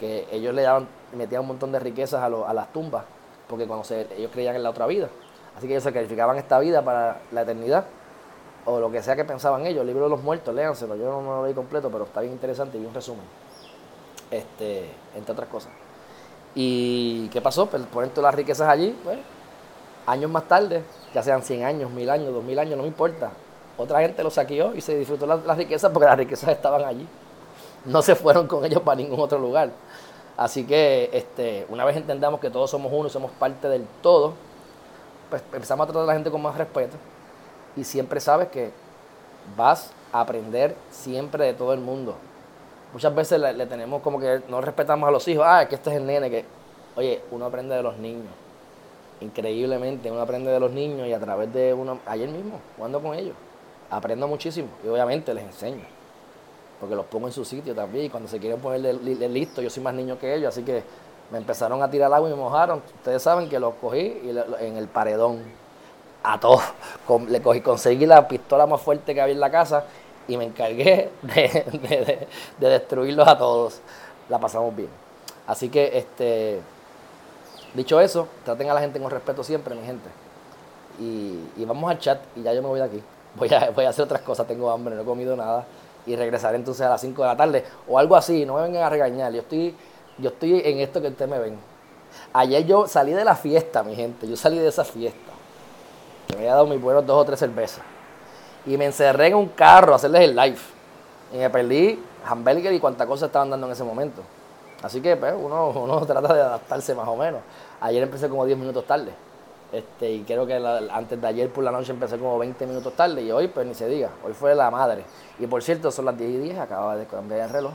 que 0.00 0.26
ellos 0.32 0.52
le 0.52 0.62
daban, 0.62 0.88
metían 1.12 1.42
un 1.42 1.46
montón 1.46 1.70
de 1.70 1.78
riquezas 1.78 2.20
a, 2.20 2.26
a 2.26 2.54
las 2.54 2.72
tumbas, 2.72 3.04
porque 3.46 3.68
cuando 3.68 3.86
ellos 3.94 4.32
creían 4.32 4.56
en 4.56 4.64
la 4.64 4.70
otra 4.70 4.88
vida. 4.88 5.08
Así 5.56 5.68
que 5.68 5.74
ellos 5.74 5.84
sacrificaban 5.84 6.38
esta 6.38 6.58
vida 6.58 6.82
para 6.82 7.20
la 7.30 7.42
eternidad, 7.42 7.84
o 8.68 8.78
lo 8.78 8.90
que 8.90 9.02
sea 9.02 9.16
que 9.16 9.24
pensaban 9.24 9.66
ellos. 9.66 9.80
El 9.80 9.86
libro 9.86 10.04
de 10.04 10.10
los 10.10 10.22
muertos, 10.22 10.54
léanselo, 10.54 10.94
yo 10.94 11.22
no, 11.22 11.22
lo 11.22 11.44
leí 11.44 11.54
completo, 11.54 11.90
pero 11.90 12.04
está 12.04 12.20
bien 12.20 12.34
interesante 12.34 12.76
y 12.76 12.80
bien 12.80 12.92
resumen 12.92 13.24
este, 14.30 14.90
entre 15.14 15.32
otras 15.32 15.48
cosas. 15.48 15.72
¿Y 16.54 17.28
qué 17.28 17.40
pasó? 17.40 17.66
Pues 17.66 17.82
ponen 17.86 18.10
todas 18.10 18.24
las 18.24 18.34
riquezas 18.34 18.68
allí, 18.68 18.94
pues, 19.02 19.18
años 20.06 20.30
más 20.30 20.46
tarde, 20.46 20.82
ya 21.14 21.22
sean 21.22 21.42
100 21.42 21.64
años, 21.64 21.90
1000 21.90 22.10
años, 22.10 22.34
2000 22.34 22.58
años, 22.58 22.76
no 22.76 22.82
me 22.82 22.88
importa. 22.88 23.30
Otra 23.78 24.00
gente 24.00 24.22
lo 24.22 24.30
saqueó 24.30 24.74
y 24.74 24.82
se 24.82 24.96
disfrutó 24.98 25.26
las, 25.26 25.56
riquezas 25.56 25.90
porque 25.90 26.06
las 26.06 26.18
riquezas 26.18 26.50
estaban 26.50 26.84
allí. 26.84 27.06
No 27.86 28.02
se 28.02 28.14
fueron 28.14 28.46
con 28.46 28.64
ellos 28.66 28.82
para 28.82 28.96
ningún 28.96 29.20
otro 29.20 29.38
lugar. 29.38 29.70
Así 30.36 30.64
que 30.64 31.08
este, 31.12 31.64
una 31.70 31.84
vez 31.84 31.96
entendamos 31.96 32.38
que 32.38 32.50
todos 32.50 32.70
somos 32.70 32.92
uno, 32.92 33.08
somos 33.08 33.30
parte 33.30 33.68
del 33.68 33.86
todo, 34.02 34.34
pues 35.30 35.42
empezamos 35.52 35.84
a 35.84 35.86
tratar 35.86 36.02
a 36.02 36.06
la 36.06 36.12
gente 36.14 36.30
con 36.30 36.42
más 36.42 36.56
respeto 36.56 36.96
y 37.78 37.84
siempre 37.84 38.20
sabes 38.20 38.48
que 38.48 38.70
vas 39.56 39.92
a 40.12 40.20
aprender 40.20 40.74
siempre 40.90 41.44
de 41.46 41.54
todo 41.54 41.72
el 41.72 41.80
mundo. 41.80 42.16
Muchas 42.92 43.14
veces 43.14 43.40
le, 43.40 43.66
tenemos 43.66 44.02
como 44.02 44.18
que 44.18 44.40
no 44.48 44.60
respetamos 44.60 45.08
a 45.08 45.12
los 45.12 45.26
hijos, 45.28 45.44
ah, 45.46 45.66
que 45.68 45.76
este 45.76 45.90
es 45.90 45.96
el 45.96 46.06
nene, 46.06 46.30
que, 46.30 46.44
oye, 46.96 47.22
uno 47.30 47.46
aprende 47.46 47.76
de 47.76 47.82
los 47.82 47.96
niños, 47.98 48.32
increíblemente, 49.20 50.10
uno 50.10 50.22
aprende 50.22 50.50
de 50.50 50.58
los 50.58 50.70
niños 50.70 51.06
y 51.06 51.12
a 51.12 51.20
través 51.20 51.52
de 51.52 51.74
uno, 51.74 52.00
ayer 52.06 52.28
mismo, 52.28 52.60
jugando 52.76 53.00
con 53.00 53.14
ellos, 53.14 53.36
aprendo 53.90 54.26
muchísimo 54.26 54.68
y 54.84 54.88
obviamente 54.88 55.34
les 55.34 55.44
enseño, 55.44 55.84
porque 56.80 56.94
los 56.94 57.04
pongo 57.06 57.26
en 57.26 57.32
su 57.32 57.44
sitio 57.44 57.74
también 57.74 58.06
y 58.06 58.10
cuando 58.10 58.28
se 58.28 58.38
quieren 58.38 58.58
poner 58.58 58.94
listo, 58.94 59.60
yo 59.60 59.68
soy 59.68 59.82
más 59.82 59.94
niño 59.94 60.18
que 60.18 60.34
ellos, 60.34 60.48
así 60.48 60.62
que 60.62 60.82
me 61.30 61.36
empezaron 61.36 61.82
a 61.82 61.90
tirar 61.90 62.10
agua 62.12 62.28
y 62.28 62.32
me 62.32 62.38
mojaron, 62.38 62.82
ustedes 62.96 63.22
saben 63.22 63.50
que 63.50 63.60
los 63.60 63.74
cogí 63.74 64.18
en 64.60 64.76
el 64.78 64.88
paredón, 64.88 65.42
a 66.32 66.38
todos, 66.38 66.62
le 67.28 67.40
cogí, 67.40 67.62
conseguí 67.62 68.04
la 68.04 68.28
pistola 68.28 68.66
más 68.66 68.82
fuerte 68.82 69.14
que 69.14 69.20
había 69.20 69.32
en 69.32 69.40
la 69.40 69.50
casa 69.50 69.84
y 70.26 70.36
me 70.36 70.44
encargué 70.44 71.10
de, 71.22 72.28
destruirlos 72.58 73.26
a 73.26 73.38
todos. 73.38 73.80
La 74.28 74.38
pasamos 74.38 74.76
bien. 74.76 74.90
Así 75.46 75.70
que, 75.70 75.96
este, 75.96 76.60
dicho 77.72 77.98
eso, 77.98 78.28
traten 78.44 78.68
a 78.68 78.74
la 78.74 78.80
gente 78.80 79.00
con 79.00 79.10
respeto 79.10 79.42
siempre, 79.42 79.74
mi 79.74 79.86
gente. 79.86 80.10
Y, 81.00 81.64
vamos 81.64 81.90
al 81.90 81.98
chat 81.98 82.20
y 82.36 82.42
ya 82.42 82.52
yo 82.52 82.60
me 82.60 82.68
voy 82.68 82.80
de 82.80 82.84
aquí. 82.84 83.02
Voy 83.34 83.48
a, 83.54 83.70
voy 83.70 83.86
a 83.86 83.88
hacer 83.88 84.04
otras 84.04 84.20
cosas, 84.20 84.46
tengo 84.46 84.70
hambre, 84.70 84.94
no 84.94 85.02
he 85.02 85.04
comido 85.06 85.34
nada. 85.34 85.64
Y 86.06 86.14
regresaré 86.14 86.56
entonces 86.56 86.84
a 86.84 86.90
las 86.90 87.00
5 87.00 87.22
de 87.22 87.28
la 87.28 87.36
tarde 87.36 87.64
o 87.88 87.98
algo 87.98 88.16
así, 88.16 88.44
no 88.44 88.56
me 88.56 88.62
vengan 88.62 88.82
a 88.82 88.90
regañar. 88.90 89.32
Yo 89.32 89.40
estoy, 89.40 89.74
yo 90.18 90.28
estoy 90.28 90.60
en 90.62 90.80
esto 90.80 91.00
que 91.00 91.08
ustedes 91.08 91.30
me 91.30 91.38
ven. 91.38 91.56
Ayer 92.34 92.66
yo 92.66 92.86
salí 92.86 93.12
de 93.12 93.24
la 93.24 93.34
fiesta, 93.34 93.82
mi 93.82 93.94
gente. 93.94 94.28
Yo 94.28 94.36
salí 94.36 94.58
de 94.58 94.68
esa 94.68 94.84
fiesta. 94.84 95.37
Me 96.30 96.36
había 96.36 96.54
dado 96.54 96.66
mis 96.66 96.80
buenos 96.80 97.06
dos 97.06 97.22
o 97.22 97.24
tres 97.24 97.38
cervezas 97.38 97.82
y 98.66 98.76
me 98.76 98.84
encerré 98.84 99.28
en 99.28 99.34
un 99.34 99.48
carro 99.48 99.92
a 99.92 99.96
hacerles 99.96 100.22
el 100.22 100.36
live. 100.36 100.58
Y 101.32 101.38
me 101.38 101.50
perdí 101.50 102.02
hamburger 102.26 102.72
y 102.72 102.80
cuánta 102.80 103.06
cosa 103.06 103.26
estaban 103.26 103.50
dando 103.50 103.66
en 103.66 103.72
ese 103.72 103.84
momento. 103.84 104.22
Así 104.82 105.00
que 105.00 105.16
pues, 105.16 105.34
uno, 105.36 105.70
uno 105.70 106.00
trata 106.06 106.32
de 106.34 106.40
adaptarse 106.40 106.94
más 106.94 107.08
o 107.08 107.16
menos. 107.16 107.40
Ayer 107.80 108.02
empecé 108.02 108.28
como 108.28 108.44
10 108.44 108.58
minutos 108.58 108.84
tarde. 108.86 109.12
Este, 109.72 110.10
y 110.10 110.22
creo 110.22 110.46
que 110.46 110.54
antes 110.90 111.20
de 111.20 111.26
ayer 111.26 111.52
por 111.52 111.62
la 111.62 111.70
noche 111.70 111.92
empecé 111.92 112.18
como 112.18 112.38
20 112.38 112.66
minutos 112.66 112.92
tarde. 112.94 113.22
Y 113.22 113.30
hoy, 113.30 113.48
pues 113.48 113.66
ni 113.66 113.74
se 113.74 113.88
diga, 113.88 114.10
hoy 114.24 114.32
fue 114.32 114.54
la 114.54 114.70
madre. 114.70 115.04
Y 115.38 115.46
por 115.46 115.62
cierto, 115.62 115.90
son 115.90 116.04
las 116.06 116.16
10 116.16 116.30
y 116.30 116.38
10, 116.38 116.58
acaba 116.58 116.96
de 116.96 117.06
cambiar 117.06 117.40
el 117.40 117.50
reloj. 117.50 117.72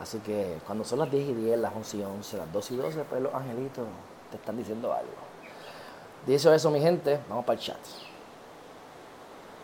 Así 0.00 0.18
que 0.18 0.58
cuando 0.66 0.84
son 0.84 0.98
las 0.98 1.10
10 1.10 1.28
y 1.30 1.32
10, 1.32 1.58
las 1.58 1.74
11 1.74 1.96
y 1.96 2.02
11, 2.02 2.36
las 2.36 2.52
2 2.52 2.70
y 2.70 2.76
12, 2.76 3.04
pues 3.08 3.22
los 3.22 3.34
angelitos 3.34 3.86
te 4.30 4.36
están 4.36 4.56
diciendo 4.56 4.92
algo. 4.92 5.25
Dicho 6.26 6.52
eso, 6.52 6.70
mi 6.70 6.80
gente, 6.80 7.20
vamos 7.28 7.44
para 7.44 7.58
el 7.58 7.64
chat. 7.64 7.76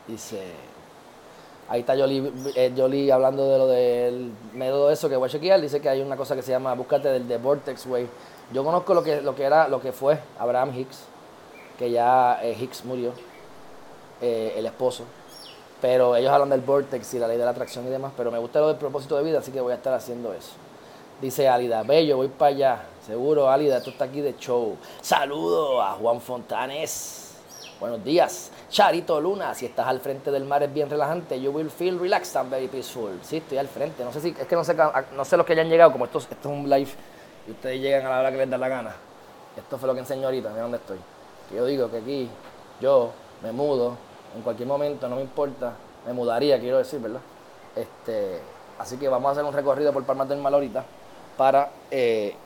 Dice, 0.06 0.40
ahí 1.68 1.80
está 1.80 1.94
eh, 1.96 2.72
Jolie, 2.76 3.12
hablando 3.12 3.48
de 3.48 3.58
lo 3.58 3.66
del 3.66 4.32
método 4.52 4.90
eso 4.90 5.08
que 5.08 5.16
voy 5.16 5.28
a 5.28 5.32
chequear. 5.32 5.60
Dice 5.60 5.80
que 5.80 5.88
hay 5.88 6.00
una 6.00 6.16
cosa 6.16 6.36
que 6.36 6.42
se 6.42 6.52
llama 6.52 6.74
búscate 6.74 7.08
del 7.08 7.26
The 7.26 7.38
Vortex 7.38 7.86
Way. 7.86 8.08
Yo 8.52 8.64
conozco 8.64 8.94
lo 8.94 9.02
que, 9.02 9.20
lo 9.20 9.34
que 9.34 9.42
era, 9.42 9.66
lo 9.66 9.80
que 9.80 9.90
fue 9.92 10.18
Abraham 10.38 10.78
Hicks, 10.78 11.04
que 11.78 11.90
ya 11.90 12.38
eh, 12.42 12.56
Hicks 12.58 12.84
murió, 12.84 13.12
eh, 14.20 14.54
el 14.56 14.66
esposo. 14.66 15.04
Pero 15.80 16.14
ellos 16.14 16.30
hablan 16.30 16.50
del 16.50 16.60
vortex 16.60 17.12
y 17.14 17.18
la 17.18 17.26
ley 17.26 17.38
de 17.38 17.44
la 17.44 17.50
atracción 17.50 17.84
y 17.88 17.90
demás. 17.90 18.12
Pero 18.16 18.30
me 18.30 18.38
gusta 18.38 18.60
lo 18.60 18.68
del 18.68 18.76
propósito 18.76 19.16
de 19.16 19.24
vida, 19.24 19.40
así 19.40 19.50
que 19.50 19.60
voy 19.60 19.72
a 19.72 19.76
estar 19.76 19.92
haciendo 19.92 20.32
eso. 20.32 20.52
Dice 21.22 21.48
Alida, 21.48 21.84
bello, 21.84 22.16
voy 22.16 22.26
para 22.26 22.48
allá. 22.48 22.82
Seguro, 23.06 23.48
Alida, 23.48 23.76
esto 23.76 23.90
está 23.90 24.06
aquí 24.06 24.20
de 24.20 24.36
show. 24.38 24.76
Saludo 25.00 25.80
a 25.80 25.92
Juan 25.92 26.20
Fontanes. 26.20 27.36
Buenos 27.78 28.02
días. 28.02 28.50
Charito 28.68 29.20
Luna, 29.20 29.54
si 29.54 29.66
estás 29.66 29.86
al 29.86 30.00
frente 30.00 30.32
del 30.32 30.44
mar 30.44 30.64
es 30.64 30.74
bien 30.74 30.90
relajante. 30.90 31.40
You 31.40 31.52
will 31.52 31.70
feel 31.70 32.00
relaxed 32.00 32.36
and 32.36 32.50
very 32.50 32.66
peaceful. 32.66 33.20
Sí, 33.22 33.36
estoy 33.36 33.58
al 33.58 33.68
frente. 33.68 34.02
No 34.02 34.12
sé 34.12 34.20
si, 34.20 34.30
es 34.30 34.48
que 34.48 34.56
no 34.56 34.64
sé, 34.64 34.74
no 35.14 35.24
sé 35.24 35.36
los 35.36 35.46
que 35.46 35.52
hayan 35.52 35.68
llegado, 35.68 35.92
como 35.92 36.06
esto, 36.06 36.18
esto 36.18 36.34
es 36.40 36.46
un 36.46 36.68
live 36.68 36.90
y 37.46 37.52
ustedes 37.52 37.80
llegan 37.80 38.04
a 38.06 38.10
la 38.10 38.18
hora 38.18 38.32
que 38.32 38.38
les 38.38 38.50
da 38.50 38.58
la 38.58 38.68
gana. 38.68 38.92
Esto 39.56 39.78
fue 39.78 39.86
lo 39.86 39.94
que 39.94 40.00
enseño 40.00 40.24
ahorita, 40.24 40.48
mira 40.48 40.62
dónde 40.62 40.78
estoy. 40.78 40.98
Yo 41.54 41.64
digo 41.66 41.88
que 41.88 41.98
aquí 41.98 42.28
yo 42.80 43.12
me 43.44 43.52
mudo 43.52 43.96
en 44.34 44.42
cualquier 44.42 44.66
momento, 44.66 45.08
no 45.08 45.14
me 45.14 45.22
importa. 45.22 45.74
Me 46.04 46.12
mudaría, 46.12 46.58
quiero 46.58 46.78
decir, 46.78 46.98
¿verdad? 46.98 47.20
Este, 47.76 48.40
así 48.80 48.96
que 48.96 49.06
vamos 49.06 49.28
a 49.28 49.32
hacer 49.34 49.44
un 49.44 49.52
recorrido 49.52 49.92
por 49.92 50.02
Palmas 50.02 50.28
del 50.28 50.40
Mal 50.40 50.54
ahorita 50.54 50.84
para 51.42 51.70
eh, 51.90 52.36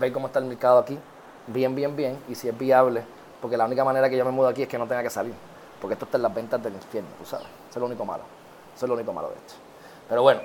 ver 0.00 0.10
cómo 0.10 0.28
está 0.28 0.38
el 0.38 0.46
mercado 0.46 0.78
aquí. 0.78 0.98
Bien, 1.46 1.74
bien, 1.74 1.94
bien. 1.94 2.18
Y 2.26 2.34
si 2.34 2.48
es 2.48 2.56
viable 2.56 3.04
porque 3.38 3.54
la 3.54 3.66
única 3.66 3.84
manera 3.84 4.08
que 4.08 4.16
yo 4.16 4.24
me 4.24 4.30
mudo 4.30 4.48
aquí 4.48 4.62
es 4.62 4.68
que 4.68 4.78
no 4.78 4.86
tenga 4.86 5.02
que 5.02 5.10
salir. 5.10 5.34
Porque 5.78 5.92
esto 5.92 6.06
está 6.06 6.16
en 6.16 6.22
las 6.22 6.34
ventas 6.34 6.62
del 6.62 6.72
infierno, 6.72 7.10
tú 7.18 7.26
sabes. 7.26 7.44
Eso 7.44 7.72
es 7.72 7.76
lo 7.76 7.84
único 7.84 8.02
malo. 8.06 8.22
Eso 8.74 8.86
es 8.86 8.88
lo 8.88 8.94
único 8.94 9.12
malo 9.12 9.28
de 9.28 9.34
esto. 9.34 9.56
Pero 10.08 10.22
bueno, 10.22 10.40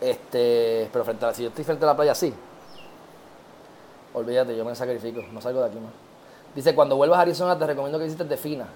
este, 0.00 0.88
pero 0.92 1.04
frente 1.04 1.24
a, 1.24 1.32
si 1.32 1.44
yo 1.44 1.50
estoy 1.50 1.62
frente 1.62 1.84
a 1.84 1.86
la 1.86 1.94
playa, 1.96 2.16
sí. 2.16 2.34
Olvídate, 4.12 4.56
yo 4.56 4.64
me 4.64 4.74
sacrifico, 4.74 5.22
no 5.30 5.40
salgo 5.40 5.60
de 5.60 5.66
aquí 5.68 5.78
más. 5.78 5.92
Dice, 6.52 6.74
cuando 6.74 6.96
vuelvas 6.96 7.20
a 7.20 7.22
Arizona 7.22 7.56
te 7.56 7.64
recomiendo 7.64 8.00
que 8.00 8.06
visites 8.06 8.28
Defina. 8.28 8.66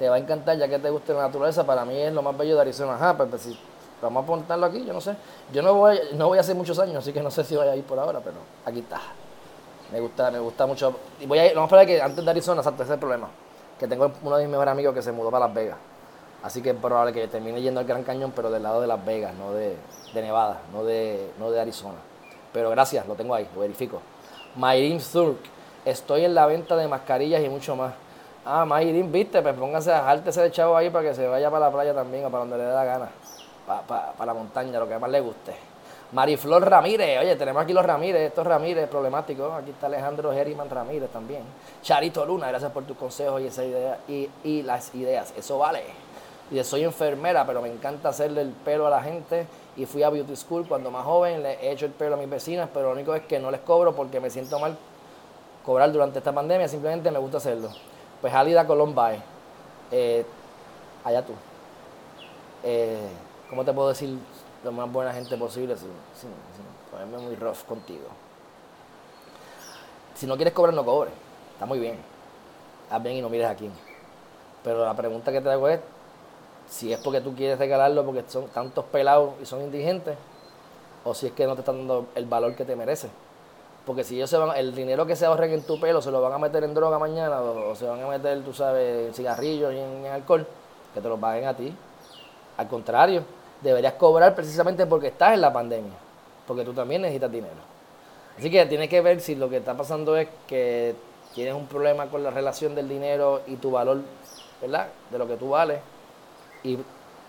Te 0.00 0.08
va 0.08 0.16
a 0.16 0.18
encantar 0.18 0.58
ya 0.58 0.66
que 0.66 0.80
te 0.80 0.90
guste 0.90 1.14
la 1.14 1.22
naturaleza. 1.22 1.64
Para 1.64 1.84
mí 1.84 1.96
es 1.96 2.12
lo 2.12 2.22
más 2.22 2.36
bello 2.36 2.56
de 2.56 2.62
Arizona. 2.62 2.96
Ajá, 2.96 3.16
pues, 3.16 3.28
pues 3.30 3.42
si 3.42 3.56
vamos 4.00 4.22
a 4.22 4.24
apuntarlo 4.24 4.66
aquí, 4.66 4.84
yo 4.84 4.92
no 4.92 5.00
sé. 5.00 5.14
Yo 5.52 5.62
no 5.62 5.74
voy, 5.74 5.98
no 6.14 6.28
voy 6.28 6.38
a 6.38 6.40
hacer 6.40 6.54
muchos 6.54 6.78
años, 6.78 6.96
así 6.96 7.12
que 7.12 7.22
no 7.22 7.30
sé 7.30 7.44
si 7.44 7.56
voy 7.56 7.68
a 7.68 7.76
ir 7.76 7.84
por 7.84 7.98
ahora, 7.98 8.20
pero 8.20 8.36
aquí 8.64 8.80
está. 8.80 9.00
Me 9.92 10.00
gusta, 10.00 10.30
me 10.30 10.38
gusta 10.38 10.66
mucho. 10.66 10.94
Y 11.20 11.26
voy 11.26 11.38
a 11.38 11.46
ir, 11.46 11.54
vamos 11.54 11.72
a 11.72 11.86
que 11.86 12.00
antes 12.00 12.24
de 12.24 12.30
Arizona, 12.30 12.60
exacto, 12.60 12.82
ese 12.82 12.98
problema. 12.98 13.28
Que 13.78 13.88
tengo 13.88 14.10
uno 14.22 14.36
de 14.36 14.44
mis 14.44 14.50
mejores 14.50 14.72
amigos 14.72 14.94
que 14.94 15.02
se 15.02 15.12
mudó 15.12 15.30
para 15.30 15.46
Las 15.46 15.54
Vegas. 15.54 15.78
Así 16.42 16.62
que 16.62 16.70
es 16.70 16.76
probable 16.76 17.12
que 17.12 17.26
termine 17.26 17.60
yendo 17.60 17.80
al 17.80 17.86
Gran 17.86 18.04
Cañón, 18.04 18.32
pero 18.34 18.50
del 18.50 18.62
lado 18.62 18.80
de 18.80 18.86
Las 18.86 19.04
Vegas, 19.04 19.34
no 19.34 19.52
de, 19.52 19.76
Nevada, 20.14 20.60
no 20.72 20.84
de, 20.84 21.32
no 21.38 21.50
de 21.50 21.60
Arizona. 21.60 21.98
Pero 22.52 22.70
gracias, 22.70 23.06
lo 23.06 23.14
tengo 23.14 23.34
ahí, 23.34 23.48
lo 23.54 23.60
verifico. 23.60 24.00
Mayrin 24.56 25.00
Zurk, 25.00 25.38
estoy 25.84 26.24
en 26.24 26.34
la 26.34 26.46
venta 26.46 26.76
de 26.76 26.86
mascarillas 26.86 27.42
y 27.42 27.48
mucho 27.48 27.74
más. 27.74 27.92
Ah, 28.44 28.64
Mayrin, 28.64 29.10
viste, 29.10 29.42
pues 29.42 29.54
póngase, 29.54 29.92
ese 30.26 30.42
de 30.42 30.50
chavo 30.50 30.76
ahí 30.76 30.90
para 30.90 31.08
que 31.08 31.14
se 31.14 31.26
vaya 31.26 31.50
para 31.50 31.66
la 31.66 31.72
playa 31.72 31.94
también 31.94 32.24
o 32.24 32.30
para 32.30 32.40
donde 32.44 32.56
le 32.56 32.64
dé 32.64 32.72
la 32.72 32.84
gana. 32.84 33.08
Para, 33.68 34.24
la 34.24 34.34
montaña, 34.34 34.78
lo 34.78 34.88
que 34.88 34.98
más 34.98 35.10
le 35.10 35.20
guste. 35.20 35.54
Mariflor 36.12 36.66
Ramírez, 36.68 37.20
oye, 37.20 37.36
tenemos 37.36 37.62
aquí 37.62 37.74
los 37.74 37.84
Ramírez, 37.84 38.22
estos 38.22 38.46
Ramírez 38.46 38.88
problemáticos. 38.88 39.52
Aquí 39.52 39.70
está 39.70 39.86
Alejandro 39.86 40.32
Geriman 40.32 40.70
Ramírez 40.70 41.10
también. 41.10 41.42
Charito 41.82 42.24
Luna, 42.24 42.48
gracias 42.48 42.72
por 42.72 42.84
tus 42.84 42.96
consejos 42.96 43.42
y 43.42 43.48
esa 43.48 43.64
idea 43.64 43.98
y, 44.08 44.62
las 44.62 44.94
ideas. 44.94 45.34
Eso 45.36 45.58
vale. 45.58 45.82
Y 46.50 46.64
soy 46.64 46.84
enfermera, 46.84 47.46
pero 47.46 47.60
me 47.60 47.70
encanta 47.70 48.08
hacerle 48.08 48.40
el 48.40 48.52
pelo 48.52 48.86
a 48.86 48.90
la 48.90 49.02
gente. 49.02 49.46
Y 49.76 49.84
fui 49.84 50.02
a 50.02 50.08
Beauty 50.08 50.34
School 50.34 50.66
cuando 50.66 50.90
más 50.90 51.04
joven, 51.04 51.42
le 51.42 51.52
he 51.60 51.72
hecho 51.72 51.84
el 51.84 51.92
pelo 51.92 52.14
a 52.14 52.18
mis 52.18 52.30
vecinas, 52.30 52.70
pero 52.72 52.86
lo 52.86 52.92
único 52.94 53.14
es 53.14 53.22
que 53.24 53.38
no 53.38 53.50
les 53.50 53.60
cobro 53.60 53.94
porque 53.94 54.18
me 54.18 54.30
siento 54.30 54.58
mal 54.58 54.78
cobrar 55.62 55.92
durante 55.92 56.18
esta 56.18 56.32
pandemia, 56.32 56.66
simplemente 56.66 57.10
me 57.10 57.18
gusta 57.18 57.36
hacerlo. 57.36 57.68
Pues 58.22 58.32
Alida 58.32 58.66
Colombay, 58.66 59.22
eh, 59.92 60.24
allá 61.04 61.22
tú. 61.22 61.34
Eh, 62.64 63.06
¿Cómo 63.48 63.64
te 63.64 63.72
puedo 63.72 63.88
decir 63.88 64.18
lo 64.64 64.72
más 64.72 64.90
buena 64.92 65.12
gente 65.12 65.36
posible 65.36 65.76
sin, 65.76 65.88
sin, 66.14 66.30
sin 66.30 66.90
ponerme 66.90 67.18
muy 67.18 67.36
rough 67.36 67.64
contigo? 67.66 68.08
Si 70.14 70.26
no 70.26 70.36
quieres 70.36 70.52
cobrar, 70.52 70.74
no 70.74 70.84
cobres. 70.84 71.12
Está 71.52 71.64
muy 71.64 71.78
bien. 71.78 71.98
Haz 72.90 73.02
bien 73.02 73.16
y 73.16 73.22
no 73.22 73.28
mires 73.28 73.46
aquí. 73.46 73.70
Pero 74.64 74.84
la 74.84 74.94
pregunta 74.94 75.30
que 75.30 75.40
te 75.40 75.50
hago 75.50 75.68
es, 75.68 75.80
si 76.68 76.92
es 76.92 76.98
porque 77.00 77.20
tú 77.20 77.34
quieres 77.34 77.58
regalarlo 77.58 78.04
porque 78.04 78.24
son 78.28 78.48
tantos 78.48 78.84
pelados 78.86 79.34
y 79.40 79.46
son 79.46 79.62
indigentes, 79.62 80.16
o 81.04 81.14
si 81.14 81.26
es 81.26 81.32
que 81.32 81.46
no 81.46 81.54
te 81.54 81.60
están 81.60 81.78
dando 81.78 82.06
el 82.14 82.26
valor 82.26 82.54
que 82.54 82.64
te 82.64 82.76
merece. 82.76 83.08
Porque 83.86 84.04
si 84.04 84.16
ellos 84.16 84.28
se 84.28 84.36
van, 84.36 84.56
el 84.56 84.74
dinero 84.74 85.06
que 85.06 85.16
se 85.16 85.24
ahorren 85.24 85.52
en 85.52 85.62
tu 85.62 85.80
pelo 85.80 86.02
se 86.02 86.10
lo 86.10 86.20
van 86.20 86.32
a 86.32 86.38
meter 86.38 86.64
en 86.64 86.74
droga 86.74 86.98
mañana, 86.98 87.40
o, 87.40 87.74
se 87.74 87.86
van 87.86 88.02
a 88.02 88.06
meter, 88.06 88.42
tú 88.42 88.52
sabes, 88.52 89.08
en 89.08 89.14
cigarrillos 89.14 89.72
y 89.72 89.78
en, 89.78 90.06
alcohol, 90.06 90.46
que 90.92 91.00
te 91.00 91.08
lo 91.08 91.16
paguen 91.16 91.46
a 91.46 91.54
ti. 91.54 91.74
Al 92.58 92.68
contrario, 92.68 93.22
deberías 93.60 93.94
cobrar 93.94 94.34
precisamente 94.34 94.86
porque 94.86 95.08
estás 95.08 95.34
en 95.34 95.40
la 95.40 95.52
pandemia, 95.52 95.94
porque 96.46 96.64
tú 96.64 96.72
también 96.72 97.02
necesitas 97.02 97.30
dinero. 97.30 97.68
Así 98.38 98.50
que 98.50 98.66
tienes 98.66 98.88
que 98.88 99.00
ver 99.00 99.20
si 99.20 99.34
lo 99.34 99.48
que 99.48 99.56
está 99.56 99.76
pasando 99.76 100.16
es 100.16 100.28
que 100.46 100.94
tienes 101.34 101.54
un 101.54 101.66
problema 101.66 102.06
con 102.06 102.22
la 102.22 102.30
relación 102.30 102.74
del 102.74 102.88
dinero 102.88 103.42
y 103.46 103.56
tu 103.56 103.70
valor, 103.70 104.00
¿verdad? 104.60 104.88
De 105.10 105.18
lo 105.18 105.26
que 105.26 105.36
tú 105.36 105.50
vales 105.50 105.80
y 106.62 106.78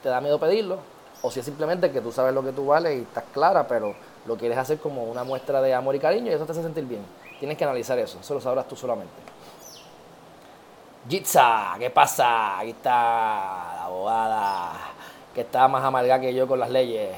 te 0.04 0.10
da 0.10 0.22
miedo 0.22 0.40
pedirlo, 0.40 0.78
o 1.22 1.32
si 1.32 1.40
es 1.40 1.46
simplemente 1.46 1.92
que 1.92 2.02
tú 2.02 2.12
sabes 2.12 2.34
lo 2.34 2.44
que 2.44 2.52
tú 2.52 2.68
vales 2.68 2.98
y 2.98 3.02
estás 3.02 3.26
clara, 3.34 3.68
pero 3.68 3.96
lo 4.26 4.38
quieres 4.38 4.58
hacer 4.58 4.80
como 4.80 5.04
una 5.04 5.24
muestra 5.24 5.62
de 5.62 5.74
amor 5.74 5.96
y 5.96 6.00
cariño 6.00 6.32
y 6.32 6.36
eso 6.36 6.46
te 6.46 6.52
hace 6.52 6.64
sentir 6.64 6.86
bien. 6.86 7.06
Tienes 7.40 7.58
que 7.58 7.64
analizar 7.64 7.98
eso, 8.00 8.20
eso 8.20 8.34
lo 8.34 8.42
sabrás 8.42 8.68
tú 8.68 8.76
solamente. 8.76 9.14
Jitsa, 11.10 11.76
¿qué 11.80 11.90
pasa? 11.90 12.60
Aquí 12.60 12.72
está 12.72 12.92
la 12.92 13.84
abogada 13.86 14.74
que 15.34 15.42
está 15.42 15.68
más 15.68 15.84
amargada 15.84 16.22
que 16.22 16.34
yo 16.34 16.48
con 16.48 16.60
las 16.60 16.70
leyes. 16.70 17.10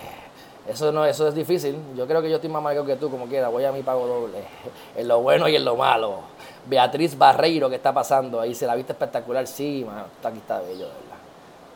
Eso 0.68 0.92
no, 0.92 1.06
eso 1.06 1.28
es 1.28 1.34
difícil. 1.34 1.76
Yo 1.96 2.06
creo 2.06 2.22
que 2.22 2.30
yo 2.30 2.36
estoy 2.36 2.50
más 2.50 2.60
amargado 2.60 2.86
que 2.86 2.96
tú, 2.96 3.10
como 3.10 3.26
quiera. 3.26 3.50
Voy 3.50 3.64
a 3.66 3.72
mi 3.72 3.82
pago 3.82 4.06
doble. 4.06 4.40
En 4.96 5.08
lo 5.08 5.22
bueno 5.22 5.48
y 5.48 5.56
en 5.56 5.66
lo 5.66 5.76
malo. 5.76 6.20
Beatriz 6.68 7.18
Barreiro, 7.18 7.70
¿qué 7.70 7.76
está 7.76 7.94
pasando? 7.94 8.40
Ahí 8.40 8.54
se 8.54 8.68
la 8.68 8.76
viste 8.76 8.92
espectacular. 8.92 9.48
Sí, 9.48 9.84
mano, 9.86 10.06
aquí 10.24 10.38
está 10.38 10.60
bello, 10.60 10.86
¿verdad? 10.86 11.18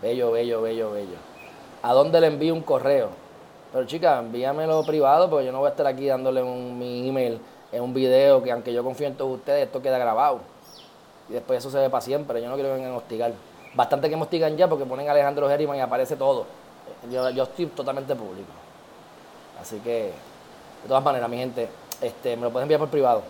Bello, 0.02 0.32
bello, 0.32 0.62
bello, 0.62 0.92
bello. 0.92 1.18
¿A 1.82 1.94
dónde 1.94 2.22
le 2.22 2.28
envío 2.28 2.54
un 2.54 2.62
correo? 2.62 3.10
Pero 3.74 3.86
chica, 3.88 4.20
envíamelo 4.20 4.84
privado 4.84 5.30
porque 5.30 5.46
yo 5.46 5.52
no 5.52 5.60
voy 5.60 5.68
a 5.68 5.72
estar 5.72 5.88
aquí 5.88 6.08
dándole 6.08 6.44
un, 6.44 6.78
mi 6.78 7.10
email 7.10 7.40
en 7.72 7.84
un 7.84 7.94
video 7.94 8.42
que 8.44 8.52
aunque 8.52 8.72
yo 8.72 8.84
confío 8.84 9.08
en 9.08 9.16
todos 9.16 9.38
ustedes, 9.38 9.66
esto 9.66 9.82
queda 9.82 9.98
grabado. 9.98 10.40
Y 11.30 11.34
después 11.34 11.60
eso 11.60 11.72
se 11.72 11.80
ve 11.80 11.90
para 11.90 12.02
siempre. 12.02 12.42
Yo 12.42 12.50
no 12.50 12.56
quiero 12.56 12.70
que 12.70 12.76
vengan 12.76 12.94
a 12.94 12.98
hostigar. 12.98 13.34
Bastante 13.76 14.10
que 14.10 14.16
me 14.16 14.24
hostigan 14.24 14.56
ya 14.56 14.70
porque 14.70 14.86
ponen 14.86 15.10
Alejandro 15.10 15.50
Geriman 15.50 15.78
y 15.78 15.82
aparece 15.82 16.16
todo. 16.16 16.46
Yo, 17.12 17.30
yo 17.32 17.44
estoy 17.44 17.66
totalmente 17.68 18.16
público. 18.16 18.52
Así 19.62 19.80
que, 19.80 20.14
de 20.84 20.88
todas 20.88 21.04
maneras, 21.04 21.30
mi 21.30 21.38
gente, 21.38 21.68
este, 22.02 22.38
me 22.38 22.44
lo 22.44 22.52
pueden 22.52 22.64
enviar 22.64 22.80
por 22.80 22.90
privado. 22.90 23.24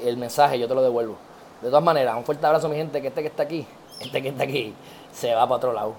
El 0.00 0.16
mensaje 0.16 0.58
yo 0.58 0.66
te 0.66 0.74
lo 0.74 0.82
devuelvo. 0.82 1.16
De 1.62 1.68
todas 1.68 1.82
maneras, 1.82 2.16
un 2.16 2.24
fuerte 2.24 2.44
abrazo, 2.44 2.68
mi 2.68 2.76
gente, 2.76 3.00
que 3.00 3.08
este 3.08 3.22
que 3.22 3.28
está 3.28 3.44
aquí, 3.44 3.66
este 4.00 4.20
que 4.20 4.28
está 4.28 4.44
aquí, 4.44 4.74
se 5.12 5.32
va 5.34 5.42
para 5.42 5.56
otro 5.56 5.72
lado. 5.72 5.94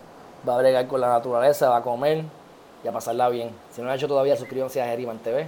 Va 0.47 0.55
a 0.55 0.57
bregar 0.57 0.87
con 0.87 0.99
la 0.99 1.09
naturaleza, 1.09 1.69
va 1.69 1.77
a 1.77 1.81
comer 1.81 2.23
y 2.83 2.87
a 2.87 2.91
pasarla 2.91 3.29
bien. 3.29 3.51
Si 3.71 3.81
no 3.81 3.85
lo 3.85 3.91
han 3.91 3.97
hecho 3.97 4.07
todavía, 4.07 4.35
suscríbanse 4.35 4.81
a 4.81 4.85
Geriman 4.85 5.19
TV. 5.19 5.47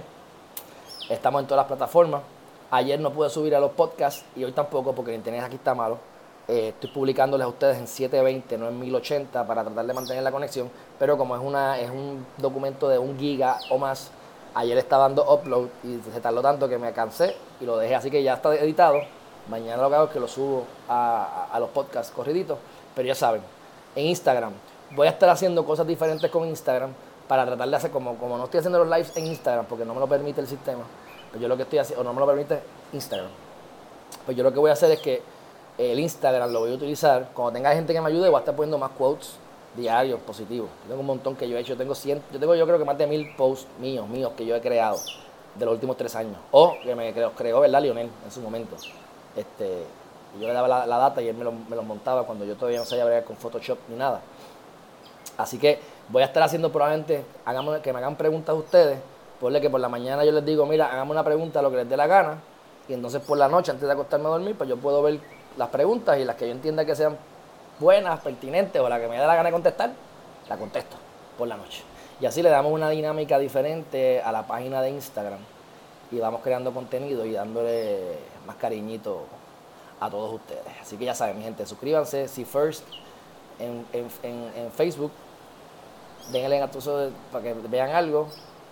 Estamos 1.10 1.42
en 1.42 1.46
todas 1.46 1.64
las 1.64 1.66
plataformas. 1.66 2.22
Ayer 2.70 2.98
no 2.98 3.10
pude 3.10 3.28
subir 3.28 3.54
a 3.54 3.60
los 3.60 3.72
podcasts 3.72 4.24
y 4.36 4.44
hoy 4.44 4.52
tampoco 4.52 4.94
porque 4.94 5.10
el 5.10 5.18
internet 5.18 5.44
aquí 5.44 5.56
está 5.56 5.74
malo. 5.74 6.11
Eh, 6.48 6.68
estoy 6.68 6.90
publicándoles 6.90 7.44
a 7.44 7.48
ustedes 7.48 7.78
en 7.78 7.86
720, 7.86 8.58
no 8.58 8.68
en 8.68 8.78
1080, 8.80 9.46
para 9.46 9.64
tratar 9.64 9.86
de 9.86 9.94
mantener 9.94 10.22
la 10.22 10.32
conexión. 10.32 10.70
Pero 10.98 11.16
como 11.16 11.36
es, 11.36 11.42
una, 11.42 11.78
es 11.78 11.90
un 11.90 12.26
documento 12.38 12.88
de 12.88 12.98
un 12.98 13.18
giga 13.18 13.58
o 13.70 13.78
más, 13.78 14.10
ayer 14.54 14.76
estaba 14.78 15.04
dando 15.04 15.32
upload 15.32 15.68
y 15.84 16.00
se 16.12 16.20
tardó 16.20 16.42
tanto 16.42 16.68
que 16.68 16.78
me 16.78 16.92
cansé 16.92 17.36
y 17.60 17.64
lo 17.64 17.76
dejé. 17.76 17.94
Así 17.94 18.10
que 18.10 18.22
ya 18.22 18.34
está 18.34 18.54
editado. 18.54 19.00
Mañana 19.48 19.82
lo 19.82 19.88
que 19.88 19.94
hago 19.94 20.04
es 20.06 20.10
que 20.12 20.20
lo 20.20 20.28
subo 20.28 20.64
a, 20.88 21.48
a 21.52 21.60
los 21.60 21.70
podcasts 21.70 22.12
corriditos. 22.12 22.58
Pero 22.94 23.08
ya 23.08 23.14
saben, 23.14 23.42
en 23.94 24.06
Instagram. 24.06 24.52
Voy 24.94 25.06
a 25.06 25.10
estar 25.10 25.28
haciendo 25.28 25.64
cosas 25.64 25.86
diferentes 25.86 26.30
con 26.30 26.46
Instagram 26.46 26.92
para 27.28 27.46
tratar 27.46 27.68
de 27.68 27.76
hacer, 27.76 27.90
como, 27.90 28.16
como 28.18 28.36
no 28.36 28.44
estoy 28.44 28.58
haciendo 28.58 28.78
los 28.78 28.88
lives 28.88 29.16
en 29.16 29.26
Instagram 29.26 29.64
porque 29.66 29.86
no 29.86 29.94
me 29.94 30.00
lo 30.00 30.06
permite 30.06 30.42
el 30.42 30.46
sistema, 30.46 30.82
pues 31.30 31.40
yo 31.40 31.48
lo 31.48 31.56
que 31.56 31.62
estoy 31.62 31.78
haciendo, 31.78 32.02
o 32.02 32.04
no 32.04 32.12
me 32.12 32.20
lo 32.20 32.26
permite 32.26 32.60
Instagram, 32.92 33.30
pues 34.26 34.36
yo 34.36 34.42
lo 34.42 34.52
que 34.52 34.58
voy 34.58 34.68
a 34.68 34.74
hacer 34.74 34.90
es 34.90 35.00
que 35.00 35.22
el 35.90 35.98
Instagram 35.98 36.52
lo 36.52 36.60
voy 36.60 36.72
a 36.72 36.74
utilizar, 36.74 37.30
cuando 37.34 37.52
tenga 37.52 37.72
gente 37.72 37.92
que 37.92 38.00
me 38.00 38.08
ayude 38.08 38.28
voy 38.28 38.36
a 38.36 38.40
estar 38.40 38.54
poniendo 38.54 38.78
más 38.78 38.90
quotes 38.90 39.36
diarios 39.76 40.20
positivos. 40.20 40.68
Yo 40.82 40.88
tengo 40.88 41.00
un 41.00 41.06
montón 41.06 41.34
que 41.34 41.48
yo 41.48 41.56
he 41.56 41.60
hecho, 41.60 41.76
tengo 41.76 41.94
100, 41.94 42.22
yo 42.32 42.38
tengo 42.38 42.54
yo 42.54 42.66
creo 42.66 42.78
que 42.78 42.84
más 42.84 42.98
de 42.98 43.06
mil 43.06 43.34
posts 43.36 43.66
míos, 43.80 44.06
míos 44.08 44.32
que 44.36 44.44
yo 44.44 44.54
he 44.54 44.60
creado 44.60 44.98
de 45.54 45.64
los 45.64 45.74
últimos 45.74 45.96
tres 45.96 46.14
años, 46.14 46.36
o 46.50 46.74
que 46.82 46.94
me 46.94 47.12
creó, 47.12 47.32
creó 47.32 47.60
¿verdad? 47.60 47.82
Lionel 47.82 48.10
en 48.24 48.30
su 48.30 48.40
momento. 48.40 48.76
Este, 49.36 49.84
yo 50.40 50.46
le 50.46 50.52
daba 50.52 50.86
la, 50.86 50.96
data 50.98 51.20
y 51.20 51.28
él 51.28 51.36
me 51.36 51.44
los 51.44 51.54
lo 51.70 51.82
montaba 51.82 52.24
cuando 52.24 52.44
yo 52.44 52.54
todavía 52.54 52.78
no 52.78 52.86
sabía 52.86 53.04
bregar 53.04 53.24
con 53.24 53.36
Photoshop 53.36 53.78
ni 53.88 53.96
nada. 53.96 54.20
Así 55.36 55.58
que 55.58 55.78
voy 56.08 56.22
a 56.22 56.26
estar 56.26 56.42
haciendo 56.42 56.70
probablemente, 56.70 57.24
hagamos, 57.44 57.80
que 57.80 57.92
me 57.92 57.98
hagan 57.98 58.16
preguntas 58.16 58.54
ustedes, 58.54 58.98
ponle 59.40 59.60
que 59.60 59.70
por 59.70 59.80
la 59.80 59.88
mañana 59.88 60.24
yo 60.24 60.32
les 60.32 60.44
digo, 60.44 60.66
mira, 60.66 60.86
hagamos 60.86 61.14
una 61.14 61.24
pregunta 61.24 61.62
lo 61.62 61.70
que 61.70 61.76
les 61.78 61.88
dé 61.88 61.96
la 61.96 62.06
gana, 62.06 62.38
y 62.88 62.94
entonces 62.94 63.22
por 63.22 63.38
la 63.38 63.48
noche, 63.48 63.70
antes 63.70 63.86
de 63.86 63.92
acostarme 63.92 64.26
a 64.26 64.30
dormir, 64.30 64.54
pues 64.56 64.68
yo 64.68 64.76
puedo 64.76 65.02
ver 65.02 65.20
las 65.56 65.68
preguntas 65.68 66.18
y 66.18 66.24
las 66.24 66.36
que 66.36 66.46
yo 66.46 66.52
entienda 66.52 66.84
que 66.84 66.94
sean 66.94 67.16
buenas, 67.78 68.20
pertinentes 68.20 68.80
o 68.80 68.88
las 68.88 69.00
que 69.00 69.08
me 69.08 69.18
dé 69.18 69.26
la 69.26 69.34
gana 69.34 69.48
de 69.48 69.52
contestar, 69.52 69.90
la 70.48 70.56
contesto 70.56 70.96
por 71.36 71.48
la 71.48 71.56
noche. 71.56 71.82
Y 72.20 72.26
así 72.26 72.42
le 72.42 72.50
damos 72.50 72.72
una 72.72 72.88
dinámica 72.90 73.38
diferente 73.38 74.20
a 74.22 74.30
la 74.32 74.46
página 74.46 74.80
de 74.82 74.90
Instagram 74.90 75.40
y 76.10 76.18
vamos 76.18 76.42
creando 76.42 76.72
contenido 76.72 77.24
y 77.24 77.32
dándole 77.32 78.18
más 78.46 78.56
cariñito 78.56 79.24
a 79.98 80.10
todos 80.10 80.34
ustedes. 80.34 80.66
Así 80.80 80.96
que 80.96 81.06
ya 81.06 81.14
saben, 81.14 81.38
mi 81.38 81.44
gente, 81.44 81.64
suscríbanse, 81.66 82.28
si 82.28 82.44
first 82.44 82.84
en, 83.58 83.86
en, 83.92 84.70
Facebook, 84.72 85.10
denle 86.30 86.60
a 86.60 86.70
todos 86.70 87.12
para 87.30 87.44
que 87.44 87.54
vean 87.54 87.90
algo, 87.90 88.28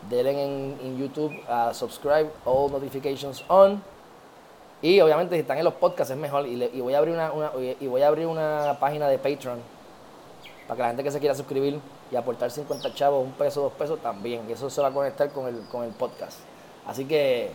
denle 0.08 0.44
en, 0.44 0.98
YouTube 0.98 1.32
a 1.48 1.72
subscribe, 1.72 2.30
all 2.44 2.70
notifications 2.70 3.44
on. 3.48 3.82
Y 4.82 5.00
obviamente 5.00 5.34
si 5.34 5.40
están 5.42 5.58
en 5.58 5.64
los 5.64 5.74
podcasts 5.74 6.10
es 6.10 6.16
mejor. 6.16 6.46
Y, 6.46 6.80
voy 6.80 6.94
a 6.94 6.98
abrir 6.98 7.14
una, 7.14 7.32
y 7.80 7.86
voy 7.86 8.02
a 8.02 8.08
abrir 8.08 8.26
una 8.26 8.76
página 8.80 9.08
de 9.08 9.18
Patreon 9.18 9.58
para 10.66 10.76
que 10.76 10.82
la 10.82 10.88
gente 10.88 11.04
que 11.04 11.10
se 11.10 11.18
quiera 11.18 11.34
suscribir 11.34 11.80
y 12.10 12.16
aportar 12.16 12.50
50 12.50 12.94
chavos, 12.94 13.24
un 13.24 13.32
peso, 13.32 13.62
dos 13.62 13.72
pesos 13.72 14.00
también. 14.00 14.42
Y 14.48 14.52
eso 14.52 14.70
se 14.70 14.80
va 14.80 14.88
a 14.88 14.92
conectar 14.92 15.30
con 15.30 15.46
el, 15.48 15.60
con 15.70 15.84
el 15.84 15.90
podcast. 15.90 16.38
Así 16.86 17.04
que 17.04 17.52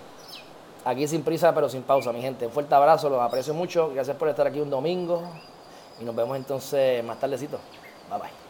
Aquí 0.86 1.08
sin 1.08 1.24
prisa, 1.24 1.54
pero 1.54 1.68
sin 1.68 1.82
pausa, 1.82 2.14
mi 2.14 2.22
gente. 2.22 2.46
Un 2.46 2.52
fuerte 2.52 2.76
abrazo, 2.76 3.10
los 3.10 3.20
aprecio 3.20 3.56
mucho. 3.56 3.90
Gracias 3.92 4.16
por 4.16 4.30
estar 4.30 4.46
aquí 4.46 4.60
un 4.60 4.70
domingo. 4.70 5.24
Y 6.00 6.06
nos 6.06 6.16
vemos 6.16 6.38
entonces 6.38 7.04
más 7.04 7.20
tardecito. 7.20 7.60
Bye 8.08 8.20
bye. 8.20 8.45